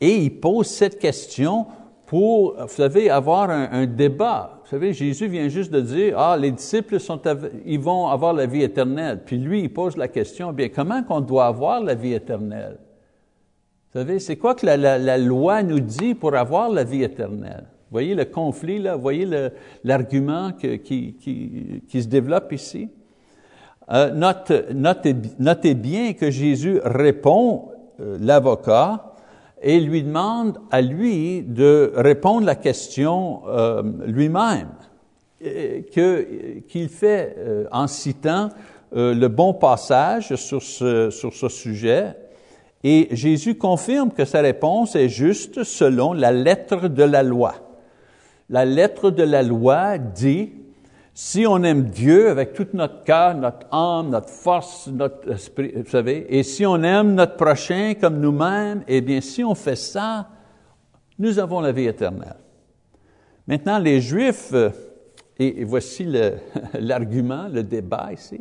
et 0.02 0.16
il 0.16 0.40
pose 0.40 0.68
cette 0.68 1.00
question 1.00 1.68
pour, 2.08 2.56
vous 2.60 2.68
savez, 2.68 3.10
avoir 3.10 3.50
un, 3.52 3.86
débat. 3.86 4.60
Vous 4.64 4.70
savez, 4.70 4.94
Jésus 4.94 5.28
vient 5.28 5.48
juste 5.50 5.72
de 5.72 5.82
dire, 5.82 6.18
ah, 6.18 6.36
les 6.36 6.52
disciples 6.52 7.00
sont, 7.00 7.22
ils 7.66 7.80
vont 7.80 8.08
avoir 8.08 8.34
la 8.34 8.48
vie 8.48 8.64
éternelle. 8.64 9.22
Puis 9.26 9.38
lui, 9.38 9.62
il 9.62 9.72
pose 9.72 9.96
la 9.98 10.08
question, 10.08 10.52
bien, 10.54 10.70
comment 10.70 11.04
qu'on 11.04 11.22
doit 11.22 11.46
avoir 11.46 11.84
la 11.84 11.94
vie 11.94 12.14
éternelle? 12.14 12.80
Vous 13.94 14.00
savez, 14.00 14.20
c'est 14.20 14.38
quoi 14.38 14.56
que 14.56 14.66
la 14.66 15.18
loi 15.18 15.62
nous 15.64 15.80
dit 15.80 16.16
pour 16.16 16.36
avoir 16.36 16.70
la 16.70 16.84
vie 16.84 17.04
éternelle? 17.04 17.66
voyez 17.92 18.16
le 18.16 18.26
conflit 18.26 18.80
là, 18.80 18.96
voyez 18.96 19.28
l'argument 19.84 20.52
qui, 20.52 20.80
qui, 20.80 22.02
se 22.02 22.08
développe 22.08 22.52
ici? 22.52 22.90
Euh, 23.90 24.12
notez, 24.74 25.74
bien 25.74 26.14
que 26.14 26.30
Jésus 26.30 26.80
répond, 26.84 27.70
euh, 28.00 28.18
l'avocat, 28.20 29.14
et 29.62 29.80
lui 29.80 30.04
demande 30.04 30.60
à 30.72 30.82
lui 30.82 31.42
de 31.42 31.92
répondre 31.96 32.46
la 32.46 32.56
question 32.56 33.42
euh, 33.48 33.84
lui-même, 34.06 34.70
qu'il 35.40 36.90
fait 36.90 37.36
en 37.72 37.86
citant 37.86 38.50
le 38.92 39.28
bon 39.28 39.54
passage 39.54 40.36
sur 40.36 40.64
ce, 40.64 41.12
sur 41.12 41.34
ce 41.34 41.48
sujet. 41.48 42.16
Et 42.84 43.08
Jésus 43.12 43.56
confirme 43.56 44.12
que 44.12 44.26
sa 44.26 44.42
réponse 44.42 44.96
est 44.96 45.10
juste 45.10 45.64
selon 45.64 46.14
la 46.14 46.32
lettre 46.32 46.88
de 46.88 47.04
la 47.04 47.22
loi 47.22 47.54
la 48.50 48.66
lettre 48.66 49.12
de 49.12 49.24
la 49.24 49.44
loi 49.44 49.98
dit, 49.98 50.52
si 51.20 51.48
on 51.48 51.64
aime 51.64 51.86
Dieu 51.86 52.30
avec 52.30 52.54
tout 52.54 52.68
notre 52.74 53.04
cœur, 53.04 53.34
notre 53.34 53.66
âme, 53.72 54.12
notre 54.12 54.30
force, 54.30 54.88
notre 54.88 55.32
esprit, 55.32 55.72
vous 55.76 55.90
savez, 55.90 56.28
et 56.30 56.44
si 56.44 56.64
on 56.64 56.84
aime 56.84 57.16
notre 57.16 57.38
prochain 57.38 57.96
comme 58.00 58.20
nous-mêmes, 58.20 58.84
eh 58.88 59.02
bien, 59.02 59.20
si 59.20 59.44
on 59.44 59.56
fait 59.56 59.76
ça, 59.76 60.30
nous 61.18 61.40
avons 61.40 61.60
la 61.60 61.72
vie 61.72 61.88
éternelle. 61.88 62.36
Maintenant, 63.48 63.80
les 63.80 64.00
Juifs, 64.00 64.52
euh, 64.54 64.70
et, 65.40 65.64
voici 65.64 66.08
l'argument, 66.80 67.48
le, 67.52 67.64
débat 67.64 68.10
ici, 68.14 68.40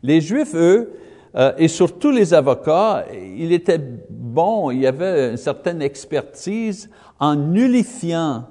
les 0.00 0.20
Juifs, 0.20 0.54
eux, 0.54 0.92
euh, 1.34 1.52
et 1.58 1.66
surtout 1.66 2.12
les 2.12 2.32
avocats, 2.32 3.04
il 3.12 3.52
était 3.52 3.80
bon, 4.08 4.70
il 4.70 4.78
y 4.78 4.86
avait 4.86 5.30
une 5.30 5.36
certaine 5.36 5.82
expertise 5.82 6.88
en 7.18 7.34
nullifiant 7.34 8.46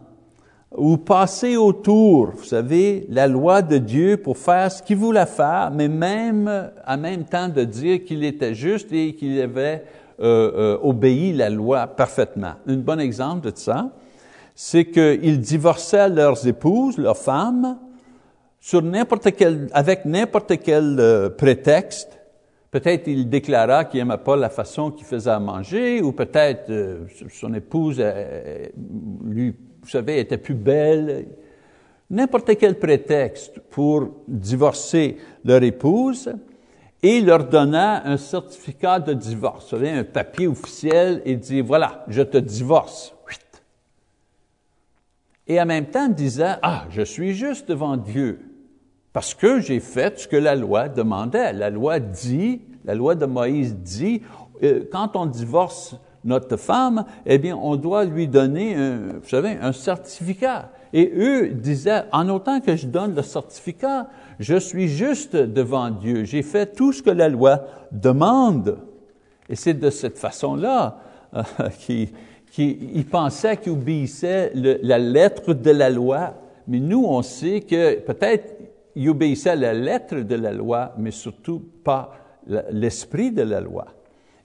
ou 0.77 0.97
passer 0.97 1.57
autour, 1.57 2.31
vous 2.31 2.45
savez, 2.45 3.05
la 3.09 3.27
loi 3.27 3.61
de 3.61 3.77
Dieu 3.77 4.17
pour 4.17 4.37
faire 4.37 4.71
ce 4.71 4.81
qu'il 4.81 4.97
voulait 4.97 5.25
faire, 5.25 5.69
mais 5.73 5.89
même 5.89 6.71
en 6.87 6.97
même 6.97 7.25
temps 7.25 7.49
de 7.49 7.63
dire 7.63 8.03
qu'il 8.05 8.23
était 8.23 8.53
juste 8.53 8.91
et 8.93 9.13
qu'il 9.13 9.39
avait 9.41 9.83
euh, 10.21 10.51
euh, 10.55 10.77
obéi 10.81 11.33
la 11.33 11.49
loi 11.49 11.87
parfaitement. 11.87 12.53
Un 12.67 12.77
bon 12.77 12.99
exemple 13.01 13.51
de 13.51 13.57
ça, 13.57 13.89
c'est 14.55 14.85
qu'ils 14.85 15.41
divorçaient 15.41 16.09
leurs 16.09 16.47
épouses, 16.47 16.97
leurs 16.97 17.17
femmes, 17.17 17.77
sur 18.59 18.81
n'importe 18.81 19.35
quel, 19.35 19.67
avec 19.73 20.05
n'importe 20.05 20.53
quel 20.63 20.97
euh, 20.99 21.29
prétexte. 21.29 22.17
Peut-être 22.69 23.07
il 23.07 23.27
déclara 23.27 23.83
qu'il 23.83 23.99
n'aimait 23.99 24.23
pas 24.23 24.37
la 24.37 24.49
façon 24.49 24.91
qu'il 24.91 25.05
faisait 25.05 25.31
à 25.31 25.39
manger, 25.39 26.01
ou 26.01 26.13
peut-être 26.13 26.69
euh, 26.69 26.99
son 27.29 27.53
épouse 27.53 28.01
lui 29.25 29.53
vous 29.81 29.89
savez, 29.89 30.19
était 30.19 30.37
plus 30.37 30.53
belle. 30.53 31.27
N'importe 32.09 32.57
quel 32.57 32.77
prétexte 32.77 33.59
pour 33.69 34.09
divorcer 34.27 35.17
leur 35.43 35.63
épouse 35.63 36.31
et 37.01 37.21
leur 37.21 37.45
donna 37.45 38.05
un 38.05 38.17
certificat 38.17 38.99
de 38.99 39.13
divorce. 39.13 39.73
Vous 39.73 39.85
un 39.85 40.03
papier 40.03 40.47
officiel 40.47 41.21
et 41.25 41.35
dit, 41.35 41.61
voilà, 41.61 42.05
je 42.07 42.21
te 42.21 42.37
divorce. 42.37 43.13
Et 45.47 45.59
en 45.59 45.65
même 45.65 45.87
temps 45.87 46.07
disait, 46.07 46.55
ah, 46.61 46.85
je 46.89 47.01
suis 47.01 47.33
juste 47.33 47.67
devant 47.67 47.97
Dieu 47.97 48.39
parce 49.13 49.33
que 49.33 49.59
j'ai 49.59 49.79
fait 49.79 50.19
ce 50.19 50.27
que 50.27 50.37
la 50.37 50.55
loi 50.55 50.87
demandait. 50.87 51.51
La 51.53 51.69
loi 51.69 51.99
dit, 51.99 52.61
la 52.85 52.95
loi 52.95 53.15
de 53.15 53.25
Moïse 53.25 53.75
dit, 53.75 54.21
euh, 54.63 54.83
quand 54.91 55.15
on 55.15 55.25
divorce 55.25 55.95
notre 56.23 56.57
femme, 56.57 57.05
eh 57.25 57.37
bien, 57.37 57.55
on 57.55 57.75
doit 57.75 58.05
lui 58.05 58.27
donner, 58.27 58.75
un, 58.75 58.97
vous 59.21 59.29
savez, 59.29 59.57
un 59.61 59.71
certificat. 59.71 60.69
Et 60.93 61.11
eux 61.15 61.49
disaient, 61.49 62.03
en 62.11 62.27
autant 62.29 62.59
que 62.59 62.75
je 62.75 62.87
donne 62.87 63.15
le 63.15 63.21
certificat, 63.21 64.07
je 64.39 64.55
suis 64.55 64.87
juste 64.87 65.35
devant 65.35 65.89
Dieu. 65.89 66.25
J'ai 66.25 66.41
fait 66.41 66.75
tout 66.75 66.91
ce 66.91 67.01
que 67.01 67.09
la 67.09 67.29
loi 67.29 67.61
demande. 67.91 68.77
Et 69.49 69.55
c'est 69.55 69.73
de 69.73 69.89
cette 69.89 70.17
façon-là 70.17 70.97
euh, 71.35 71.43
qu'ils 72.51 73.05
pensaient 73.09 73.57
qu'ils 73.57 73.71
obéissaient 73.71 74.51
la 74.53 74.99
lettre 74.99 75.53
de 75.53 75.71
la 75.71 75.89
loi. 75.89 76.35
Mais 76.67 76.79
nous, 76.79 77.03
on 77.05 77.21
sait 77.21 77.61
que 77.61 77.99
peut-être 77.99 78.55
ils 78.95 79.09
obéissaient 79.09 79.51
à 79.51 79.55
la 79.55 79.73
lettre 79.73 80.15
de 80.17 80.35
la 80.35 80.51
loi, 80.51 80.93
mais 80.97 81.11
surtout 81.11 81.61
pas 81.83 82.13
l'esprit 82.71 83.31
de 83.31 83.43
la 83.43 83.61
loi. 83.61 83.85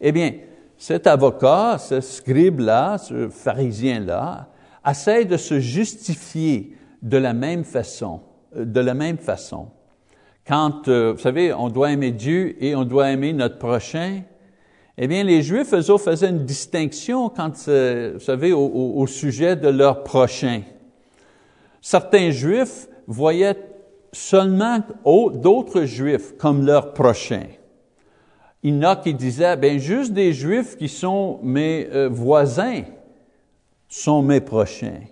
Eh 0.00 0.12
bien, 0.12 0.32
cet 0.78 1.06
avocat, 1.06 1.78
ce 1.78 2.00
scribe-là, 2.00 2.98
ce 2.98 3.28
pharisien-là, 3.28 4.48
essaie 4.88 5.24
de 5.24 5.36
se 5.36 5.58
justifier 5.58 6.76
de 7.02 7.16
la 7.16 7.32
même 7.32 7.64
façon, 7.64 8.20
euh, 8.56 8.64
de 8.64 8.80
la 8.80 8.94
même 8.94 9.18
façon. 9.18 9.68
Quand, 10.46 10.88
euh, 10.88 11.12
vous 11.12 11.18
savez, 11.18 11.52
on 11.52 11.70
doit 11.70 11.92
aimer 11.92 12.12
Dieu 12.12 12.62
et 12.62 12.76
on 12.76 12.84
doit 12.84 13.10
aimer 13.10 13.32
notre 13.32 13.58
prochain, 13.58 14.22
eh 14.98 15.08
bien, 15.08 15.24
les 15.24 15.42
Juifs, 15.42 15.72
eux 15.72 15.98
faisaient 15.98 16.30
une 16.30 16.44
distinction 16.44 17.28
quand, 17.28 17.52
euh, 17.68 18.12
vous 18.14 18.20
savez, 18.20 18.52
au, 18.52 19.06
sujet 19.06 19.56
de 19.56 19.68
leur 19.68 20.04
prochain. 20.04 20.62
Certains 21.82 22.30
Juifs 22.30 22.88
voyaient 23.06 23.56
seulement 24.12 24.80
d'autres 25.04 25.84
Juifs 25.84 26.36
comme 26.38 26.64
leurs 26.64 26.94
prochains 26.94 27.46
il 28.68 28.82
y 28.82 28.84
en 28.84 29.56
ben 29.56 29.78
juste 29.78 30.12
des 30.12 30.32
Juifs 30.32 30.76
qui 30.76 30.88
sont 30.88 31.38
mes 31.40 31.86
euh, 31.92 32.08
voisins 32.08 32.82
sont 33.88 34.22
mes 34.22 34.40
prochains. 34.40 35.02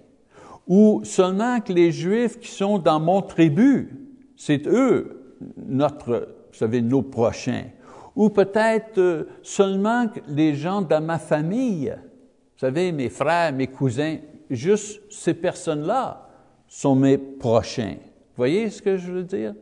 Ou 0.67 1.03
seulement 1.05 1.61
que 1.61 1.73
les 1.73 1.93
Juifs 1.93 2.41
qui 2.41 2.49
sont 2.49 2.79
dans 2.79 2.99
mon 2.99 3.23
tribu, 3.23 4.09
c'est 4.37 4.67
eux, 4.67 5.37
notre, 5.57 6.35
vous 6.51 6.59
savez, 6.59 6.83
nos 6.83 7.03
prochains. 7.03 7.67
Ou 8.17 8.29
peut-être 8.29 8.99
euh, 8.99 9.29
seulement 9.45 10.09
que 10.09 10.19
les 10.27 10.57
gens 10.57 10.83
dans 10.83 11.01
ma 11.01 11.21
famille, 11.21 11.95
vous 11.95 12.59
savez, 12.59 12.91
mes 12.91 13.09
frères, 13.09 13.53
mes 13.53 13.69
cousins, 13.69 14.17
juste 14.51 15.01
ces 15.13 15.35
personnes-là 15.35 16.29
sont 16.67 16.97
mes 16.97 17.19
prochains. 17.19 17.99
Vous 18.01 18.37
voyez 18.37 18.69
ce 18.69 18.83
que 18.83 18.97
je 18.97 19.13
veux 19.13 19.23
dire? 19.23 19.55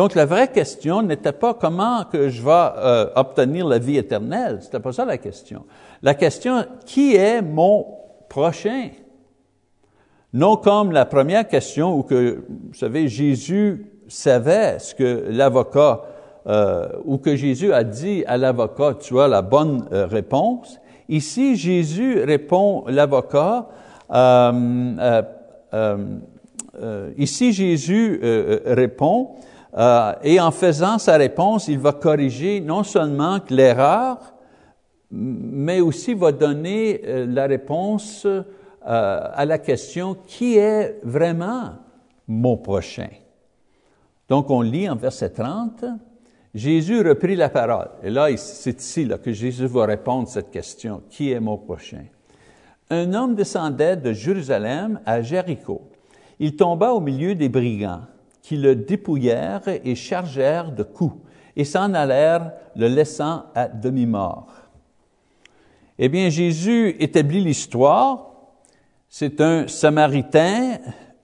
Donc, 0.00 0.14
la 0.14 0.24
vraie 0.24 0.48
question 0.48 1.02
n'était 1.02 1.30
pas 1.30 1.52
comment 1.52 2.04
que 2.10 2.30
je 2.30 2.40
vais 2.40 2.50
euh, 2.50 3.10
obtenir 3.16 3.68
la 3.68 3.76
vie 3.76 3.98
éternelle. 3.98 4.60
C'était 4.62 4.80
pas 4.80 4.94
ça 4.94 5.04
la 5.04 5.18
question. 5.18 5.66
La 6.02 6.14
question, 6.14 6.64
qui 6.86 7.16
est 7.16 7.42
mon 7.42 7.84
prochain? 8.26 8.88
Non 10.32 10.56
comme 10.56 10.92
la 10.92 11.04
première 11.04 11.46
question 11.46 11.98
où 11.98 12.02
que, 12.02 12.42
vous 12.48 12.72
savez, 12.72 13.08
Jésus 13.08 13.92
savait 14.08 14.78
ce 14.78 14.94
que 14.94 15.26
l'avocat, 15.28 16.00
euh, 16.46 16.88
ou 17.04 17.18
que 17.18 17.36
Jésus 17.36 17.70
a 17.70 17.84
dit 17.84 18.24
à 18.26 18.38
l'avocat, 18.38 18.94
tu 18.98 19.20
as 19.20 19.28
la 19.28 19.42
bonne 19.42 19.86
euh, 19.92 20.06
réponse. 20.06 20.80
Ici, 21.10 21.56
Jésus 21.56 22.22
répond, 22.24 22.84
l'avocat, 22.86 23.68
ici 27.18 27.52
Jésus 27.52 28.18
répond, 28.64 29.36
euh, 29.76 30.12
et 30.22 30.40
en 30.40 30.50
faisant 30.50 30.98
sa 30.98 31.16
réponse, 31.16 31.68
il 31.68 31.78
va 31.78 31.92
corriger 31.92 32.60
non 32.60 32.82
seulement 32.82 33.38
l'erreur, 33.48 34.34
mais 35.10 35.80
aussi 35.80 36.14
va 36.14 36.32
donner 36.32 37.00
euh, 37.04 37.26
la 37.26 37.46
réponse 37.46 38.26
euh, 38.26 38.42
à 38.82 39.44
la 39.44 39.58
question 39.58 40.16
qui 40.26 40.56
est 40.56 40.98
vraiment 41.04 41.74
mon 42.26 42.56
prochain? 42.56 43.08
Donc 44.28 44.50
on 44.50 44.60
lit 44.60 44.88
en 44.88 44.96
verset 44.96 45.30
30, 45.30 45.84
Jésus 46.54 47.02
reprit 47.02 47.36
la 47.36 47.48
parole. 47.48 47.90
Et 48.02 48.10
là, 48.10 48.28
c'est 48.36 48.80
ici 48.80 49.04
là, 49.04 49.18
que 49.18 49.32
Jésus 49.32 49.66
va 49.66 49.86
répondre 49.86 50.28
à 50.28 50.32
cette 50.32 50.50
question, 50.50 51.02
qui 51.08 51.30
est 51.30 51.40
mon 51.40 51.58
prochain? 51.58 52.04
Un 52.90 53.14
homme 53.14 53.36
descendait 53.36 53.96
de 53.96 54.12
Jérusalem 54.12 55.00
à 55.06 55.22
Jéricho. 55.22 55.82
Il 56.40 56.56
tomba 56.56 56.92
au 56.92 57.00
milieu 57.00 57.36
des 57.36 57.48
brigands 57.48 58.02
qui 58.50 58.56
le 58.56 58.74
dépouillèrent 58.74 59.68
et 59.84 59.94
chargèrent 59.94 60.72
de 60.72 60.82
coups 60.82 61.14
et 61.54 61.62
s'en 61.62 61.94
allèrent, 61.94 62.50
le 62.74 62.88
laissant 62.88 63.44
à 63.54 63.68
demi-mort. 63.68 64.48
Eh 66.00 66.08
bien, 66.08 66.30
Jésus 66.30 66.96
établit 66.98 67.44
l'histoire. 67.44 68.32
C'est 69.08 69.40
un 69.40 69.68
Samaritain, 69.68 70.78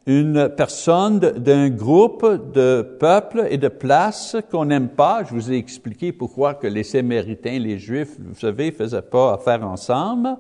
une 0.06 0.48
personne 0.50 1.18
d'un 1.18 1.68
groupe 1.68 2.52
de 2.52 2.96
peuples 3.00 3.48
et 3.50 3.58
de 3.58 3.66
places 3.66 4.36
qu'on 4.48 4.66
n'aime 4.66 4.90
pas. 4.90 5.24
Je 5.24 5.34
vous 5.34 5.50
ai 5.50 5.56
expliqué 5.56 6.12
pourquoi 6.12 6.54
que 6.54 6.68
les 6.68 6.84
Samaritains, 6.84 7.58
les 7.58 7.80
Juifs, 7.80 8.20
vous 8.20 8.38
savez, 8.38 8.70
faisaient 8.70 9.02
pas 9.02 9.34
affaire 9.34 9.66
ensemble. 9.66 10.36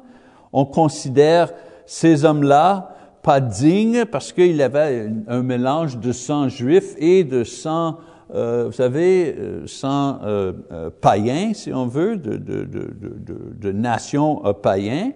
On 0.52 0.64
considère 0.64 1.52
ces 1.84 2.24
hommes-là 2.24 2.95
pas 3.26 3.40
dignes 3.40 4.04
parce 4.06 4.32
qu'il 4.32 4.62
avait 4.62 5.10
un 5.26 5.42
mélange 5.42 5.98
de 5.98 6.12
sang 6.12 6.48
juif 6.48 6.94
et 6.96 7.24
de 7.24 7.44
sang 7.44 7.98
euh, 8.34 8.64
vous 8.66 8.72
savez, 8.72 9.36
euh, 9.38 9.66
sans 9.66 10.18
euh, 10.24 10.52
païens, 11.00 11.52
si 11.54 11.72
on 11.72 11.86
veut, 11.86 12.16
de, 12.16 12.36
de, 12.36 12.64
de, 12.64 13.38
de 13.54 13.72
nations 13.72 14.42
païens. 14.62 15.12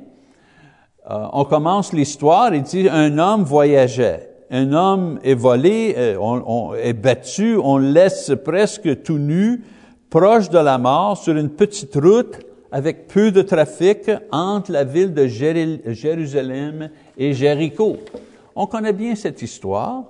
on 1.08 1.44
commence 1.44 1.92
l'histoire, 1.92 2.54
il 2.54 2.62
dit, 2.62 2.88
un 2.88 3.18
homme 3.18 3.42
voyageait. 3.42 4.28
Un 4.52 4.72
homme 4.72 5.18
est 5.22 5.34
volé, 5.34 6.16
on, 6.20 6.74
est 6.74 6.92
battu, 6.92 7.56
on 7.56 7.78
laisse 7.78 8.32
presque 8.44 9.02
tout 9.02 9.18
nu, 9.18 9.64
proche 10.08 10.50
de 10.50 10.58
la 10.58 10.78
mort, 10.78 11.16
sur 11.16 11.36
une 11.36 11.50
petite 11.50 11.94
route 11.94 12.38
avec 12.72 13.08
peu 13.08 13.30
de 13.30 13.42
trafic 13.42 14.10
entre 14.30 14.72
la 14.72 14.84
ville 14.84 15.12
de 15.12 15.26
Jérusalem 15.26 16.90
et 17.16 17.32
Jéricho. 17.32 17.98
On 18.54 18.66
connaît 18.66 18.92
bien 18.92 19.14
cette 19.14 19.42
histoire 19.42 20.04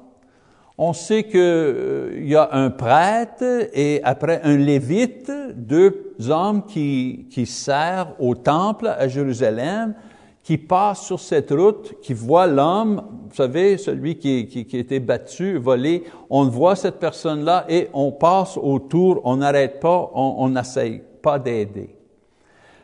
on 0.82 0.94
sait 0.94 1.24
qu'il 1.24 1.38
euh, 1.38 2.22
y 2.24 2.34
a 2.34 2.48
un 2.52 2.70
prêtre 2.70 3.68
et 3.74 4.00
après 4.02 4.40
un 4.44 4.56
lévite, 4.56 5.30
deux 5.54 6.14
hommes 6.30 6.64
qui, 6.64 7.26
servent 7.44 8.14
au 8.18 8.34
temple 8.34 8.86
à 8.86 9.06
Jérusalem, 9.06 9.94
qui 10.42 10.56
passent 10.56 11.04
sur 11.04 11.20
cette 11.20 11.50
route, 11.50 12.00
qui 12.00 12.14
voient 12.14 12.46
l'homme, 12.46 13.02
vous 13.28 13.36
savez, 13.36 13.76
celui 13.76 14.16
qui, 14.16 14.46
qui, 14.46 14.64
qui 14.64 14.78
était 14.78 15.00
battu, 15.00 15.58
volé, 15.58 16.04
on 16.30 16.44
voit 16.44 16.76
cette 16.76 16.98
personne-là 16.98 17.66
et 17.68 17.90
on 17.92 18.10
passe 18.10 18.56
autour, 18.56 19.20
on 19.24 19.36
n'arrête 19.36 19.80
pas, 19.80 20.10
on 20.14 20.48
n'essaye 20.48 21.02
pas 21.20 21.38
d'aider. 21.38 21.99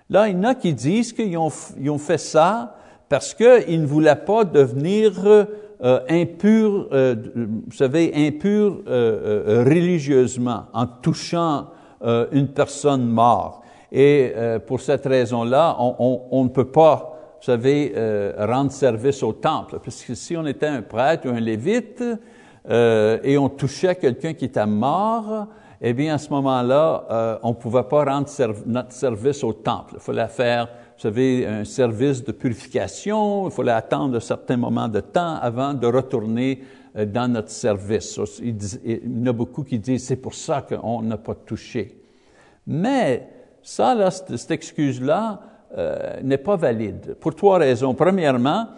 Là, 0.08 0.28
il 0.28 0.36
y 0.36 0.38
en 0.38 0.44
a 0.44 0.54
qui 0.54 0.72
disent 0.72 1.12
qu'ils 1.12 1.36
ont, 1.36 1.50
fait 1.50 2.18
ça 2.18 2.76
parce 3.08 3.34
qu'ils 3.34 3.80
ne 3.80 3.86
voulaient 3.86 4.14
pas 4.14 4.44
devenir 4.44 5.12
euh, 5.26 6.00
impur, 6.08 6.88
euh, 6.92 7.14
vous 7.34 7.76
savez, 7.76 8.12
impur 8.14 8.82
euh, 8.86 9.64
religieusement, 9.66 10.64
en 10.72 10.86
touchant 10.86 11.68
une 12.30 12.48
personne 12.48 13.06
morte. 13.06 13.64
Et 13.90 14.32
pour 14.66 14.80
cette 14.80 15.06
raison-là, 15.06 15.76
on, 15.80 15.96
on, 15.98 16.20
on, 16.30 16.44
ne 16.44 16.50
peut 16.50 16.66
pas, 16.66 17.18
vous 17.40 17.46
savez, 17.46 17.94
rendre 18.38 18.70
service 18.70 19.22
au 19.22 19.32
temple. 19.32 19.78
Parce 19.82 20.04
que 20.04 20.14
si 20.14 20.36
on 20.36 20.46
était 20.46 20.66
un 20.66 20.82
prêtre 20.82 21.26
ou 21.26 21.30
un 21.30 21.40
lévite 21.40 22.04
et 22.68 23.38
on 23.38 23.48
touchait 23.48 23.96
quelqu'un 23.96 24.34
qui 24.34 24.44
était 24.44 24.66
mort, 24.66 25.48
eh 25.80 25.92
bien, 25.92 26.14
à 26.14 26.18
ce 26.18 26.30
moment-là, 26.30 27.38
on 27.42 27.50
ne 27.50 27.54
pouvait 27.54 27.82
pas 27.82 28.04
rendre 28.04 28.28
notre 28.66 28.92
service 28.92 29.44
au 29.44 29.52
temple. 29.52 29.94
Il 29.96 30.00
fallait 30.00 30.28
faire 30.28 30.68
vous 30.96 31.02
savez, 31.02 31.46
un 31.46 31.64
service 31.64 32.24
de 32.24 32.32
purification, 32.32 33.48
il 33.48 33.52
fallait 33.52 33.72
attendre 33.72 34.16
un 34.16 34.20
certain 34.20 34.56
moment 34.56 34.88
de 34.88 35.00
temps 35.00 35.34
avant 35.34 35.74
de 35.74 35.86
retourner 35.86 36.62
euh, 36.96 37.04
dans 37.04 37.30
notre 37.30 37.50
service. 37.50 38.18
Il 38.42 38.56
y 38.86 39.22
en 39.22 39.26
a 39.26 39.32
beaucoup 39.32 39.62
qui 39.62 39.78
disent, 39.78 40.06
c'est 40.06 40.16
pour 40.16 40.34
ça 40.34 40.62
qu'on 40.62 41.02
n'a 41.02 41.18
pas 41.18 41.34
touché. 41.34 42.00
Mais 42.66 43.28
ça, 43.62 43.94
là, 43.94 44.10
cette, 44.10 44.50
excuse-là 44.50 45.40
euh, 45.76 46.20
n'est 46.22 46.38
pas 46.38 46.56
valide 46.56 47.14
pour 47.20 47.34
trois 47.34 47.58
raisons. 47.58 47.92
Premièrement, 47.92 48.68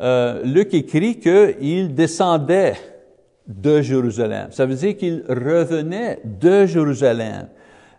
euh, 0.00 0.42
Luc 0.42 0.74
écrit 0.74 1.20
qu'il 1.20 1.94
descendait 1.94 2.74
de 3.48 3.80
Jérusalem. 3.80 4.48
Ça 4.50 4.66
veut 4.66 4.74
dire 4.74 4.96
qu'il 4.96 5.24
revenait 5.28 6.20
de 6.24 6.66
Jérusalem. 6.66 7.48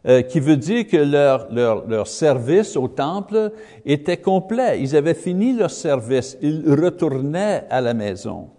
Euh, 0.08 0.22
qui 0.22 0.40
veut 0.40 0.56
dire 0.56 0.88
que 0.88 0.96
leur, 0.96 1.52
leur, 1.52 1.86
leur, 1.86 2.08
service 2.08 2.78
au 2.78 2.88
temple 2.88 3.52
était 3.86 4.16
complet. 4.16 4.80
Ils 4.80 4.96
avaient 4.96 5.14
fini 5.14 5.52
leur 5.52 5.72
service. 5.72 6.38
Ils 6.42 6.64
retournaient 6.74 7.66
à 7.70 7.82
la 7.82 7.94
maison. 7.94 8.50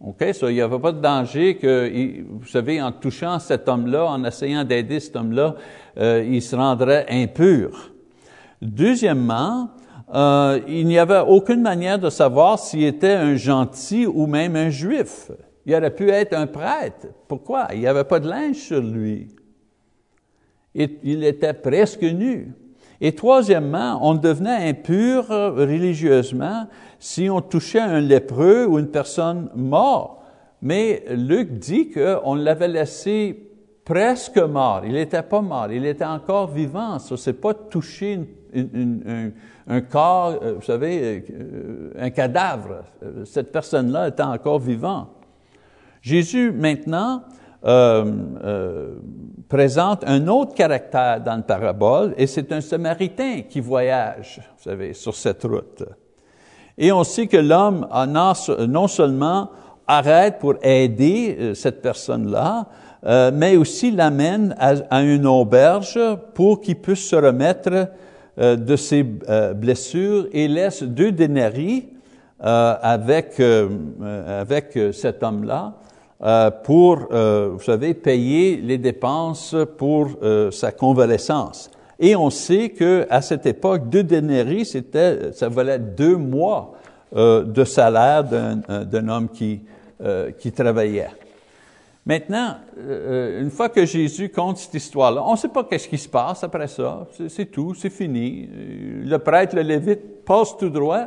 OK? 0.00 0.24
So, 0.32 0.48
il 0.48 0.54
n'y 0.54 0.62
avait 0.62 0.78
pas 0.78 0.92
de 0.92 1.00
danger 1.00 1.56
que, 1.56 2.22
vous 2.26 2.46
savez, 2.46 2.80
en 2.80 2.92
touchant 2.92 3.38
cet 3.38 3.68
homme-là, 3.68 4.06
en 4.06 4.24
essayant 4.24 4.64
d'aider 4.64 5.00
cet 5.00 5.16
homme-là, 5.16 5.54
euh, 5.98 6.24
il 6.26 6.40
se 6.40 6.56
rendrait 6.56 7.04
impur. 7.10 7.92
Deuxièmement, 8.62 9.68
euh, 10.14 10.60
il 10.66 10.86
n'y 10.86 10.98
avait 10.98 11.20
aucune 11.26 11.62
manière 11.62 11.98
de 11.98 12.10
savoir 12.10 12.58
s'il 12.58 12.84
était 12.84 13.12
un 13.12 13.36
gentil 13.36 14.06
ou 14.06 14.26
même 14.26 14.56
un 14.56 14.70
juif. 14.70 15.30
Il 15.66 15.74
aurait 15.74 15.94
pu 15.94 16.10
être 16.10 16.34
un 16.34 16.46
prêtre. 16.46 17.08
Pourquoi? 17.28 17.68
Il 17.72 17.80
n'y 17.80 17.86
avait 17.86 18.04
pas 18.04 18.18
de 18.18 18.28
linge 18.28 18.56
sur 18.56 18.80
lui 18.80 19.28
il 20.74 21.24
était 21.24 21.52
presque 21.52 22.02
nu. 22.02 22.52
Et 23.00 23.14
troisièmement, 23.14 23.98
on 24.02 24.14
devenait 24.14 24.68
impur 24.68 25.28
religieusement 25.28 26.66
si 26.98 27.30
on 27.30 27.40
touchait 27.40 27.80
un 27.80 28.00
lépreux 28.00 28.66
ou 28.66 28.78
une 28.78 28.90
personne 28.90 29.48
morte. 29.54 30.18
Mais 30.60 31.04
Luc 31.08 31.58
dit 31.58 31.90
qu'on 31.90 32.34
l'avait 32.34 32.68
laissé 32.68 33.49
presque 33.90 34.38
mort. 34.38 34.82
Il 34.84 34.92
n'était 34.92 35.24
pas 35.24 35.40
mort, 35.40 35.66
il 35.72 35.84
était 35.84 36.04
encore 36.04 36.46
vivant. 36.46 37.00
Ce 37.00 37.28
n'est 37.28 37.36
pas 37.36 37.54
toucher 37.54 38.20
un, 38.54 39.80
corps, 39.80 40.38
euh, 40.40 40.54
vous 40.54 40.62
savez, 40.62 41.24
euh, 41.28 41.92
un 41.98 42.10
cadavre. 42.10 42.84
Cette 43.24 43.50
personne-là 43.50 44.08
était 44.08 44.22
encore 44.22 44.60
vivante. 44.60 45.08
Jésus, 46.02 46.52
maintenant, 46.52 47.22
euh, 47.64 48.94
présente 49.48 50.04
un 50.06 50.28
autre 50.28 50.54
caractère 50.54 51.20
dans 51.20 51.36
le 51.36 51.42
parabole, 51.42 52.14
et 52.16 52.28
c'est 52.28 52.52
un 52.52 52.60
Samaritain 52.60 53.42
qui 53.48 53.58
voyage, 53.58 54.40
vous 54.56 54.62
savez, 54.70 54.94
sur 54.94 55.16
cette 55.16 55.42
route. 55.42 55.82
Et 56.78 56.92
on 56.92 57.02
sait 57.02 57.26
que 57.26 57.36
l'homme 57.36 57.88
non 58.68 58.86
seulement 58.86 59.50
arrête 59.86 60.38
pour 60.38 60.54
aider 60.62 61.54
cette 61.54 61.82
personne-là, 61.82 62.68
euh, 63.06 63.30
mais 63.32 63.56
aussi 63.56 63.90
l'amène 63.90 64.54
à, 64.58 65.02
une 65.02 65.26
auberge 65.26 65.98
pour 66.34 66.60
qu'il 66.60 66.76
puisse 66.76 67.08
se 67.08 67.16
remettre 67.16 67.88
euh, 68.38 68.56
de 68.56 68.76
ses 68.76 69.02
blessures 69.02 70.28
et 70.32 70.48
laisse 70.48 70.82
deux 70.82 71.12
dénarii 71.12 71.88
avec, 72.42 73.38
avec 73.38 74.78
cet 74.92 75.22
homme-là 75.22 75.74
euh, 76.22 76.50
pour, 76.50 77.08
euh, 77.12 77.48
vous 77.54 77.62
savez, 77.62 77.94
payer 77.94 78.56
les 78.56 78.76
dépenses 78.76 79.56
pour 79.78 80.10
euh, 80.22 80.50
sa 80.50 80.70
convalescence. 80.70 81.70
Et 81.98 82.14
on 82.14 82.28
sait 82.28 82.68
que 82.70 83.06
à 83.08 83.22
cette 83.22 83.46
époque, 83.46 83.88
deux 83.88 84.02
dénaries, 84.02 84.66
c'était, 84.66 85.32
ça 85.32 85.48
valait 85.48 85.78
deux 85.78 86.16
mois 86.16 86.72
de 87.12 87.64
salaire 87.64 88.22
d'un 88.22 89.08
homme 89.08 89.28
qui, 89.28 89.60
qui 90.38 90.52
travaillait. 90.52 91.08
Maintenant, 92.06 92.56
une 92.76 93.50
fois 93.50 93.68
que 93.68 93.84
Jésus 93.84 94.30
compte 94.30 94.56
cette 94.56 94.74
histoire-là, 94.74 95.22
on 95.26 95.32
ne 95.32 95.36
sait 95.36 95.48
pas 95.48 95.64
qu'est-ce 95.64 95.88
qui 95.88 95.98
se 95.98 96.08
passe 96.08 96.42
après 96.42 96.66
ça. 96.66 97.06
C'est 97.28 97.50
tout, 97.50 97.74
c'est 97.74 97.90
fini. 97.90 98.48
Le 99.04 99.18
prêtre, 99.18 99.54
le 99.54 99.62
lévite, 99.62 100.24
passe 100.24 100.56
tout 100.56 100.70
droit. 100.70 101.06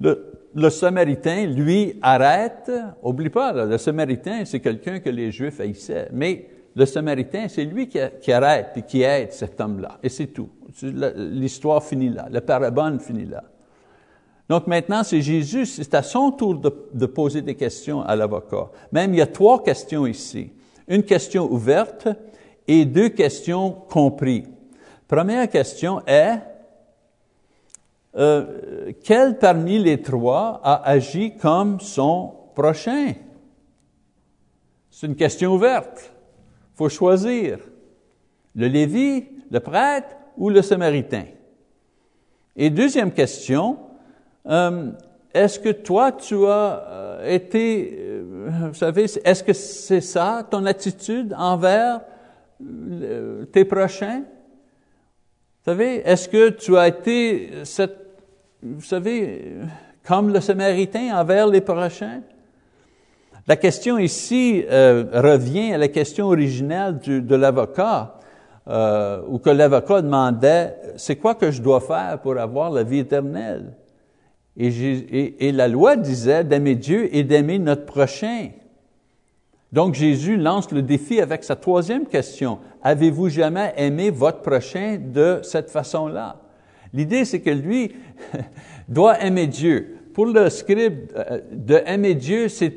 Le, 0.00 0.70
Samaritain, 0.70 1.46
lui, 1.46 1.98
arrête. 2.02 2.70
Oublie 3.02 3.30
pas, 3.30 3.52
le 3.64 3.78
Samaritain, 3.78 4.44
c'est 4.44 4.60
quelqu'un 4.60 5.00
que 5.00 5.10
les 5.10 5.32
Juifs 5.32 5.60
haïssaient. 5.60 6.08
Mais 6.12 6.46
le 6.76 6.84
Samaritain, 6.84 7.48
c'est 7.48 7.64
lui 7.64 7.88
qui, 7.88 8.32
arrête 8.32 8.68
et 8.76 8.82
qui 8.82 9.02
aide 9.02 9.32
cet 9.32 9.60
homme-là. 9.60 9.98
Et 10.02 10.08
c'est 10.08 10.28
tout. 10.28 10.50
L'histoire 10.82 11.82
finit 11.82 12.10
là. 12.10 12.28
Le 12.30 12.40
parabole 12.40 13.00
finit 13.00 13.24
là. 13.24 13.42
Donc 14.48 14.66
maintenant, 14.66 15.02
c'est 15.02 15.20
Jésus, 15.20 15.66
c'est 15.66 15.94
à 15.94 16.02
son 16.02 16.30
tour 16.32 16.54
de, 16.54 17.06
poser 17.06 17.42
des 17.42 17.54
questions 17.54 18.00
à 18.02 18.16
l'avocat. 18.16 18.70
Même 18.92 19.12
il 19.12 19.18
y 19.18 19.22
a 19.22 19.26
trois 19.26 19.62
questions 19.62 20.06
ici. 20.06 20.52
Une 20.86 21.02
question 21.02 21.52
ouverte 21.52 22.08
et 22.66 22.86
deux 22.86 23.10
questions 23.10 23.72
comprises. 23.72 24.48
Première 25.06 25.48
question 25.50 26.02
est, 26.06 26.38
euh, 28.16 28.92
quel 29.04 29.38
parmi 29.38 29.78
les 29.78 30.00
trois 30.00 30.60
a 30.64 30.82
agi 30.88 31.36
comme 31.36 31.78
son 31.80 32.32
prochain? 32.54 33.12
C'est 34.90 35.06
une 35.06 35.16
question 35.16 35.54
ouverte. 35.54 36.10
Il 36.74 36.76
faut 36.78 36.88
choisir. 36.88 37.58
Le 38.54 38.66
Lévi, 38.66 39.26
le 39.50 39.60
prêtre 39.60 40.16
ou 40.38 40.48
le 40.48 40.62
Samaritain? 40.62 41.24
Et 42.56 42.70
deuxième 42.70 43.12
question, 43.12 43.78
euh, 44.48 44.90
est-ce 45.34 45.58
que 45.58 45.70
toi, 45.70 46.12
tu 46.12 46.46
as 46.46 46.86
euh, 46.88 47.34
été, 47.34 48.22
vous 48.68 48.74
savez, 48.74 49.04
est-ce 49.04 49.42
que 49.42 49.52
c'est 49.52 50.00
ça 50.00 50.46
ton 50.50 50.64
attitude 50.66 51.34
envers 51.36 52.00
tes 53.52 53.64
prochains? 53.64 54.20
Vous 54.20 55.72
savez, 55.72 56.02
est-ce 56.04 56.28
que 56.28 56.48
tu 56.50 56.76
as 56.76 56.88
été, 56.88 57.50
cette, 57.64 57.96
vous 58.62 58.80
savez, 58.80 59.56
comme 60.06 60.32
le 60.32 60.40
Samaritain 60.40 61.14
envers 61.14 61.46
les 61.46 61.60
prochains? 61.60 62.22
La 63.48 63.56
question 63.56 63.96
ici 63.96 64.62
euh, 64.70 65.04
revient 65.10 65.72
à 65.72 65.78
la 65.78 65.88
question 65.88 66.26
originelle 66.26 66.98
de 66.98 67.34
l'avocat, 67.34 68.18
euh, 68.68 69.22
où 69.26 69.38
que 69.38 69.48
l'avocat 69.48 70.02
demandait, 70.02 70.76
c'est 70.96 71.16
quoi 71.16 71.34
que 71.34 71.50
je 71.50 71.62
dois 71.62 71.80
faire 71.80 72.18
pour 72.22 72.36
avoir 72.36 72.70
la 72.70 72.82
vie 72.82 72.98
éternelle? 72.98 73.72
Et, 74.60 75.52
la 75.52 75.68
loi 75.68 75.96
disait 75.96 76.42
d'aimer 76.42 76.74
Dieu 76.74 77.14
et 77.14 77.22
d'aimer 77.22 77.60
notre 77.60 77.86
prochain. 77.86 78.48
Donc 79.72 79.94
Jésus 79.94 80.36
lance 80.36 80.72
le 80.72 80.82
défi 80.82 81.20
avec 81.20 81.44
sa 81.44 81.54
troisième 81.54 82.06
question. 82.06 82.58
Avez-vous 82.82 83.28
jamais 83.28 83.72
aimé 83.76 84.10
votre 84.10 84.40
prochain 84.40 84.98
de 85.00 85.38
cette 85.42 85.70
façon-là? 85.70 86.40
L'idée, 86.92 87.24
c'est 87.24 87.40
que 87.40 87.50
lui 87.50 87.92
doit 88.88 89.22
aimer 89.22 89.46
Dieu. 89.46 89.96
Pour 90.12 90.26
le 90.26 90.50
scribe, 90.50 91.12
euh, 91.14 91.40
de 91.52 91.80
aimer 91.86 92.14
Dieu, 92.14 92.48
c'est 92.48 92.70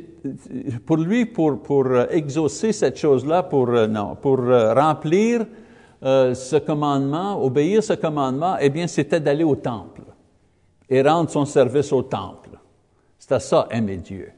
pour 0.86 0.98
lui, 0.98 1.26
pour, 1.26 1.64
pour 1.64 1.88
exaucer 2.12 2.74
cette 2.74 3.00
chose-là, 3.00 3.42
pour, 3.42 3.70
euh, 3.70 3.88
non, 3.88 4.16
pour 4.22 4.40
euh, 4.40 4.76
remplir 4.76 5.46
ce 6.04 6.58
commandement, 6.58 7.44
obéir 7.44 7.84
ce 7.84 7.94
commandement, 7.94 8.56
eh 8.60 8.70
bien, 8.70 8.88
c'était 8.88 9.20
d'aller 9.20 9.44
au 9.44 9.56
temple 9.56 10.01
et 10.92 11.02
rendre 11.02 11.30
son 11.30 11.46
service 11.46 11.94
au 11.94 12.04
temple. 12.04 12.50
C'était 13.18 13.40
ça, 13.40 13.68
aimer 13.72 13.98
Dieu. 13.98 14.32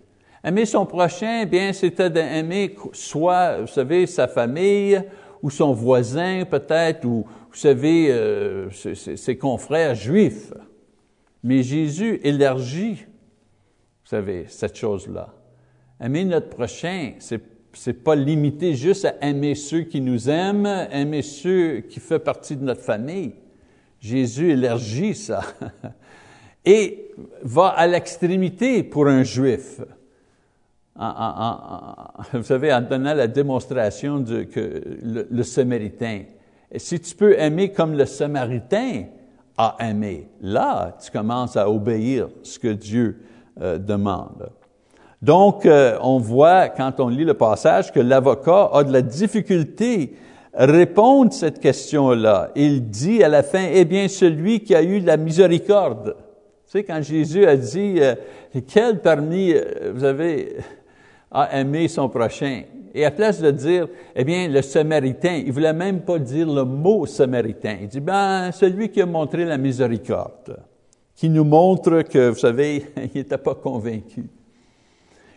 Aimer 0.44 0.66
son 0.66 0.86
prochain, 0.86 1.42
eh 1.42 1.46
bien, 1.48 1.74
c'était 1.74 2.12
d'aimer 2.12 2.76
soit, 2.92 3.62
vous 3.62 3.68
savez, 3.68 4.06
sa 4.06 4.28
famille 4.28 5.02
ou 5.42 5.50
son 5.50 5.74
voisin 5.74 6.46
peut-être, 6.46 7.06
ou, 7.06 7.26
vous 7.50 7.58
savez, 7.58 8.12
euh, 8.12 8.70
ses, 8.72 9.38
confrères 9.38 9.96
juifs. 9.96 10.54
Mais 11.42 11.64
Jésus 11.64 12.20
élargit, 12.24 13.06
vous 14.04 14.10
savez, 14.10 14.46
cette 14.48 14.78
chose-là. 14.78 15.34
Aimer 16.00 16.24
notre 16.24 16.50
prochain, 16.50 17.14
c'est 17.20 17.42
c'est 17.76 18.04
pas 18.04 18.16
limité 18.16 18.76
juste 18.76 19.06
à 19.06 19.16
aimer 19.22 19.56
ceux 19.56 19.82
qui 19.82 20.00
nous 20.00 20.30
aiment, 20.30 20.68
aimer 20.92 21.24
ceux 21.24 21.80
qui 21.80 22.00
font 22.00 22.20
partie 22.20 22.56
de 22.56 22.64
notre 22.64 22.82
famille. 22.82 23.34
Jésus 24.00 24.52
élargit 24.52 25.16
ça 25.16 25.42
et 26.66 27.12
va 27.42 27.68
à 27.68 27.88
l'extrémité 27.88 28.84
pour 28.84 29.08
un 29.08 29.24
juif 29.24 29.82
vous 32.34 32.44
savez, 32.44 32.72
en 32.72 32.82
donnant 32.82 33.14
la 33.14 33.28
démonstration 33.28 34.24
que 34.24 34.82
le, 35.30 35.44
Samaritain. 35.44 36.22
Si 36.76 37.00
tu 37.00 37.16
peux 37.16 37.38
aimer 37.40 37.72
comme 37.72 37.98
le 37.98 38.06
Samaritain 38.06 39.06
a 39.58 39.76
aimé, 39.80 40.28
là, 40.42 40.96
tu 41.04 41.12
commences 41.12 41.58
à 41.58 41.70
obéir 41.70 42.30
ce 42.44 42.60
que 42.60 42.68
Dieu 42.68 43.22
euh, 43.62 43.78
demande. 43.78 44.50
Donc, 45.22 45.66
euh, 45.66 45.98
on 46.02 46.20
voit, 46.20 46.70
quand 46.70 47.00
on 47.00 47.08
lit 47.08 47.26
le 47.26 47.36
passage, 47.36 47.92
que 47.92 48.00
l'avocat 48.00 48.70
a 48.74 48.84
de 48.84 48.92
la 48.92 49.02
difficulté 49.02 50.16
à 50.54 50.66
répondre 50.66 51.32
à 51.32 51.36
cette 51.36 51.60
question-là. 51.60 52.52
Il 52.56 52.90
dit 52.90 53.24
à 53.24 53.30
la 53.30 53.42
fin, 53.42 53.66
eh 53.72 53.86
bien, 53.86 54.08
celui 54.08 54.60
qui 54.60 54.76
a 54.76 54.84
eu 54.84 55.00
la 55.00 55.18
miséricorde. 55.18 56.16
Sais, 56.74 56.84
quand 56.84 57.04
Jésus 57.04 57.46
a 57.46 57.56
dit, 57.56 57.98
euh, 58.00 58.16
quel 58.68 59.00
parmi, 59.00 59.54
vous 59.94 60.04
avez, 60.04 60.58
a 61.30 61.60
aimé 61.60 61.88
son 61.88 62.10
prochain? 62.10 62.64
Et 62.96 63.06
à 63.06 63.12
place 63.12 63.40
de 63.40 63.52
dire, 63.52 63.88
eh 64.16 64.24
bien, 64.24 64.48
le 64.48 64.60
Samaritain, 64.64 65.44
il 65.46 65.52
voulait 65.52 65.72
même 65.72 66.02
pas 66.02 66.18
dire 66.18 66.52
le 66.52 66.64
mot 66.64 67.06
Samaritain. 67.06 67.78
Il 67.80 67.90
dit, 67.90 68.00
ben, 68.00 68.52
celui 68.52 68.90
qui 68.90 69.04
a 69.04 69.06
montré 69.06 69.46
la 69.46 69.60
miséricorde, 69.60 70.58
qui 71.14 71.30
nous 71.30 71.44
montre 71.44 72.02
que, 72.02 72.30
vous 72.30 72.40
savez, 72.40 72.88
il 73.14 73.20
n'était 73.20 73.38
pas 73.38 73.54
convaincu. 73.54 74.28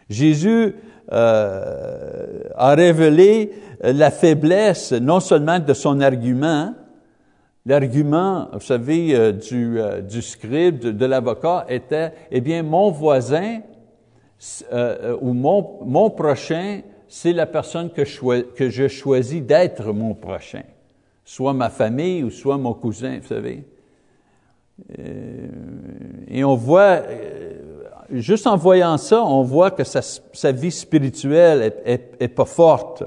Jésus 0.09 0.75
euh, 1.13 2.45
a 2.55 2.75
révélé 2.75 3.53
la 3.83 4.11
faiblesse 4.11 4.93
non 4.93 5.21
seulement 5.21 5.59
de 5.59 5.75
son 5.75 6.01
argument, 6.01 6.73
l'argument, 7.67 8.49
vous 8.53 8.61
savez, 8.61 9.15
euh, 9.15 9.33
du, 9.33 9.79
euh, 9.79 10.01
du 10.01 10.23
scribe, 10.23 10.79
de, 10.79 11.07
l'avocat 11.07 11.67
était, 11.69 12.13
eh 12.31 12.41
bien, 12.41 12.63
mon 12.63 12.91
voisin 12.91 13.61
euh, 14.73 15.17
ou 15.21 15.33
mon, 15.33 15.81
mon 15.85 16.11
prochain, 16.11 16.81
c'est 17.09 17.33
la 17.33 17.47
personne 17.47 17.91
que, 17.91 18.05
je 18.05 18.89
choisis 18.89 19.43
d'être 19.43 19.93
mon 19.93 20.15
prochain, 20.15 20.63
soit 21.25 21.53
ma 21.53 21.69
famille 21.69 22.23
ou 22.23 22.31
soit 22.31 22.57
mon 22.57 22.75
cousin, 22.75 23.19
vous 23.21 23.29
savez. 23.29 23.65
Et 26.29 26.45
on 26.45 26.55
voit, 26.55 27.03
juste 28.11 28.47
en 28.47 28.57
voyant 28.57 28.99
ça, 28.99 29.25
on 29.25 29.43
voit 29.43 29.71
que 29.71 29.85
sa, 29.85 30.03
sa 30.03 30.53
vie 30.53 30.73
spirituelle 30.73 31.73
est, 31.85 32.17
est, 32.21 32.29
pas 32.29 32.45
forte. 32.45 33.05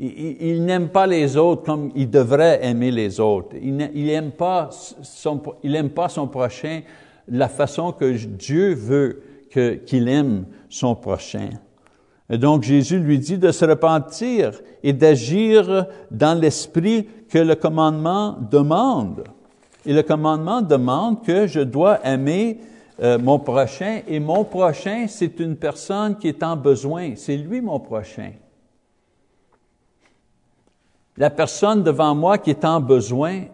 Il, 0.00 0.64
n'aime 0.64 0.90
pas 0.90 1.08
les 1.08 1.36
autres 1.36 1.64
comme 1.64 1.90
il 1.96 2.08
devrait 2.08 2.64
aimer 2.64 2.92
les 2.92 3.18
autres. 3.18 3.56
Il 3.60 3.74
n'aime 3.76 4.30
pas 4.30 4.70
son, 4.70 5.42
il 5.64 5.74
aime 5.74 5.90
pas 5.90 6.08
son 6.08 6.28
prochain 6.28 6.82
la 7.26 7.48
façon 7.48 7.90
que 7.90 8.12
Dieu 8.12 8.74
veut 8.74 9.22
qu'il 9.50 10.08
aime 10.08 10.46
son 10.68 10.94
prochain. 10.94 11.50
Et 12.30 12.38
donc 12.38 12.62
Jésus 12.62 13.00
lui 13.00 13.18
dit 13.18 13.38
de 13.38 13.50
se 13.50 13.64
repentir 13.64 14.52
et 14.84 14.92
d'agir 14.92 15.86
dans 16.12 16.38
l'esprit 16.38 17.08
que 17.28 17.38
le 17.38 17.56
commandement 17.56 18.36
demande. 18.50 19.24
Et 19.84 19.92
le 19.92 20.02
commandement 20.02 20.62
demande 20.62 21.24
que 21.24 21.48
je 21.48 21.60
dois 21.60 22.06
aimer 22.06 22.58
euh, 23.00 23.18
mon 23.18 23.38
prochain, 23.38 24.00
et 24.06 24.20
mon 24.20 24.44
prochain, 24.44 25.06
c'est 25.08 25.40
une 25.40 25.56
personne 25.56 26.16
qui 26.16 26.28
est 26.28 26.42
en 26.42 26.56
besoin. 26.56 27.12
C'est 27.16 27.36
lui 27.36 27.60
mon 27.60 27.80
prochain. 27.80 28.32
La 31.18 31.30
personne 31.30 31.82
devant 31.82 32.14
moi 32.14 32.38
qui 32.38 32.50
est 32.50 32.64
en 32.64 32.80
besoin, 32.80 33.46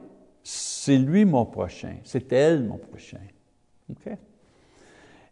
c'est 0.43 0.99
lui 0.99 1.25
mon 1.25 1.47
prochain. 1.47 1.95
C'est 2.05 2.31
elle 2.31 2.63
mon 2.65 2.77
prochain. 2.77 3.21
Okay? 3.91 4.17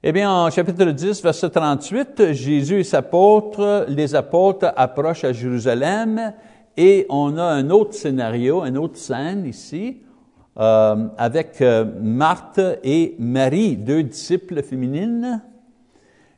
Eh 0.03 0.13
bien, 0.13 0.33
en 0.33 0.51
chapitre 0.51 0.87
10, 0.87 1.23
verset 1.23 1.51
38, 1.51 2.33
Jésus 2.33 2.81
et 2.81 2.85
ses 2.85 2.97
apôtres, 2.97 3.85
les 3.87 4.15
apôtres 4.15 4.73
approchent 4.77 5.25
à 5.25 5.35
Jérusalem 5.35 6.33
et 6.75 7.05
on 7.11 7.37
a 7.37 7.45
un 7.45 7.69
autre 7.69 7.93
scénario, 7.93 8.65
une 8.65 8.79
autre 8.79 8.97
scène 8.97 9.45
ici, 9.45 9.99
euh, 10.59 11.09
avec 11.19 11.61
euh, 11.61 11.85
Marthe 12.01 12.61
et 12.83 13.15
Marie, 13.19 13.77
deux 13.77 14.05
disciples 14.05 14.63
féminines. 14.63 15.43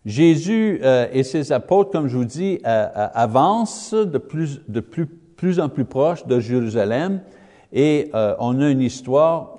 Jésus 0.05 0.81
euh, 0.83 1.07
et 1.13 1.23
ses 1.23 1.53
apôtres, 1.53 1.93
comme 1.93 2.09
je 2.09 2.17
vous 2.17 2.25
dis, 2.25 2.59
avancent 2.65 3.95
de 3.95 4.19
plus, 4.19 4.61
de 4.69 4.81
plus, 4.81 5.09
plus 5.45 5.61
en 5.61 5.69
plus 5.69 5.85
proche 5.85 6.27
de 6.27 6.41
Jérusalem 6.41 7.21
et 7.71 8.11
on 8.39 8.63
a 8.63 8.71
une 8.71 8.81
histoire 8.81 9.59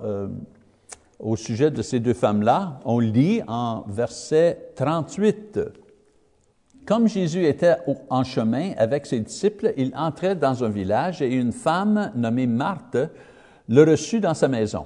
au 1.19 1.35
sujet 1.35 1.69
de 1.69 1.83
ces 1.83 1.99
deux 1.99 2.15
femmes-là, 2.15 2.79
on 2.85 2.97
lit 2.97 3.43
en 3.47 3.83
verset 3.87 4.71
38. 4.75 5.59
Comme 6.87 7.07
Jésus 7.07 7.45
était 7.45 7.75
en 8.09 8.23
chemin 8.23 8.71
avec 8.77 9.05
ses 9.05 9.19
disciples, 9.19 9.73
il 9.77 9.91
entrait 9.95 10.35
dans 10.35 10.63
un 10.63 10.69
village 10.69 11.21
et 11.21 11.31
une 11.31 11.51
femme 11.51 12.11
nommée 12.15 12.47
Marthe 12.47 12.97
le 13.69 13.83
reçut 13.83 14.21
dans 14.21 14.33
sa 14.33 14.47
maison. 14.47 14.85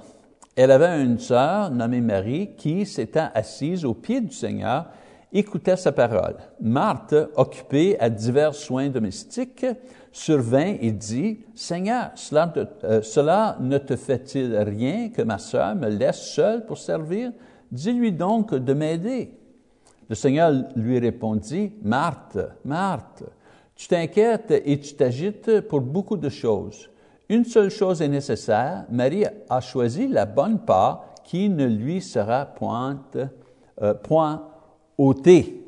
Elle 0.54 0.70
avait 0.70 1.02
une 1.02 1.18
sœur 1.18 1.70
nommée 1.70 2.02
Marie 2.02 2.50
qui, 2.58 2.84
s'étant 2.84 3.30
assise 3.34 3.86
au 3.86 3.94
pied 3.94 4.20
du 4.20 4.34
Seigneur, 4.34 4.84
écoutait 5.32 5.76
sa 5.76 5.92
parole. 5.92 6.34
Marthe, 6.60 7.14
occupée 7.36 7.98
à 8.00 8.10
divers 8.10 8.54
soins 8.54 8.90
domestiques, 8.90 9.64
survint 10.12 10.76
et 10.80 10.92
dit, 10.92 11.40
Seigneur, 11.54 12.10
cela, 12.14 12.52
euh, 12.84 13.02
cela 13.02 13.56
ne 13.60 13.78
te 13.78 13.96
fait-il 13.96 14.56
rien 14.56 15.08
que 15.10 15.22
ma 15.22 15.38
sœur 15.38 15.74
me 15.74 15.88
laisse 15.88 16.20
seule 16.20 16.66
pour 16.66 16.78
servir? 16.78 17.32
Dis-lui 17.70 18.12
donc 18.12 18.54
de 18.54 18.74
m'aider. 18.74 19.30
Le 20.08 20.14
Seigneur 20.14 20.52
lui 20.74 20.98
répondit, 20.98 21.72
Marthe, 21.82 22.38
Marthe, 22.64 23.22
tu 23.76 23.86
t'inquiètes 23.86 24.62
et 24.64 24.80
tu 24.80 24.94
t'agites 24.94 25.60
pour 25.62 25.80
beaucoup 25.80 26.16
de 26.16 26.28
choses. 26.28 26.90
Une 27.28 27.44
seule 27.44 27.70
chose 27.70 28.02
est 28.02 28.08
nécessaire. 28.08 28.84
Marie 28.90 29.24
a 29.48 29.60
choisi 29.60 30.08
la 30.08 30.26
bonne 30.26 30.58
part 30.58 31.14
qui 31.22 31.48
ne 31.48 31.64
lui 31.64 32.02
sera 32.02 32.44
point, 32.44 33.00
euh, 33.80 33.94
point 33.94 34.48
ôtée. 34.98 35.59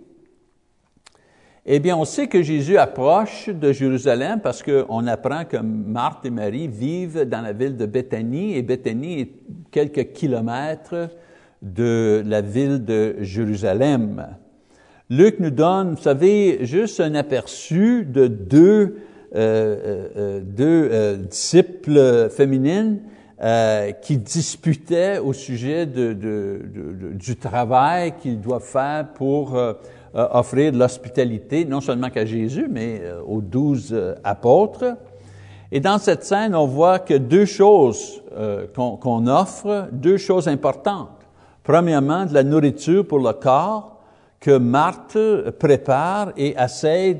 Eh 1.64 1.78
bien, 1.78 1.96
on 1.96 2.04
sait 2.04 2.26
que 2.26 2.42
Jésus 2.42 2.76
approche 2.76 3.48
de 3.48 3.70
Jérusalem 3.70 4.40
parce 4.42 4.64
qu'on 4.64 5.06
apprend 5.06 5.44
que 5.44 5.58
Marthe 5.58 6.26
et 6.26 6.30
Marie 6.30 6.66
vivent 6.66 7.22
dans 7.22 7.40
la 7.40 7.52
ville 7.52 7.76
de 7.76 7.86
Béthanie 7.86 8.56
et 8.56 8.62
Béthanie 8.62 9.20
est 9.20 9.32
quelques 9.70 10.12
kilomètres 10.12 11.10
de 11.62 12.20
la 12.26 12.40
ville 12.40 12.84
de 12.84 13.14
Jérusalem. 13.20 14.26
Luc 15.08 15.38
nous 15.38 15.50
donne, 15.50 15.94
vous 15.94 16.02
savez, 16.02 16.64
juste 16.64 16.98
un 16.98 17.14
aperçu 17.14 18.04
de 18.06 18.26
deux 18.26 18.96
deux 19.34 21.16
disciples 21.30 22.28
féminines 22.28 22.98
qui 24.02 24.18
disputaient 24.18 25.18
au 25.18 25.32
sujet 25.32 25.84
du 25.84 27.36
travail 27.36 28.14
qu'ils 28.20 28.40
doivent 28.40 28.62
faire 28.62 29.08
pour 29.14 29.58
offrir 30.14 30.70
de 30.72 30.78
l'hospitalité, 30.78 31.64
non 31.64 31.80
seulement 31.80 32.10
qu'à 32.10 32.24
Jésus, 32.24 32.68
mais 32.70 33.02
aux 33.26 33.40
douze 33.40 33.96
apôtres. 34.22 34.96
Et 35.72 35.80
dans 35.80 35.98
cette 35.98 36.22
scène, 36.22 36.54
on 36.54 36.66
voit 36.66 37.00
que 37.00 37.14
deux 37.14 37.46
choses 37.46 38.22
qu'on 38.74 39.26
offre, 39.26 39.88
deux 39.90 40.18
choses 40.18 40.46
importantes. 40.46 41.08
Premièrement, 41.64 42.26
de 42.26 42.34
la 42.34 42.44
nourriture 42.44 43.06
pour 43.06 43.18
le 43.18 43.32
corps, 43.32 43.91
que 44.42 44.58
Marthe 44.58 45.16
prépare 45.60 46.32
et 46.36 46.56
essaie 46.58 47.14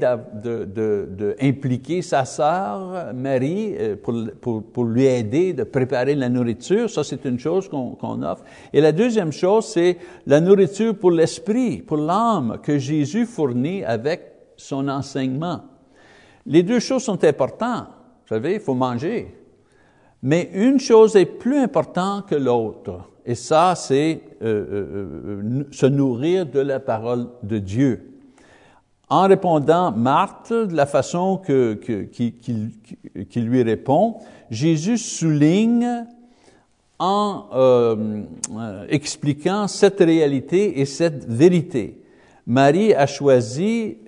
d'impliquer 1.15 2.03
sa 2.03 2.25
sœur 2.25 3.15
Marie 3.15 3.77
euh, 3.79 3.95
pour, 3.95 4.85
lui 4.85 5.05
aider 5.05 5.53
de 5.53 5.63
préparer 5.63 6.17
la 6.17 6.29
nourriture. 6.29 6.91
Ça, 6.91 7.05
c'est 7.05 7.25
une 7.25 7.39
chose 7.39 7.69
qu'on 7.69 8.23
offre. 8.25 8.43
Et 8.73 8.81
la 8.81 8.91
deuxième 8.91 9.31
chose, 9.31 9.67
c'est 9.67 9.99
la 10.27 10.41
nourriture 10.41 10.97
pour 10.97 11.13
l'esprit, 11.13 11.81
pour 11.81 11.99
l'âme 11.99 12.59
que 12.61 12.77
Jésus 12.77 13.25
fournit 13.25 13.85
avec 13.85 14.23
son 14.57 14.89
enseignement. 14.89 15.61
Les 16.45 16.65
deux 16.65 16.81
choses 16.81 17.05
sont 17.05 17.23
importantes. 17.23 17.87
Vous 18.23 18.35
savez, 18.35 18.55
il 18.55 18.61
faut 18.61 18.75
manger. 18.75 19.33
Mais 20.23 20.51
une 20.55 20.79
chose 20.79 21.17
est 21.17 21.27
plus 21.27 21.59
importante 21.59 22.27
que 22.29 22.37
l'autre. 22.37 23.09
Et 23.27 23.35
ça, 23.35 23.75
c'est 23.77 24.21
euh, 24.43 24.47
euh, 24.47 24.87
euh, 25.27 25.65
se 25.71 25.87
nourrir 25.87 26.47
de 26.47 26.61
la 26.61 26.81
parole 26.81 27.29
de 27.43 27.59
Dieu. 27.59 28.09
En 29.09 29.29
répondant 29.29 29.93
Marthe 29.93 30.53
de 30.53 30.75
la 30.75 30.87
façon 30.87 31.37
que, 31.37 31.75
qui, 31.75 33.41
lui 33.41 33.63
répond, 33.63 34.17
Jésus 34.51 34.97
souligne 34.97 36.07
en 36.99 37.45
expliquant 38.89 39.69
cette 39.69 39.99
réalité 39.99 40.81
et 40.81 40.87
cette 40.87 41.29
vérité. 41.29 42.01
Marie 42.47 42.95
a 42.95 43.07
choisi, 43.07 43.99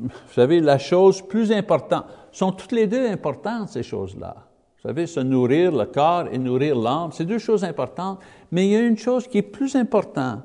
vous 0.00 0.08
savez, 0.32 0.60
la 0.60 0.78
chose 0.78 1.20
plus 1.20 1.52
importante. 1.52 2.06
Sont 2.32 2.52
toutes 2.52 2.72
les 2.72 2.86
deux 2.86 3.08
importantes, 3.08 3.68
ces 3.68 3.82
choses-là. 3.82 4.49
Vous 4.82 4.88
savez, 4.88 5.06
se 5.06 5.20
nourrir 5.20 5.72
le 5.72 5.84
corps 5.84 6.26
et 6.32 6.38
nourrir 6.38 6.74
l'âme, 6.74 7.10
c'est 7.12 7.26
deux 7.26 7.38
choses 7.38 7.64
importantes, 7.64 8.18
mais 8.50 8.66
il 8.66 8.72
y 8.72 8.76
a 8.76 8.80
une 8.80 8.96
chose 8.96 9.28
qui 9.28 9.36
est 9.38 9.42
plus 9.42 9.76
importante. 9.76 10.40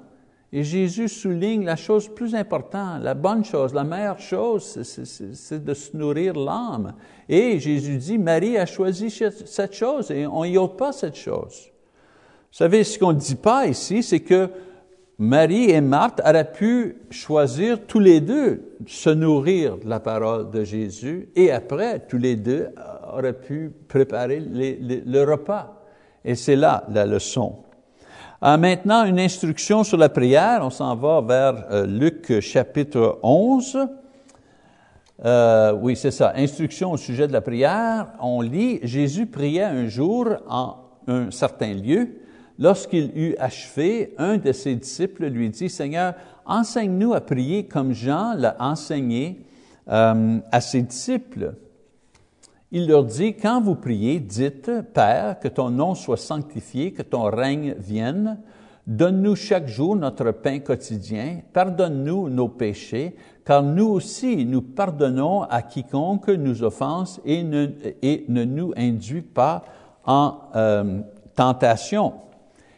Et 0.52 0.62
Jésus 0.64 1.08
souligne 1.08 1.64
la 1.64 1.78
chose 1.78 2.10
plus 2.10 2.36
importante, 2.36 3.02
la 3.02 3.14
bonne 3.14 3.46
chose, 3.46 3.74
la 3.74 3.86
meilleure 3.86 4.20
chose, 4.20 4.82
c'est 4.84 5.64
de 5.64 5.74
se 5.74 5.96
nourrir 5.96 6.34
l'âme. 6.34 6.96
Et 7.30 7.60
Jésus 7.60 7.98
dit, 7.98 8.18
Marie 8.18 8.58
a 8.58 8.66
choisi 8.66 9.10
cette 9.10 9.74
chose 9.74 10.12
et 10.12 10.28
on 10.28 10.44
n'y 10.44 10.58
ôte 10.58 10.78
pas 10.78 10.92
cette 10.92 11.16
chose. 11.16 11.72
Vous 12.52 12.58
savez, 12.58 12.84
ce 12.84 13.00
qu'on 13.00 13.14
ne 13.14 13.20
dit 13.20 13.36
pas 13.36 13.68
ici, 13.68 14.04
c'est 14.04 14.22
que 14.22 14.50
Marie 15.18 15.70
et 15.70 15.80
Marthe 15.80 16.22
auraient 16.26 16.52
pu 16.52 16.98
choisir 17.10 17.86
tous 17.88 18.00
les 18.00 18.20
deux 18.20 18.78
se 18.86 19.10
nourrir 19.10 19.78
de 19.78 19.88
la 19.88 20.02
parole 20.02 20.52
de 20.52 20.64
Jésus 20.66 21.30
et 21.36 21.52
après, 21.52 22.00
tous 22.00 22.18
les 22.18 22.36
deux 22.36 22.68
auraient 23.14 23.40
pu 23.40 23.72
préparer 23.88 24.42
le 24.42 25.24
repas. 25.24 25.82
Et 26.26 26.36
c'est 26.36 26.58
là 26.58 26.84
la 26.90 27.06
leçon. 27.06 27.58
Euh, 28.44 28.58
maintenant, 28.58 29.06
une 29.06 29.20
instruction 29.20 29.84
sur 29.86 29.98
la 29.98 30.10
prière. 30.10 30.60
On 30.64 30.70
s'en 30.70 30.96
va 30.96 31.22
vers 31.22 31.66
euh, 31.72 31.86
Luc 31.86 32.42
chapitre 32.42 33.20
11. 33.24 33.88
Euh, 35.24 35.74
oui, 35.80 35.96
c'est 35.96 36.12
ça. 36.12 36.34
Instruction 36.36 36.92
au 36.92 36.98
sujet 36.98 37.28
de 37.28 37.34
la 37.34 37.42
prière. 37.42 38.08
On 38.20 38.42
lit, 38.42 38.80
Jésus 38.84 39.28
priait 39.28 39.64
un 39.64 39.88
jour 39.88 40.28
en 40.50 40.76
un 41.08 41.32
certain 41.32 41.74
lieu 41.74 42.18
Lorsqu'il 42.58 43.12
eut 43.16 43.36
achevé, 43.38 44.14
un 44.18 44.38
de 44.38 44.52
ses 44.52 44.76
disciples 44.76 45.28
lui 45.28 45.50
dit, 45.50 45.70
Seigneur, 45.70 46.14
enseigne-nous 46.46 47.14
à 47.14 47.22
prier 47.22 47.66
comme 47.66 47.94
Jean 47.94 48.34
l'a 48.34 48.56
enseigné 48.60 49.42
euh, 49.90 50.40
à 50.52 50.62
ses 50.62 50.82
disciples. 50.82 51.54
Il 52.72 52.88
leur 52.88 53.04
dit, 53.04 53.36
quand 53.36 53.62
vous 53.62 53.76
priez, 53.76 54.20
dites, 54.20 54.72
Père, 54.94 55.40
que 55.40 55.48
ton 55.48 55.70
nom 55.70 55.96
soit 55.96 56.18
sanctifié, 56.18 56.92
que 56.92 57.02
ton 57.02 57.24
règne 57.24 57.76
vienne, 57.78 58.40
donne-nous 58.88 59.36
chaque 59.36 59.68
jour 59.68 59.96
notre 59.96 60.32
pain 60.32 60.60
quotidien, 60.60 61.42
pardonne-nous 61.54 62.30
nos 62.30 62.48
péchés, 62.48 63.16
car 63.44 63.64
nous 63.64 63.88
aussi 63.88 64.46
nous 64.46 64.62
pardonnons 64.62 65.44
à 65.44 65.62
quiconque 65.62 66.30
nous 66.30 66.64
offense 66.64 67.20
et 67.26 67.44
ne, 67.44 68.44
nous 68.44 68.74
induit 68.76 69.22
pas 69.22 69.64
en 70.06 70.40
euh, 70.56 71.02
tentation. 71.36 72.14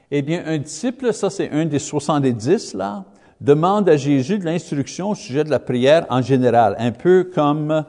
Eh 0.10 0.22
bien, 0.22 0.44
un 0.46 0.58
disciple, 0.58 1.14
ça 1.14 1.30
c'est 1.30 1.50
un 1.52 1.66
des 1.66 1.80
70 1.80 2.76
là, 2.76 3.04
demande 3.42 3.90
à 3.90 3.98
Jésus 3.98 4.40
de 4.40 4.46
l'instruction 4.46 5.10
au 5.10 5.16
sujet 5.16 5.44
de 5.44 5.50
la 5.50 5.60
prière 5.60 6.06
en 6.10 6.22
général, 6.22 6.78
un 6.80 6.92
peu 6.92 7.30
comme 7.36 7.84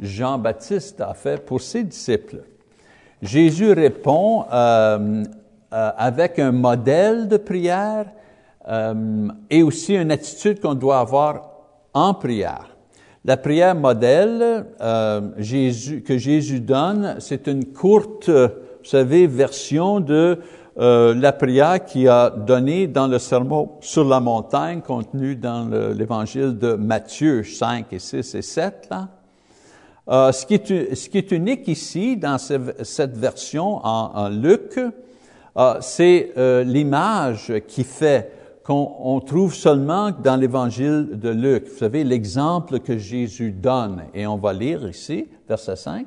Jean-Baptiste 0.00 1.00
a 1.00 1.14
fait 1.14 1.46
pour 1.46 1.60
ses 1.60 1.84
disciples. 1.84 2.42
Jésus 3.22 3.72
répond 3.72 4.46
euh, 4.52 5.22
euh, 5.72 5.90
avec 5.96 6.40
un 6.40 6.50
modèle 6.50 7.28
de 7.28 7.36
prière 7.36 8.06
euh, 8.68 9.28
et 9.48 9.62
aussi 9.62 9.94
une 9.94 10.10
attitude 10.10 10.58
qu'on 10.58 10.74
doit 10.74 10.98
avoir 10.98 11.50
en 11.94 12.14
prière. 12.14 12.76
La 13.24 13.36
prière 13.36 13.76
modèle 13.76 14.64
Jésus, 15.36 16.02
que 16.02 16.18
Jésus 16.18 16.58
donne, 16.58 17.16
c'est 17.20 17.46
une 17.46 17.66
courte, 17.66 18.28
vous 18.28 18.82
savez, 18.82 19.26
version 19.28 20.00
de 20.00 20.40
euh, 20.80 21.14
la 21.14 21.32
prière 21.32 21.84
qu'il 21.84 22.08
a 22.08 22.30
donnée 22.30 22.86
dans 22.86 23.06
le 23.06 23.18
sermon 23.18 23.72
sur 23.82 24.02
la 24.04 24.18
montagne 24.18 24.80
contenu 24.80 25.36
dans 25.36 25.68
l'évangile 25.92 26.56
de 26.56 26.72
Matthieu 26.72 27.44
5 27.44 27.92
et 27.92 27.98
6 27.98 28.34
et 28.34 28.40
7. 28.40 28.88
Là. 28.90 29.08
Euh, 30.08 30.32
ce, 30.32 30.46
qui 30.46 30.54
est, 30.54 31.32
unique 31.32 31.68
ici 31.68 32.16
dans 32.16 32.38
cette 32.38 33.16
version 33.18 33.84
en, 33.84 34.30
Luc, 34.30 34.78
euh, 34.78 35.74
c'est 35.82 36.32
l'image 36.64 37.52
qui 37.68 37.84
fait 37.84 38.32
qu'on 38.64 39.20
trouve 39.20 39.54
seulement 39.54 40.10
dans 40.12 40.36
l'évangile 40.36 41.10
de 41.12 41.28
Luc. 41.28 41.68
Vous 41.68 41.78
savez, 41.78 42.04
l'exemple 42.04 42.80
que 42.80 42.96
Jésus 42.96 43.50
donne, 43.50 44.04
et 44.14 44.26
on 44.26 44.38
va 44.38 44.54
lire 44.54 44.88
ici, 44.88 45.28
verset 45.46 45.76
5. 45.76 46.06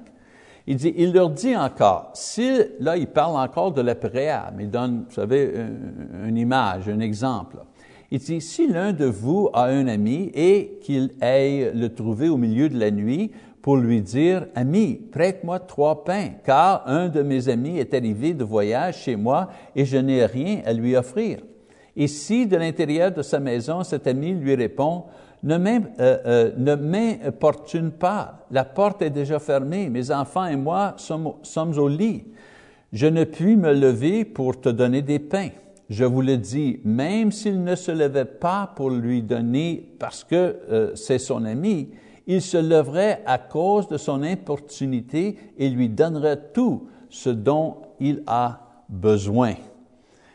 Il 0.65 0.77
dit, 0.77 0.93
il 0.95 1.11
leur 1.11 1.29
dit 1.29 1.55
encore, 1.57 2.11
si, 2.13 2.49
là, 2.79 2.95
il 2.95 3.07
parle 3.07 3.35
encore 3.35 3.73
de 3.73 3.81
la 3.81 3.95
il 4.59 4.69
donne, 4.69 5.05
vous 5.07 5.13
savez, 5.13 5.53
une, 6.25 6.37
image, 6.37 6.87
un 6.87 7.01
exemple. 7.01 7.57
Il 8.11 8.19
dit, 8.19 8.39
si 8.39 8.67
l'un 8.67 8.93
de 8.93 9.05
vous 9.05 9.49
a 9.53 9.65
un 9.65 9.87
ami 9.87 10.31
et 10.33 10.79
qu'il 10.81 11.11
aille 11.19 11.71
le 11.73 11.89
trouver 11.89 12.29
au 12.29 12.37
milieu 12.37 12.69
de 12.69 12.79
la 12.79 12.91
nuit 12.91 13.31
pour 13.61 13.75
lui 13.75 14.01
dire, 14.01 14.45
ami, 14.55 15.01
prête-moi 15.11 15.59
trois 15.59 16.05
pains, 16.05 16.29
car 16.45 16.83
un 16.85 17.09
de 17.09 17.21
mes 17.21 17.49
amis 17.49 17.77
est 17.77 17.93
arrivé 17.93 18.33
de 18.33 18.43
voyage 18.43 18.99
chez 18.99 19.15
moi 19.17 19.49
et 19.75 19.83
je 19.83 19.97
n'ai 19.97 20.25
rien 20.25 20.61
à 20.65 20.71
lui 20.71 20.95
offrir. 20.95 21.39
Et 21.95 22.07
si 22.07 22.47
de 22.47 22.57
l'intérieur 22.57 23.11
de 23.11 23.21
sa 23.21 23.39
maison, 23.39 23.83
cet 23.83 24.07
ami 24.07 24.31
lui 24.31 24.55
répond, 24.55 25.03
ne 25.43 25.79
euh, 25.99 26.77
m'importune 26.77 27.91
pas. 27.91 28.45
La 28.49 28.63
porte 28.63 29.01
est 29.01 29.09
déjà 29.09 29.39
fermée. 29.39 29.89
Mes 29.89 30.09
enfants 30.11 30.45
et 30.45 30.55
moi 30.55 30.93
sommes, 30.97 31.33
sommes 31.43 31.77
au 31.77 31.87
lit. 31.87 32.23
Je 32.93 33.07
ne 33.07 33.23
puis 33.23 33.55
me 33.55 33.73
lever 33.73 34.23
pour 34.23 34.59
te 34.59 34.69
donner 34.69 35.01
des 35.01 35.19
pains. 35.19 35.49
Je 35.89 36.05
vous 36.05 36.21
le 36.21 36.37
dis, 36.37 36.79
même 36.85 37.31
s'il 37.31 37.63
ne 37.63 37.75
se 37.75 37.91
levait 37.91 38.25
pas 38.25 38.71
pour 38.75 38.89
lui 38.89 39.21
donner 39.21 39.93
parce 39.99 40.23
que 40.23 40.55
euh, 40.69 40.95
c'est 40.95 41.19
son 41.19 41.43
ami, 41.43 41.89
il 42.25 42.41
se 42.41 42.57
leverait 42.57 43.21
à 43.25 43.37
cause 43.37 43.87
de 43.89 43.97
son 43.97 44.23
importunité 44.23 45.37
et 45.57 45.69
lui 45.69 45.89
donnerait 45.89 46.39
tout 46.53 46.87
ce 47.09 47.29
dont 47.29 47.77
il 47.99 48.23
a 48.27 48.61
besoin. 48.87 49.55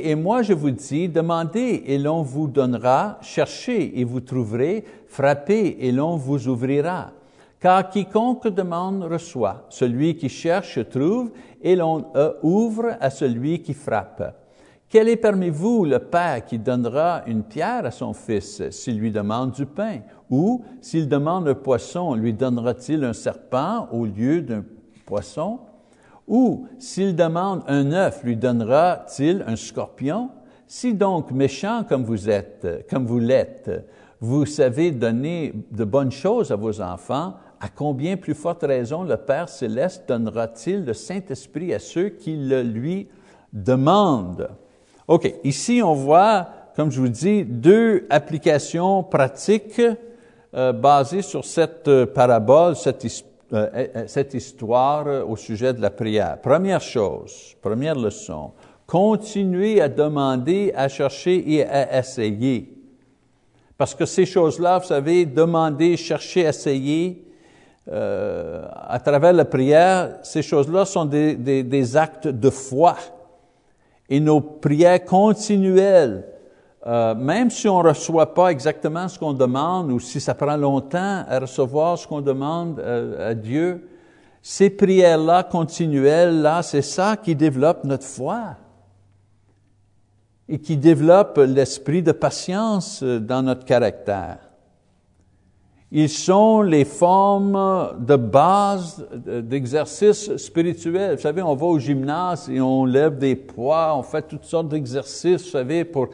Et 0.01 0.15
moi, 0.15 0.43
je 0.43 0.53
vous 0.53 0.71
dis, 0.71 1.09
demandez 1.09 1.83
et 1.87 1.99
l'on 1.99 2.23
vous 2.23 2.47
donnera, 2.47 3.19
cherchez 3.21 3.99
et 3.99 4.05
vous 4.05 4.21
trouverez, 4.21 4.85
frappez 5.09 5.77
et 5.81 5.91
l'on 5.91 6.17
vous 6.17 6.47
ouvrira. 6.47 7.11
Car 7.59 7.91
quiconque 7.91 8.47
demande 8.47 9.03
reçoit, 9.03 9.67
celui 9.69 10.17
qui 10.17 10.29
cherche 10.29 10.79
trouve, 10.89 11.33
et 11.61 11.75
l'on 11.75 12.07
euh, 12.15 12.35
ouvre 12.45 12.97
à 13.01 13.11
celui 13.11 13.61
qui 13.61 13.75
frappe. 13.75 14.23
Quel 14.89 15.09
est 15.09 15.17
parmi 15.17 15.51
vous 15.51 15.85
le 15.85 15.99
père 15.99 16.45
qui 16.45 16.61
donnera 16.61 17.23
une 17.27 17.43
pierre 17.43 17.85
à 17.85 17.91
son 17.91 18.15
fils 18.15 18.71
s'il 18.71 18.99
lui 18.99 19.11
demande 19.11 19.51
du 19.51 19.67
pain? 19.67 19.99
Ou 20.31 20.65
s'il 20.81 21.09
demande 21.09 21.49
un 21.49 21.55
poisson, 21.55 22.15
lui 22.15 22.33
donnera-t-il 22.33 23.03
un 23.03 23.13
serpent 23.13 23.89
au 23.91 24.07
lieu 24.07 24.43
d'un 24.43 24.65
poisson? 25.05 25.59
Ou 26.29 26.67
s'il 26.79 27.17
demande 27.17 27.63
un 27.67 27.91
œuf, 27.93 28.23
lui 28.23 28.37
donnera-t-il 28.37 29.43
un 29.47 29.57
scorpion? 29.57 30.31
Si 30.67 30.93
donc 30.93 31.31
méchant 31.31 31.85
comme 31.89 32.05
vous 32.05 32.29
êtes, 32.29 32.87
comme 32.91 33.07
vous 33.07 33.19
l'êtes, 33.19 33.71
vous 34.21 34.45
savez 34.45 34.91
donner 34.91 35.55
de 35.71 35.85
bonnes 35.85 36.13
choses 36.13 36.53
à 36.53 36.57
vos 36.57 36.81
enfants, 36.81 37.35
à 37.61 37.69
combien 37.69 38.17
plus 38.17 38.35
forte 38.35 38.63
raison 38.63 39.03
le 39.03 39.17
Père 39.17 39.49
céleste 39.49 40.05
donnera-t-il 40.07 40.85
le 40.85 40.93
Saint-Esprit 40.93 41.73
à 41.73 41.79
ceux 41.79 42.11
qui 42.11 42.37
le 42.37 42.63
lui 42.63 43.09
demandent? 43.53 44.49
OK, 45.07 45.33
ici 45.45 45.81
on 45.83 45.95
voit, 45.95 46.49
comme 46.77 46.91
je 46.91 47.01
vous 47.01 47.09
dis, 47.09 47.45
deux 47.45 48.07
applications 48.11 49.03
pratiques 49.03 49.81
euh, 50.55 50.73
basées 50.73 51.23
sur 51.23 51.45
cette 51.45 51.89
euh, 51.89 52.07
parabole, 52.07 52.77
cette, 52.77 53.05
euh, 53.05 53.09
cette 54.07 54.35
histoire 54.35 55.29
au 55.29 55.37
sujet 55.37 55.73
de 55.73 55.81
la 55.81 55.91
prière. 55.91 56.41
Première 56.41 56.81
chose, 56.81 57.57
première 57.63 57.95
leçon, 57.95 58.53
continuez 58.87 59.81
à 59.81 59.89
demander, 59.89 60.73
à 60.75 60.89
chercher 60.89 61.51
et 61.51 61.65
à 61.65 61.99
essayer. 61.99 62.79
Parce 63.77 63.95
que 63.95 64.07
ces 64.07 64.27
choses-là, 64.27 64.79
vous 64.79 64.87
savez, 64.87 65.25
demander, 65.25 65.97
chercher, 65.97 66.41
essayer, 66.41 67.25
euh, 67.91 68.67
à 68.75 68.99
travers 68.99 69.33
la 69.33 69.45
prière, 69.45 70.19
ces 70.23 70.43
choses-là 70.43 70.85
sont 70.85 71.05
des, 71.05 71.97
actes 71.97 72.29
de 72.29 72.51
foi. 72.51 72.97
Et 74.11 74.21
nos 74.21 74.41
prières 74.41 75.05
continuelles, 75.05 76.25
euh, 76.87 77.15
même 77.15 77.51
si 77.51 77.69
on 77.69 77.83
ne 77.83 77.89
reçoit 77.89 78.35
pas 78.35 78.51
exactement 78.51 79.09
ce 79.09 79.19
qu'on 79.19 79.33
demande 79.33 79.91
ou 79.91 79.99
si 79.99 80.21
ça 80.21 80.35
prend 80.35 80.57
longtemps 80.57 81.25
à 81.29 81.41
recevoir 81.41 81.99
ce 81.99 82.07
qu'on 82.07 82.21
demande 82.21 82.79
euh, 82.79 83.31
à 83.31 83.35
Dieu, 83.35 83.89
ces 84.43 84.71
prières-là 84.71 85.43
continuelles, 85.43 86.41
là, 86.41 86.63
c'est 86.63 86.83
ça 86.83 87.17
qui 87.17 87.35
développe 87.35 87.83
notre 87.83 88.07
foi 88.07 88.57
et 90.49 90.61
qui 90.61 90.77
développe 90.77 91.39
l'esprit 91.39 92.03
de 92.03 92.13
patience 92.13 93.03
euh, 93.03 93.19
dans 93.19 93.43
notre 93.43 93.65
caractère. 93.65 94.39
Ils 95.91 96.11
sont 96.11 96.61
les 96.61 96.85
formes 96.85 97.97
de 97.99 98.17
base 98.17 99.07
d'exercices 99.11 100.37
spirituels. 100.37 101.17
Vous 101.17 101.23
savez, 101.23 101.43
on 101.43 101.55
va 101.55 101.67
au 101.67 101.79
gymnase 101.79 102.51
et 102.51 102.61
on 102.61 102.85
lève 102.85 103.17
des 103.17 103.35
poids, 103.35 103.97
on 103.97 104.03
fait 104.03 104.23
toutes 104.23 104.45
sortes 104.45 104.69
d'exercices, 104.69 105.45
vous 105.45 105.51
savez, 105.51 105.87
pour, 105.87 106.09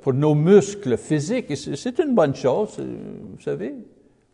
pour 0.00 0.12
nos 0.12 0.34
muscles 0.34 0.96
physiques. 0.96 1.56
C'est 1.56 1.98
une 1.98 2.14
bonne 2.14 2.34
chose, 2.34 2.78
vous 2.78 3.40
savez 3.40 3.74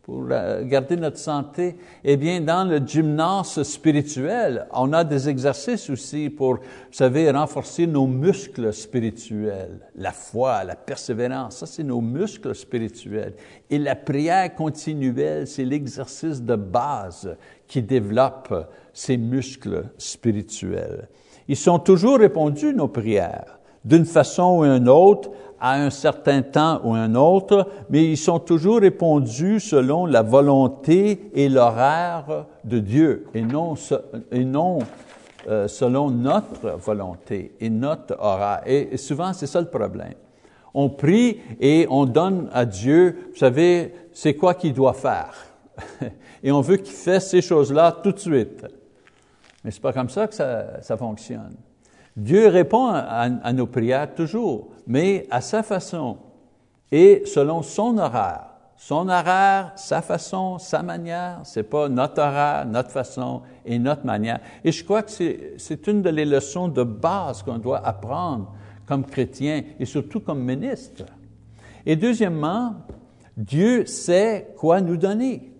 pour 0.07 0.25
garder 0.25 0.95
notre 0.95 1.17
santé. 1.17 1.75
Eh 2.01 2.15
bien, 2.15 2.39
dans 2.39 2.63
le 2.63 2.77
gymnase 2.77 3.61
spirituel, 3.63 4.65
on 4.71 4.93
a 4.93 5.03
des 5.03 5.27
exercices 5.27 5.89
aussi 5.89 6.29
pour, 6.29 6.53
vous 6.55 6.61
savez, 6.91 7.29
renforcer 7.29 7.85
nos 7.85 8.07
muscles 8.07 8.71
spirituels. 8.71 9.81
La 9.95 10.13
foi, 10.13 10.63
la 10.63 10.77
persévérance, 10.77 11.57
ça 11.57 11.65
c'est 11.65 11.83
nos 11.83 11.99
muscles 11.99 12.55
spirituels. 12.55 13.33
Et 13.69 13.77
la 13.77 13.97
prière 13.97 14.55
continuelle, 14.55 15.45
c'est 15.45 15.65
l'exercice 15.65 16.41
de 16.41 16.55
base 16.55 17.35
qui 17.67 17.81
développe 17.81 18.71
ces 18.93 19.17
muscles 19.17 19.89
spirituels. 19.97 21.09
Ils 21.49 21.57
sont 21.57 21.79
toujours 21.79 22.19
répondus, 22.19 22.73
nos 22.73 22.87
prières, 22.87 23.56
d'une 23.87 24.05
façon 24.05 24.59
ou 24.59 24.63
d'une 24.65 24.89
autre, 24.89 25.29
à 25.59 25.73
un 25.81 25.89
certain 25.89 26.41
temps 26.41 26.81
ou 26.83 26.93
un 26.93 27.15
autre, 27.15 27.67
mais 27.89 28.05
ils 28.05 28.17
sont 28.17 28.39
toujours 28.39 28.79
répondus 28.79 29.59
selon 29.59 30.05
la 30.05 30.21
volonté 30.21 31.31
et 31.33 31.49
l'horaire 31.49 32.45
de 32.63 32.79
Dieu 32.79 33.25
et 33.33 33.41
non, 33.41 33.75
euh, 35.47 35.67
selon 35.67 36.11
notre 36.11 36.77
volonté 36.77 37.53
et 37.59 37.69
notre 37.69 38.15
horaire. 38.19 38.61
Et 38.65 38.97
souvent, 38.97 39.33
c'est 39.33 39.47
ça 39.47 39.61
le 39.61 39.67
problème. 39.67 40.13
On 40.73 40.89
prie 40.89 41.39
et 41.59 41.87
on 41.89 42.05
donne 42.05 42.49
à 42.53 42.65
Dieu, 42.65 43.29
vous 43.31 43.37
savez, 43.37 43.93
c'est 44.11 44.35
quoi 44.35 44.53
qu'il 44.53 44.73
doit 44.73 44.93
faire. 44.93 45.33
et 46.43 46.51
on 46.51 46.61
veut 46.61 46.77
qu'il 46.77 46.93
fasse 46.93 47.29
ces 47.29 47.41
choses-là 47.41 47.97
tout 48.03 48.11
de 48.11 48.19
suite. 48.19 48.65
Mais 49.63 49.71
c'est 49.71 49.81
pas 49.81 49.93
comme 49.93 50.09
ça 50.09 50.27
que 50.27 50.35
ça 50.35 50.97
fonctionne. 50.97 51.55
Dieu 52.17 52.47
répond 52.47 52.87
à, 52.87 53.53
nos 53.53 53.67
prières 53.67 54.15
toujours, 54.15 54.69
mais 54.87 55.27
à 55.29 55.39
sa 55.39 55.61
façon 55.61 56.17
et 56.91 57.21
selon 57.25 57.61
son 57.61 57.99
horaire. 57.99 58.45
Son 58.75 59.07
horaire, 59.07 59.71
sa 59.75 60.01
façon, 60.01 60.57
sa 60.57 60.81
manière, 60.81 61.41
c'est 61.43 61.63
pas 61.63 61.89
notre 61.89 62.19
horaire, 62.21 62.65
notre 62.65 62.89
façon 62.89 63.41
et 63.65 63.77
notre 63.77 64.05
manière. 64.05 64.39
Et 64.63 64.71
je 64.71 64.83
crois 64.83 65.03
que 65.03 65.11
c'est 65.57 65.87
une 65.87 66.01
des 66.01 66.25
leçons 66.25 66.67
de 66.67 66.83
base 66.83 67.43
qu'on 67.43 67.59
doit 67.59 67.85
apprendre 67.85 68.53
comme 68.87 69.05
chrétien 69.05 69.63
et 69.79 69.85
surtout 69.85 70.19
comme 70.19 70.43
ministre. 70.43 71.05
Et 71.85 71.95
deuxièmement, 71.95 72.75
Dieu 73.35 73.85
sait 73.85 74.53
quoi 74.57 74.81
nous 74.81 74.97
donner. 74.97 75.51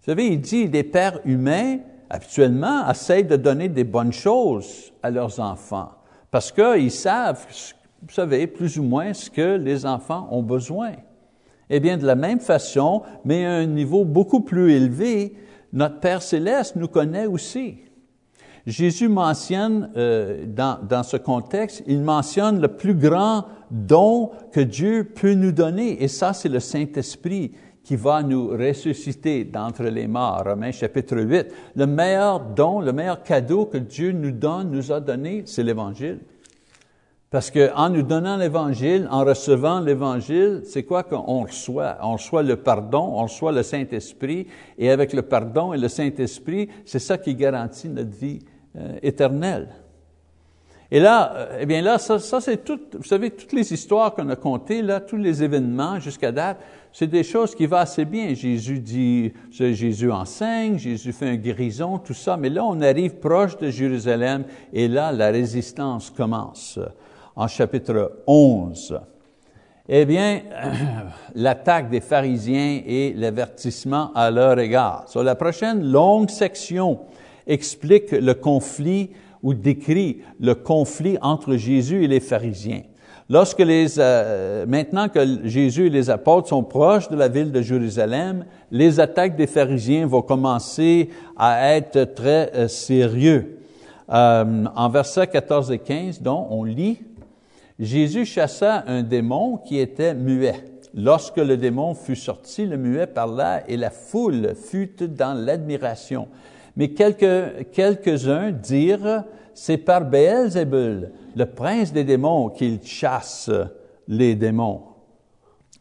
Vous 0.00 0.06
savez, 0.06 0.26
il 0.28 0.40
dit, 0.40 0.68
des 0.68 0.82
pères 0.82 1.20
humains 1.24 1.78
habituellement, 2.10 2.90
essayent 2.90 3.24
de 3.24 3.36
donner 3.36 3.68
des 3.68 3.84
bonnes 3.84 4.12
choses 4.12 4.92
à 5.02 5.10
leurs 5.10 5.38
enfants 5.40 5.90
parce 6.30 6.52
qu'ils 6.52 6.90
savent, 6.90 7.44
vous 8.02 8.12
savez, 8.12 8.46
plus 8.46 8.78
ou 8.78 8.82
moins 8.82 9.12
ce 9.12 9.30
que 9.30 9.56
les 9.56 9.84
enfants 9.86 10.28
ont 10.30 10.42
besoin. 10.42 10.92
Eh 11.68 11.80
bien, 11.80 11.96
de 11.96 12.06
la 12.06 12.16
même 12.16 12.40
façon, 12.40 13.02
mais 13.24 13.44
à 13.46 13.52
un 13.52 13.66
niveau 13.66 14.04
beaucoup 14.04 14.40
plus 14.40 14.72
élevé, 14.72 15.36
notre 15.72 16.00
Père 16.00 16.22
céleste 16.22 16.76
nous 16.76 16.88
connaît 16.88 17.26
aussi. 17.26 17.78
Jésus 18.66 19.08
mentionne, 19.08 19.90
euh, 19.96 20.44
dans, 20.46 20.78
dans 20.82 21.02
ce 21.02 21.16
contexte, 21.16 21.82
il 21.86 22.02
mentionne 22.02 22.60
le 22.60 22.68
plus 22.68 22.94
grand 22.94 23.46
don 23.70 24.30
que 24.52 24.60
Dieu 24.60 25.04
peut 25.04 25.34
nous 25.34 25.52
donner, 25.52 26.02
et 26.02 26.08
ça, 26.08 26.32
c'est 26.32 26.48
le 26.48 26.60
Saint-Esprit 26.60 27.52
qui 27.84 27.96
va 27.96 28.22
nous 28.22 28.48
ressusciter 28.48 29.44
d'entre 29.44 29.84
les 29.84 30.06
morts. 30.06 30.42
Romains 30.44 30.72
chapitre 30.72 31.16
8. 31.16 31.46
Le 31.76 31.86
meilleur 31.86 32.40
don, 32.40 32.80
le 32.80 32.92
meilleur 32.92 33.22
cadeau 33.22 33.66
que 33.66 33.78
Dieu 33.78 34.12
nous 34.12 34.32
donne, 34.32 34.70
nous 34.70 34.92
a 34.92 35.00
donné, 35.00 35.42
c'est 35.46 35.62
l'Évangile. 35.62 36.20
Parce 37.30 37.52
que 37.52 37.72
en 37.76 37.90
nous 37.90 38.02
donnant 38.02 38.36
l'Évangile, 38.36 39.06
en 39.08 39.24
recevant 39.24 39.78
l'Évangile, 39.80 40.62
c'est 40.64 40.82
quoi 40.82 41.04
qu'on 41.04 41.44
reçoit? 41.44 41.96
On 42.02 42.14
reçoit 42.14 42.42
le 42.42 42.56
pardon, 42.56 43.12
on 43.14 43.22
reçoit 43.22 43.52
le 43.52 43.62
Saint-Esprit, 43.62 44.48
et 44.78 44.90
avec 44.90 45.12
le 45.12 45.22
pardon 45.22 45.72
et 45.72 45.78
le 45.78 45.88
Saint-Esprit, 45.88 46.68
c'est 46.84 46.98
ça 46.98 47.18
qui 47.18 47.36
garantit 47.36 47.88
notre 47.88 48.10
vie 48.10 48.40
euh, 48.76 48.98
éternelle. 49.02 49.68
Et 50.90 50.98
là, 50.98 51.32
euh, 51.36 51.58
eh 51.60 51.66
bien 51.66 51.82
là, 51.82 51.98
ça, 51.98 52.18
ça 52.18 52.40
c'est 52.40 52.64
tout, 52.64 52.80
vous 52.94 53.04
savez, 53.04 53.30
toutes 53.30 53.52
les 53.52 53.72
histoires 53.72 54.12
qu'on 54.12 54.28
a 54.28 54.34
contées, 54.34 54.82
là, 54.82 54.98
tous 55.00 55.16
les 55.16 55.44
événements 55.44 56.00
jusqu'à 56.00 56.32
date, 56.32 56.58
c'est 56.92 57.06
des 57.06 57.22
choses 57.22 57.54
qui 57.54 57.66
vont 57.66 57.76
assez 57.76 58.04
bien. 58.04 58.34
Jésus 58.34 58.80
dit, 58.80 59.32
Jésus 59.50 60.10
enseigne, 60.10 60.78
Jésus 60.78 61.12
fait 61.12 61.28
un 61.28 61.36
guérison, 61.36 61.98
tout 61.98 62.14
ça, 62.14 62.36
mais 62.36 62.48
là, 62.48 62.64
on 62.64 62.80
arrive 62.80 63.16
proche 63.16 63.56
de 63.58 63.70
Jérusalem 63.70 64.44
et 64.72 64.88
là, 64.88 65.12
la 65.12 65.30
résistance 65.30 66.10
commence 66.10 66.78
en 67.36 67.46
chapitre 67.46 68.22
11. 68.26 69.00
Eh 69.88 70.04
bien, 70.04 70.42
l'attaque 71.34 71.90
des 71.90 72.00
pharisiens 72.00 72.80
et 72.84 73.12
l'avertissement 73.16 74.12
à 74.14 74.30
leur 74.30 74.58
égard. 74.58 75.04
Sur 75.08 75.22
la 75.22 75.34
prochaine 75.34 75.90
longue 75.90 76.30
section 76.30 77.00
explique 77.46 78.12
le 78.12 78.34
conflit 78.34 79.10
ou 79.42 79.54
décrit 79.54 80.22
le 80.38 80.54
conflit 80.54 81.18
entre 81.22 81.56
Jésus 81.56 82.04
et 82.04 82.08
les 82.08 82.20
pharisiens. 82.20 82.82
Lorsque 83.32 83.60
les, 83.60 84.00
euh, 84.00 84.66
maintenant 84.66 85.08
que 85.08 85.46
Jésus 85.46 85.86
et 85.86 85.90
les 85.90 86.10
apôtres 86.10 86.48
sont 86.48 86.64
proches 86.64 87.08
de 87.10 87.16
la 87.16 87.28
ville 87.28 87.52
de 87.52 87.62
Jérusalem, 87.62 88.44
les 88.72 88.98
attaques 88.98 89.36
des 89.36 89.46
pharisiens 89.46 90.04
vont 90.04 90.22
commencer 90.22 91.10
à 91.36 91.76
être 91.76 92.12
très 92.16 92.50
euh, 92.56 92.66
sérieux. 92.66 93.60
Euh, 94.10 94.64
en 94.74 94.88
versets 94.88 95.28
14 95.28 95.70
et 95.70 95.78
15, 95.78 96.22
donc, 96.22 96.48
on 96.50 96.64
lit, 96.64 97.02
Jésus 97.78 98.24
chassa 98.24 98.82
un 98.88 99.04
démon 99.04 99.58
qui 99.58 99.78
était 99.78 100.12
muet. 100.12 100.64
Lorsque 100.92 101.36
le 101.36 101.56
démon 101.56 101.94
fut 101.94 102.16
sorti, 102.16 102.66
le 102.66 102.78
muet 102.78 103.06
parla 103.06 103.62
et 103.68 103.76
la 103.76 103.90
foule 103.90 104.54
fut 104.56 104.96
dans 105.08 105.34
l'admiration. 105.34 106.26
Mais 106.80 106.88
quelques, 106.88 107.70
quelques-uns 107.72 108.52
dirent, 108.52 109.24
c'est 109.52 109.76
par 109.76 110.06
Béelzébul, 110.06 111.10
le 111.36 111.44
prince 111.44 111.92
des 111.92 112.04
démons, 112.04 112.48
qu'il 112.48 112.82
chasse 112.82 113.50
les 114.08 114.34
démons. 114.34 114.80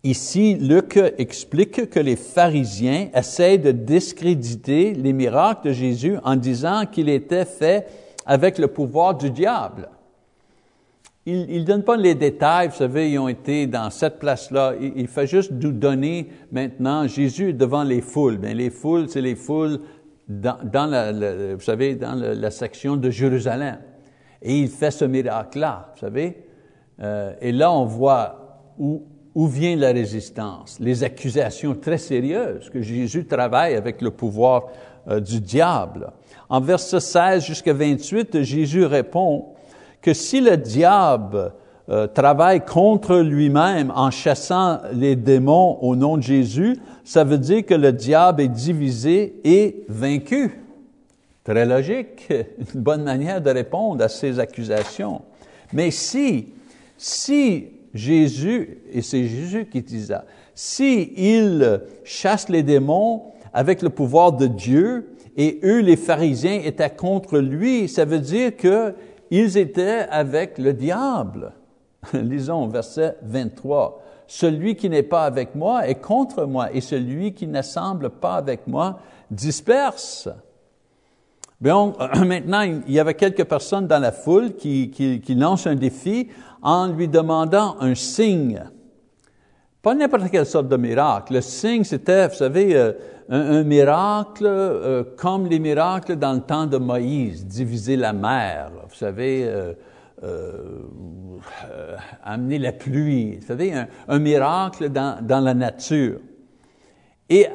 Ici, 0.03 0.55
Luc 0.55 0.99
explique 1.17 1.89
que 1.89 2.01
les 2.01 2.17
pharisiens 2.17 3.07
essayent 3.15 3.59
de 3.59 3.71
discréditer 3.71 4.93
les 4.93 5.13
miracles 5.13 5.69
de 5.69 5.71
Jésus 5.71 6.17
en 6.25 6.35
disant 6.35 6.85
qu'il 6.85 7.07
était 7.07 7.45
fait 7.45 7.87
avec 8.25 8.57
le 8.57 8.67
pouvoir 8.67 9.15
du 9.15 9.31
diable. 9.31 9.87
Il 11.25 11.61
ne 11.61 11.63
donne 11.63 11.83
pas 11.83 11.95
les 11.95 12.15
détails, 12.15 12.69
vous 12.69 12.75
savez, 12.75 13.11
ils 13.11 13.19
ont 13.19 13.27
été 13.27 13.67
dans 13.67 13.89
cette 13.91 14.19
place-là. 14.19 14.73
Il, 14.81 15.07
fait 15.07 15.27
juste 15.27 15.51
nous 15.51 15.71
donner 15.71 16.27
maintenant 16.51 17.07
Jésus 17.07 17.53
devant 17.53 17.83
les 17.83 18.01
foules. 18.01 18.37
Bien, 18.37 18.53
les 18.53 18.71
foules, 18.71 19.07
c'est 19.09 19.21
les 19.21 19.35
foules 19.35 19.79
dans, 20.29 20.85
la, 20.85 21.11
vous 21.55 21.61
savez, 21.61 21.95
dans 21.95 22.15
la, 22.15 22.51
section 22.51 22.95
de 22.95 23.09
Jérusalem. 23.09 23.79
Et 24.41 24.59
il 24.59 24.69
fait 24.69 24.91
ce 24.91 25.05
miracle-là, 25.05 25.91
vous 25.93 25.99
savez. 25.99 26.45
Euh, 27.01 27.33
et 27.41 27.51
là, 27.51 27.71
on 27.71 27.85
voit 27.85 28.61
où 28.77 29.03
où 29.35 29.47
vient 29.47 29.75
la 29.75 29.91
résistance? 29.91 30.77
Les 30.79 31.03
accusations 31.03 31.75
très 31.75 31.97
sérieuses 31.97 32.69
que 32.69 32.81
Jésus 32.81 33.25
travaille 33.25 33.75
avec 33.75 34.01
le 34.01 34.11
pouvoir 34.11 34.67
euh, 35.07 35.19
du 35.19 35.39
diable. 35.39 36.11
En 36.49 36.59
verset 36.59 36.99
16 36.99 37.43
jusqu'à 37.43 37.73
28, 37.73 38.41
Jésus 38.41 38.85
répond 38.85 39.53
que 40.01 40.13
si 40.13 40.41
le 40.41 40.57
diable 40.57 41.53
euh, 41.89 42.05
travaille 42.05 42.63
contre 42.63 43.17
lui-même 43.17 43.91
en 43.95 44.11
chassant 44.11 44.79
les 44.93 45.15
démons 45.15 45.79
au 45.81 45.95
nom 45.95 46.17
de 46.17 46.21
Jésus, 46.21 46.77
ça 47.03 47.23
veut 47.23 47.39
dire 47.39 47.65
que 47.65 47.73
le 47.73 47.91
diable 47.91 48.43
est 48.43 48.47
divisé 48.47 49.39
et 49.43 49.85
vaincu. 49.87 50.61
Très 51.43 51.65
logique, 51.65 52.27
une 52.29 52.81
bonne 52.81 53.03
manière 53.03 53.41
de 53.41 53.49
répondre 53.49 54.03
à 54.03 54.07
ces 54.07 54.37
accusations. 54.39 55.21
Mais 55.73 55.89
si, 55.89 56.53
si 56.95 57.69
Jésus, 57.95 58.81
et 58.91 59.01
c'est 59.01 59.25
Jésus 59.25 59.65
qui 59.65 59.81
dit 59.81 60.05
ça, 60.05 60.25
si 60.53 61.11
il 61.17 61.81
chasse 62.03 62.49
les 62.49 62.61
démons 62.61 63.23
avec 63.51 63.81
le 63.81 63.89
pouvoir 63.89 64.33
de 64.33 64.45
Dieu, 64.45 65.15
et 65.37 65.59
eux, 65.63 65.79
les 65.79 65.95
pharisiens, 65.95 66.61
étaient 66.63 66.89
contre 66.89 67.39
lui, 67.39 67.87
ça 67.87 68.05
veut 68.05 68.19
dire 68.19 68.51
qu'ils 68.55 69.57
étaient 69.57 70.05
avec 70.11 70.59
le 70.59 70.73
diable. 70.73 71.53
Lisons 72.13 72.67
verset 72.67 73.17
23. 73.21 74.01
Celui 74.27 74.75
qui 74.75 74.89
n'est 74.89 75.03
pas 75.03 75.25
avec 75.25 75.55
moi 75.55 75.87
est 75.87 75.95
contre 75.95 76.45
moi, 76.45 76.71
et 76.71 76.81
celui 76.81 77.33
qui 77.33 77.47
ne 77.47 77.61
semble 77.61 78.09
pas 78.09 78.35
avec 78.35 78.67
moi 78.67 78.99
disperse. 79.31 80.29
Bien, 81.59 81.93
maintenant, 82.25 82.61
il 82.61 82.91
y 82.91 82.99
avait 82.99 83.15
quelques 83.15 83.45
personnes 83.45 83.87
dans 83.87 83.99
la 83.99 84.11
foule 84.11 84.55
qui, 84.55 84.91
qui, 84.91 85.19
qui 85.19 85.35
lancent 85.35 85.67
un 85.67 85.75
défi 85.75 86.29
en 86.61 86.87
lui 86.87 87.07
demandant 87.07 87.75
un 87.79 87.95
signe. 87.95 88.63
Pas 89.81 89.95
n'importe 89.95 90.29
quelle 90.29 90.45
sorte 90.45 90.67
de 90.67 90.77
miracle. 90.77 91.35
Le 91.35 91.41
signe, 91.41 91.83
c'était, 91.83 92.27
vous 92.27 92.35
savez, 92.35 92.75
euh, 92.75 92.91
un, 93.29 93.63
miracle 93.63 94.45
euh, 94.45 95.03
comme 95.15 95.47
les 95.47 95.59
miracles 95.59 96.17
dans 96.17 96.33
le 96.33 96.41
temps 96.41 96.65
de 96.65 96.77
Moïse, 96.77 97.45
diviser 97.45 97.95
la 97.95 98.11
mer, 98.11 98.71
vous 98.87 98.95
savez, 98.95 99.45
euh, 99.45 99.73
amener 102.23 102.59
la 102.59 102.71
pluie, 102.71 103.37
vous 103.37 103.47
savez, 103.47 103.73
un, 104.07 104.19
miracle 104.19 104.89
dans, 104.89 105.25
dans, 105.25 105.39
la 105.39 105.53
nature. 105.53 106.19
Et 107.29 107.47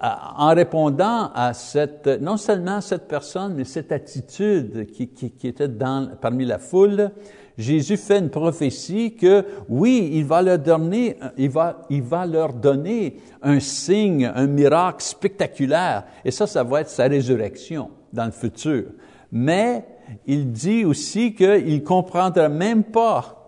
en 0.00 0.54
répondant 0.54 1.30
à 1.34 1.52
cette, 1.52 2.06
non 2.06 2.36
seulement 2.36 2.80
cette 2.80 3.06
personne, 3.06 3.54
mais 3.54 3.64
cette 3.64 3.92
attitude 3.92 4.86
qui, 4.92 5.08
qui, 5.08 5.30
qui 5.30 5.48
était 5.48 5.68
dans, 5.68 6.10
parmi 6.20 6.44
la 6.44 6.58
foule, 6.58 7.10
Jésus 7.58 7.98
fait 7.98 8.18
une 8.18 8.30
prophétie 8.30 9.14
que 9.14 9.44
oui, 9.68 10.10
il 10.14 10.24
va 10.24 10.40
leur 10.40 10.58
donner, 10.58 11.18
il 11.36 11.50
va, 11.50 11.82
il 11.90 12.02
va 12.02 12.24
leur 12.24 12.54
donner 12.54 13.18
un 13.42 13.60
signe, 13.60 14.30
un 14.34 14.46
miracle 14.46 15.02
spectaculaire. 15.02 16.04
Et 16.24 16.30
ça, 16.30 16.46
ça 16.46 16.64
va 16.64 16.80
être 16.80 16.88
sa 16.88 17.04
résurrection 17.04 17.90
dans 18.12 18.24
le 18.24 18.30
futur. 18.30 18.84
Mais 19.30 19.84
il 20.26 20.52
dit 20.52 20.84
aussi 20.84 21.34
qu'il 21.34 21.74
ne 21.74 21.78
comprendra 21.80 22.48
même 22.48 22.84
pas 22.84 23.40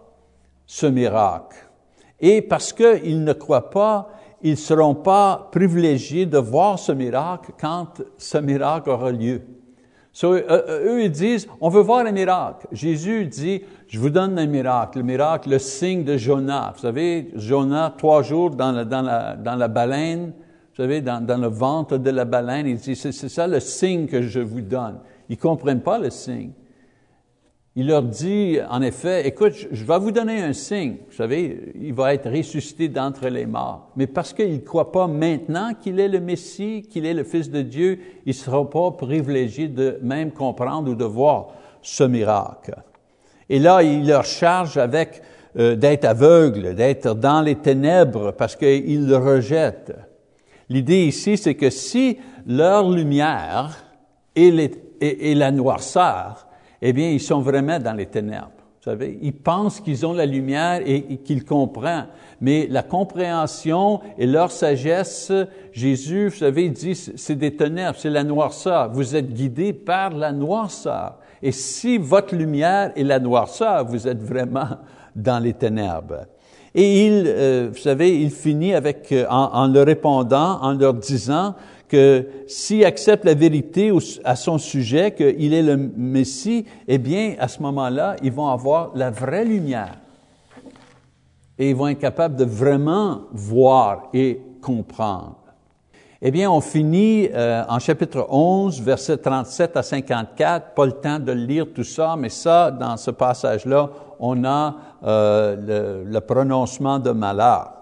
ce 0.66 0.86
miracle. 0.86 1.56
Et 2.20 2.40
parce 2.40 2.72
qu'ils 2.72 3.24
ne 3.24 3.32
croient 3.32 3.70
pas, 3.70 4.10
ils 4.42 4.52
ne 4.52 4.56
seront 4.56 4.94
pas 4.94 5.48
privilégiés 5.52 6.26
de 6.26 6.38
voir 6.38 6.78
ce 6.78 6.92
miracle 6.92 7.52
quand 7.60 8.02
ce 8.16 8.38
miracle 8.38 8.90
aura 8.90 9.10
lieu. 9.12 9.42
Euh, 10.24 10.42
euh, 10.50 10.94
eux, 10.94 11.04
ils 11.04 11.10
disent, 11.10 11.48
on 11.60 11.68
veut 11.68 11.80
voir 11.80 12.06
un 12.06 12.12
miracle. 12.12 12.66
Jésus 12.70 13.26
dit, 13.26 13.62
je 13.88 13.98
vous 13.98 14.10
donne 14.10 14.38
un 14.38 14.46
miracle, 14.46 14.98
le 14.98 15.04
miracle, 15.04 15.50
le 15.50 15.58
signe 15.58 16.04
de 16.04 16.16
Jonas. 16.16 16.72
Vous 16.74 16.82
savez, 16.82 17.30
Jonas, 17.34 17.94
trois 17.96 18.22
jours 18.22 18.50
dans 18.50 18.72
la, 18.72 18.84
dans 18.84 19.02
la, 19.02 19.36
dans 19.36 19.54
la 19.54 19.68
baleine, 19.68 20.32
vous 20.70 20.82
savez, 20.82 21.00
dans, 21.00 21.24
dans, 21.24 21.40
le 21.40 21.48
ventre 21.48 21.98
de 21.98 22.10
la 22.10 22.24
baleine, 22.24 22.66
il 22.66 22.76
dit, 22.76 22.96
c'est 22.96 23.12
ça 23.12 23.46
le 23.46 23.60
signe 23.60 24.06
que 24.06 24.22
je 24.22 24.40
vous 24.40 24.60
donne. 24.60 24.98
Ils 25.28 25.38
comprennent 25.38 25.82
pas 25.82 25.98
le 25.98 26.10
signe. 26.10 26.52
Il 27.74 27.86
leur 27.86 28.02
dit, 28.02 28.58
en 28.68 28.82
effet, 28.82 29.26
écoute, 29.26 29.54
je 29.70 29.84
vais 29.84 29.98
vous 29.98 30.12
donner 30.12 30.42
un 30.42 30.52
signe. 30.52 30.96
Vous 31.08 31.16
savez, 31.16 31.72
il 31.80 31.94
va 31.94 32.12
être 32.12 32.30
ressuscité 32.30 32.88
d'entre 32.88 33.28
les 33.28 33.46
morts. 33.46 33.88
Mais 33.96 34.06
parce 34.06 34.34
qu'il 34.34 34.52
ne 34.52 34.58
croit 34.58 34.92
pas 34.92 35.06
maintenant 35.06 35.72
qu'il 35.72 35.98
est 35.98 36.08
le 36.08 36.20
Messie, 36.20 36.82
qu'il 36.82 37.06
est 37.06 37.14
le 37.14 37.24
Fils 37.24 37.50
de 37.50 37.62
Dieu, 37.62 37.98
il 38.26 38.30
ne 38.30 38.34
sera 38.34 38.68
pas 38.68 38.90
privilégié 38.90 39.68
de 39.68 39.98
même 40.02 40.32
comprendre 40.32 40.90
ou 40.90 40.94
de 40.94 41.04
voir 41.04 41.48
ce 41.80 42.04
miracle. 42.04 42.74
Et 43.48 43.58
là, 43.58 43.82
il 43.82 44.06
leur 44.06 44.26
charge 44.26 44.76
avec 44.76 45.22
euh, 45.58 45.74
d'être 45.74 46.04
aveugle, 46.04 46.74
d'être 46.74 47.14
dans 47.14 47.40
les 47.40 47.56
ténèbres 47.56 48.32
parce 48.32 48.54
qu'ils 48.54 49.06
le 49.06 49.16
rejettent. 49.16 49.94
L'idée 50.68 51.06
ici, 51.06 51.38
c'est 51.38 51.54
que 51.54 51.70
si 51.70 52.18
leur 52.46 52.90
lumière 52.90 53.84
est 55.02 55.34
la 55.34 55.50
noirceur, 55.50 56.46
eh 56.80 56.92
bien, 56.92 57.10
ils 57.10 57.20
sont 57.20 57.40
vraiment 57.40 57.78
dans 57.78 57.94
les 57.94 58.06
ténèbres. 58.06 58.50
Vous 58.84 58.90
savez, 58.90 59.16
ils 59.22 59.32
pensent 59.32 59.78
qu'ils 59.78 60.04
ont 60.04 60.12
la 60.12 60.26
lumière 60.26 60.80
et, 60.84 61.18
qu'ils 61.18 61.44
comprennent. 61.44 62.08
Mais 62.40 62.66
la 62.68 62.82
compréhension 62.82 64.00
et 64.18 64.26
leur 64.26 64.50
sagesse, 64.50 65.32
Jésus, 65.70 66.30
vous 66.30 66.36
savez, 66.36 66.68
dit, 66.68 66.96
c'est 66.96 67.36
des 67.36 67.54
ténèbres, 67.54 67.96
c'est 67.96 68.10
la 68.10 68.24
noirceur. 68.24 68.90
Vous 68.90 69.14
êtes 69.14 69.32
guidés 69.32 69.72
par 69.72 70.10
la 70.10 70.32
noirceur. 70.32 71.18
Et 71.40 71.52
si 71.52 71.96
votre 71.96 72.34
lumière 72.34 72.90
est 72.96 73.04
la 73.04 73.20
noirceur, 73.20 73.84
vous 73.84 74.08
êtes 74.08 74.20
vraiment 74.20 74.78
dans 75.14 75.40
les 75.40 75.52
ténèbres. 75.52 76.26
Et 76.74 77.06
il, 77.06 77.24
euh, 77.28 77.68
vous 77.72 77.78
savez, 77.78 78.20
il 78.20 78.32
finit 78.32 78.74
avec, 78.74 79.12
euh, 79.12 79.26
en 79.28 79.68
leur 79.68 79.86
répondant, 79.86 80.58
en 80.60 80.72
leur 80.72 80.94
disant, 80.94 81.54
que 81.92 82.26
s'il 82.46 82.86
accepte 82.86 83.26
la 83.26 83.34
vérité 83.34 83.92
à 84.24 84.34
son 84.34 84.56
sujet, 84.56 85.12
qu'il 85.12 85.52
est 85.52 85.62
le 85.62 85.76
Messie, 85.76 86.64
eh 86.88 86.96
bien, 86.96 87.34
à 87.38 87.48
ce 87.48 87.60
moment-là, 87.60 88.16
ils 88.22 88.32
vont 88.32 88.48
avoir 88.48 88.92
la 88.94 89.10
vraie 89.10 89.44
lumière. 89.44 89.96
Et 91.58 91.68
ils 91.68 91.76
vont 91.76 91.88
être 91.88 91.98
capables 91.98 92.34
de 92.34 92.46
vraiment 92.46 93.24
voir 93.34 94.08
et 94.14 94.40
comprendre. 94.62 95.36
Eh 96.22 96.30
bien, 96.30 96.50
on 96.50 96.62
finit 96.62 97.28
euh, 97.34 97.62
en 97.68 97.78
chapitre 97.78 98.26
11, 98.30 98.80
versets 98.80 99.18
37 99.18 99.76
à 99.76 99.82
54. 99.82 100.72
Pas 100.72 100.86
le 100.86 100.92
temps 100.92 101.18
de 101.18 101.32
lire 101.32 101.66
tout 101.74 101.84
ça, 101.84 102.16
mais 102.18 102.30
ça, 102.30 102.70
dans 102.70 102.96
ce 102.96 103.10
passage-là, 103.10 103.90
on 104.18 104.42
a 104.44 104.76
euh, 105.04 106.04
le, 106.04 106.10
le 106.10 106.20
prononcement 106.22 106.98
de 106.98 107.10
malheur. 107.10 107.72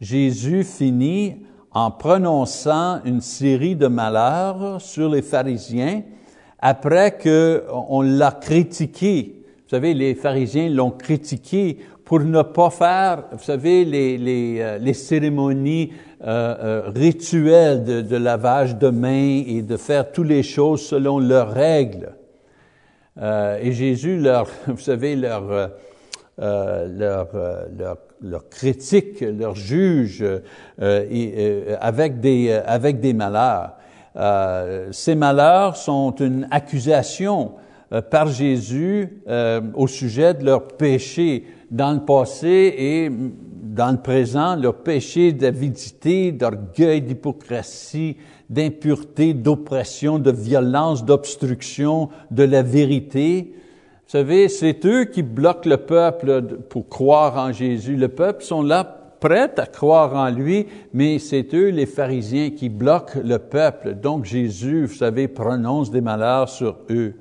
Jésus 0.00 0.64
finit 0.64 1.43
en 1.74 1.90
prononçant 1.90 3.00
une 3.04 3.20
série 3.20 3.74
de 3.74 3.88
malheurs 3.88 4.80
sur 4.80 5.08
les 5.08 5.22
pharisiens 5.22 6.02
après 6.60 7.18
qu'on 7.18 8.00
l'a 8.00 8.30
critiqué. 8.30 9.34
Vous 9.64 9.70
savez, 9.70 9.92
les 9.92 10.14
pharisiens 10.14 10.70
l'ont 10.70 10.92
critiqué 10.92 11.78
pour 12.04 12.20
ne 12.20 12.42
pas 12.42 12.70
faire, 12.70 13.24
vous 13.32 13.42
savez, 13.42 13.84
les, 13.84 14.18
les, 14.18 14.58
euh, 14.60 14.78
les 14.78 14.92
cérémonies 14.92 15.92
euh, 16.22 16.54
euh, 16.86 16.90
rituelles 16.94 17.82
de, 17.82 18.16
lavage 18.16 18.76
de 18.76 18.90
mains 18.90 19.42
et 19.46 19.62
de 19.62 19.76
faire 19.76 20.12
toutes 20.12 20.28
les 20.28 20.42
choses 20.42 20.86
selon 20.86 21.18
leurs 21.18 21.50
règles. 21.50 22.12
Et 23.62 23.72
Jésus 23.72 24.18
leur, 24.18 24.48
vous 24.66 24.78
savez, 24.78 25.16
leur, 25.16 25.70
euh, 26.40 26.88
leur, 26.88 27.28
leur 27.78 27.96
leur 28.24 28.48
critique, 28.48 29.20
leur 29.20 29.54
juge 29.54 30.22
euh, 30.22 30.40
euh, 30.80 31.76
avec, 31.80 32.20
des, 32.20 32.48
euh, 32.50 32.62
avec 32.66 33.00
des 33.00 33.12
malheurs. 33.12 33.74
ces 34.92 35.14
malheurs 35.14 35.76
sont 35.76 36.14
une 36.16 36.46
accusation 36.50 37.52
par 38.10 38.28
Jésus 38.28 39.22
au 39.74 39.86
sujet 39.86 40.34
de 40.34 40.44
leur 40.44 40.68
péché 40.68 41.44
dans 41.70 41.92
le 41.92 42.00
passé 42.00 42.74
et 42.76 43.10
dans 43.10 43.90
le 43.90 43.98
présent, 43.98 44.54
leur 44.54 44.76
péché 44.76 45.32
d'avidité, 45.32 46.30
d'orgueil, 46.30 47.02
d'hypocrisie, 47.02 48.16
d'impureté, 48.48 49.34
d'oppression, 49.34 50.20
de 50.20 50.30
violence, 50.30 51.04
d'obstruction 51.04 52.08
de 52.30 52.44
la 52.44 52.62
vérité. 52.62 53.52
Vous 54.06 54.10
savez, 54.10 54.48
c'est 54.48 54.84
eux 54.84 55.04
qui 55.04 55.22
bloquent 55.22 55.68
le 55.68 55.78
peuple 55.78 56.42
pour 56.68 56.88
croire 56.88 57.38
en 57.38 57.52
Jésus. 57.52 57.96
Le 57.96 58.08
peuple 58.08 58.44
sont 58.44 58.62
là 58.62 58.84
prêts 59.18 59.50
à 59.56 59.64
croire 59.64 60.14
en 60.14 60.28
lui, 60.28 60.66
mais 60.92 61.18
c'est 61.18 61.54
eux, 61.54 61.70
les 61.70 61.86
pharisiens, 61.86 62.50
qui 62.50 62.68
bloquent 62.68 63.18
le 63.24 63.38
peuple. 63.38 63.94
Donc 63.94 64.26
Jésus, 64.26 64.84
vous 64.84 64.94
savez, 64.94 65.26
prononce 65.26 65.90
des 65.90 66.02
malheurs 66.02 66.50
sur 66.50 66.76
eux. 66.90 67.14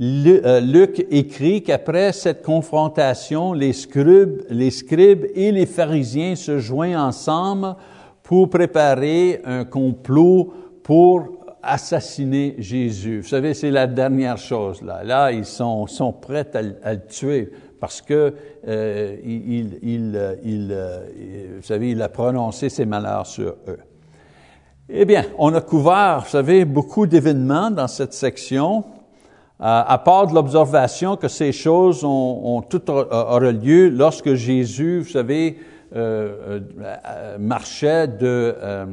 Euh, 0.00 0.60
Luc 0.60 1.06
écrit 1.10 1.62
qu'après 1.62 2.12
cette 2.12 2.42
confrontation, 2.42 3.52
les 3.52 3.74
scribes, 3.74 4.42
les 4.48 4.70
scribes 4.70 5.26
et 5.34 5.52
les 5.52 5.66
pharisiens 5.66 6.34
se 6.34 6.58
joignent 6.58 6.98
ensemble 6.98 7.76
pour 8.22 8.48
préparer 8.48 9.40
un 9.44 9.66
complot 9.66 10.52
pour 10.82 11.35
assassiner 11.66 12.54
Jésus. 12.58 13.20
Vous 13.20 13.28
savez, 13.28 13.54
c'est 13.54 13.70
la 13.70 13.86
dernière 13.86 14.38
chose 14.38 14.82
là. 14.82 15.04
Là, 15.04 15.32
ils 15.32 15.44
sont, 15.44 15.86
sont 15.86 16.12
prêts 16.12 16.46
à, 16.54 16.92
le 16.92 17.06
tuer 17.06 17.50
parce 17.80 18.00
que 18.00 18.34
euh, 18.66 19.16
il, 19.24 19.78
il, 19.82 20.38
il, 20.44 20.76
vous 21.56 21.62
savez, 21.62 21.90
il 21.90 22.02
a 22.02 22.08
prononcé 22.08 22.68
ses 22.68 22.86
malheurs 22.86 23.26
sur 23.26 23.56
eux. 23.68 23.78
Eh 24.88 25.04
bien, 25.04 25.24
on 25.36 25.52
a 25.54 25.60
couvert, 25.60 26.22
vous 26.24 26.30
savez, 26.30 26.64
beaucoup 26.64 27.06
d'événements 27.06 27.70
dans 27.70 27.88
cette 27.88 28.14
section. 28.14 28.84
à 29.58 29.98
part 30.04 30.28
de 30.28 30.34
l'observation 30.34 31.16
que 31.16 31.28
ces 31.28 31.50
choses 31.50 32.04
ont, 32.04 32.56
ont 32.56 32.62
tout 32.62 32.88
aura 32.90 33.40
lieu 33.52 33.88
lorsque 33.88 34.34
Jésus, 34.34 35.00
vous 35.00 35.10
savez, 35.10 35.58
euh, 35.96 36.60
euh, 36.78 37.38
marchait 37.38 38.06
de, 38.06 38.54
euh, 38.60 38.84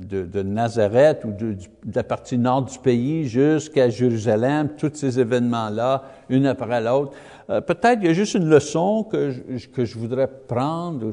de, 0.00 0.24
de, 0.24 0.42
Nazareth 0.42 1.26
ou 1.26 1.32
de, 1.32 1.56
la 1.94 2.02
partie 2.02 2.38
nord 2.38 2.62
du 2.62 2.78
pays 2.78 3.28
jusqu'à 3.28 3.90
Jérusalem, 3.90 4.70
tous 4.78 4.92
ces 4.94 5.20
événements-là, 5.20 6.04
une 6.30 6.46
après 6.46 6.80
l'autre. 6.80 7.12
Peut-être 7.48 7.98
il 8.00 8.06
y 8.06 8.08
a 8.08 8.14
juste 8.14 8.34
une 8.34 8.48
leçon 8.48 9.04
que 9.04 9.30
je, 9.30 9.68
que 9.68 9.84
je 9.84 9.98
voudrais 9.98 10.26
prendre, 10.26 11.10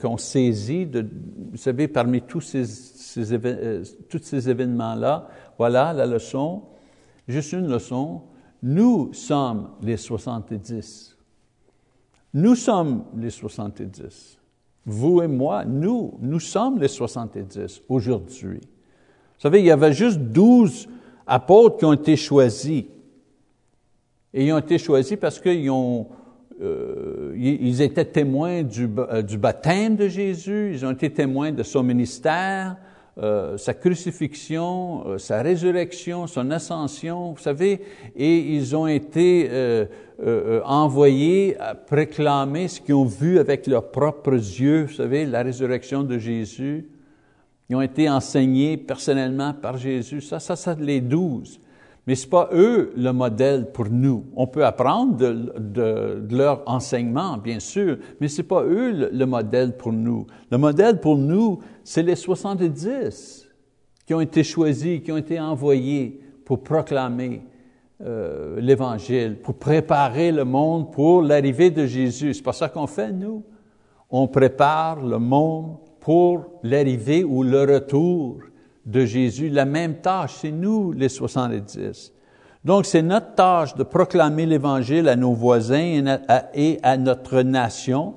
qu'on 0.00 0.16
saisit, 0.16 0.86
de, 0.86 1.06
vous 1.52 1.56
savez, 1.56 1.86
parmi 1.86 2.20
tous 2.22 2.40
ces, 2.40 2.64
ces 2.64 3.38
tous 4.08 4.22
ces 4.22 4.50
événements-là. 4.50 5.28
Voilà 5.58 5.92
la 5.92 6.06
leçon, 6.06 6.62
juste 7.28 7.52
une 7.52 7.68
leçon. 7.68 8.22
Nous 8.64 9.12
sommes 9.12 9.70
les 9.82 9.96
70. 9.96 11.16
Nous 12.34 12.56
sommes 12.56 13.04
les 13.16 13.30
70. 13.30 14.39
Vous 14.90 15.22
et 15.22 15.28
moi, 15.28 15.64
nous, 15.64 16.14
nous 16.20 16.40
sommes 16.40 16.78
les 16.78 16.88
70 16.88 17.82
aujourd'hui. 17.88 18.60
Vous 18.60 19.40
savez, 19.42 19.60
il 19.60 19.66
y 19.66 19.70
avait 19.70 19.92
juste 19.92 20.18
12 20.18 20.88
apôtres 21.26 21.78
qui 21.78 21.84
ont 21.84 21.92
été 21.92 22.16
choisis. 22.16 22.84
Et 24.34 24.46
ils 24.46 24.52
ont 24.52 24.58
été 24.58 24.78
choisis 24.78 25.16
parce 25.16 25.40
qu'ils 25.40 25.70
ont, 25.70 26.08
euh, 26.60 27.32
ils 27.36 27.80
étaient 27.82 28.04
témoins 28.04 28.62
du, 28.62 28.88
euh, 28.98 29.22
du 29.22 29.38
baptême 29.38 29.96
de 29.96 30.08
Jésus, 30.08 30.72
ils 30.74 30.84
ont 30.84 30.90
été 30.90 31.10
témoins 31.10 31.52
de 31.52 31.62
son 31.62 31.82
ministère, 31.82 32.76
euh, 33.22 33.58
sa 33.58 33.74
crucifixion, 33.74 35.04
euh, 35.06 35.18
sa 35.18 35.42
résurrection, 35.42 36.26
son 36.26 36.50
ascension, 36.50 37.32
vous 37.32 37.42
savez, 37.42 37.82
et 38.16 38.38
ils 38.38 38.74
ont 38.74 38.86
été 38.86 39.46
euh, 39.50 40.60
envoyés 40.64 41.54
à 41.60 41.74
proclamer 41.74 42.68
ce 42.68 42.80
qu'ils 42.80 42.94
ont 42.94 43.04
vu 43.04 43.38
avec 43.38 43.66
leurs 43.66 43.90
propres 43.90 44.32
yeux, 44.32 44.84
vous 44.84 44.94
savez, 44.94 45.26
la 45.26 45.42
résurrection 45.42 46.02
de 46.02 46.16
Jésus. 46.18 46.88
Ils 47.68 47.76
ont 47.76 47.82
été 47.82 48.08
enseignés 48.08 48.78
personnellement 48.78 49.52
par 49.52 49.76
Jésus. 49.76 50.22
Ça, 50.22 50.40
ça, 50.40 50.56
ça, 50.56 50.74
les 50.78 51.02
douze. 51.02 51.60
Mais 52.06 52.14
ce 52.14 52.24
n'est 52.24 52.30
pas 52.30 52.48
eux 52.52 52.92
le 52.96 53.12
modèle 53.12 53.70
pour 53.72 53.88
nous. 53.88 54.24
On 54.34 54.46
peut 54.46 54.64
apprendre 54.64 55.16
de, 55.16 56.26
leur 56.30 56.62
enseignement, 56.66 57.36
bien 57.36 57.60
sûr, 57.60 57.98
mais 58.20 58.28
ce 58.28 58.40
n'est 58.40 58.48
pas 58.48 58.64
eux 58.64 59.10
le, 59.12 59.26
modèle 59.26 59.76
pour 59.76 59.92
nous. 59.92 60.26
Le 60.50 60.58
modèle 60.58 61.00
pour 61.00 61.18
nous, 61.18 61.60
c'est 61.90 62.04
les 62.04 62.14
70 62.14 63.48
qui 64.06 64.14
ont 64.14 64.20
été 64.20 64.44
choisis, 64.44 65.00
qui 65.02 65.10
ont 65.10 65.16
été 65.16 65.40
envoyés 65.40 66.20
pour 66.44 66.62
proclamer 66.62 67.42
euh, 68.00 68.60
l'Évangile, 68.60 69.38
pour 69.42 69.56
préparer 69.56 70.30
le 70.30 70.44
monde 70.44 70.92
pour 70.92 71.20
l'arrivée 71.20 71.72
de 71.72 71.86
Jésus. 71.86 72.32
C'est 72.32 72.44
pas 72.44 72.52
ça 72.52 72.68
qu'on 72.68 72.86
fait, 72.86 73.10
nous. 73.10 73.42
On 74.08 74.28
prépare 74.28 75.04
le 75.04 75.18
monde 75.18 75.78
pour 75.98 76.60
l'arrivée 76.62 77.24
ou 77.24 77.42
le 77.42 77.62
retour 77.62 78.38
de 78.86 79.04
Jésus, 79.04 79.48
la 79.48 79.64
même 79.64 79.96
tâche, 79.96 80.36
c'est 80.42 80.52
nous 80.52 80.92
les 80.92 81.08
70. 81.08 82.12
Donc 82.64 82.86
c'est 82.86 83.02
notre 83.02 83.34
tâche 83.34 83.74
de 83.74 83.82
proclamer 83.82 84.46
l'Évangile 84.46 85.08
à 85.08 85.16
nos 85.16 85.32
voisins 85.32 86.18
et 86.54 86.78
à 86.84 86.96
notre 86.96 87.42
nation 87.42 88.14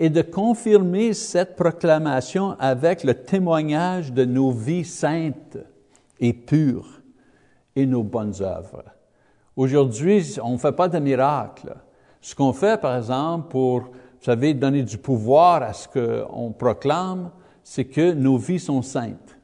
et 0.00 0.08
de 0.08 0.22
confirmer 0.22 1.12
cette 1.12 1.56
proclamation 1.56 2.56
avec 2.58 3.04
le 3.04 3.12
témoignage 3.12 4.14
de 4.14 4.24
nos 4.24 4.50
vies 4.50 4.86
saintes 4.86 5.58
et 6.18 6.32
pures 6.32 7.02
et 7.76 7.84
nos 7.84 8.02
bonnes 8.02 8.32
œuvres. 8.40 8.84
Aujourd'hui, 9.54 10.38
on 10.42 10.52
ne 10.52 10.56
fait 10.56 10.72
pas 10.72 10.88
de 10.88 10.98
miracle. 10.98 11.76
Ce 12.22 12.34
qu'on 12.34 12.54
fait, 12.54 12.80
par 12.80 12.96
exemple, 12.96 13.48
pour, 13.50 13.80
vous 13.80 14.24
savez, 14.24 14.54
donner 14.54 14.84
du 14.84 14.96
pouvoir 14.96 15.62
à 15.62 15.74
ce 15.74 15.86
qu'on 15.86 16.50
proclame, 16.52 17.30
c'est 17.62 17.84
que 17.84 18.14
nos 18.14 18.38
vies 18.38 18.58
sont 18.58 18.80
saintes. 18.80 19.36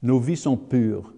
Nos 0.00 0.20
vies 0.20 0.36
sont 0.36 0.56
pures, 0.56 1.12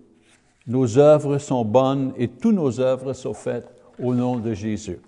nos 0.66 0.96
œuvres 0.96 1.36
sont 1.36 1.66
bonnes 1.66 2.14
et 2.16 2.28
toutes 2.28 2.54
nos 2.54 2.80
œuvres 2.80 3.12
sont 3.12 3.34
faites 3.34 3.68
au 4.02 4.14
nom 4.14 4.38
de 4.38 4.54
Jésus. 4.54 5.00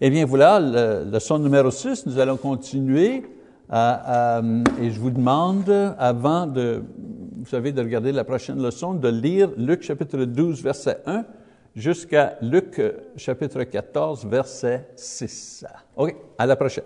Eh 0.00 0.10
bien 0.10 0.24
voilà, 0.26 0.60
le, 0.60 1.10
leçon 1.10 1.40
numéro 1.40 1.72
6, 1.72 2.06
nous 2.06 2.20
allons 2.20 2.36
continuer 2.36 3.24
à, 3.68 4.36
à, 4.36 4.42
et 4.80 4.90
je 4.90 5.00
vous 5.00 5.10
demande, 5.10 5.68
avant 5.98 6.46
de, 6.46 6.84
vous 7.36 7.46
savez, 7.46 7.72
de 7.72 7.80
regarder 7.80 8.12
la 8.12 8.22
prochaine 8.22 8.62
leçon, 8.62 8.94
de 8.94 9.08
lire 9.08 9.50
Luc 9.56 9.82
chapitre 9.82 10.18
12, 10.18 10.62
verset 10.62 10.98
1 11.06 11.24
jusqu'à 11.74 12.38
Luc 12.42 12.80
chapitre 13.16 13.64
14, 13.64 14.24
verset 14.26 14.88
6. 14.94 15.64
OK, 15.96 16.14
à 16.38 16.46
la 16.46 16.54
prochaine. 16.54 16.84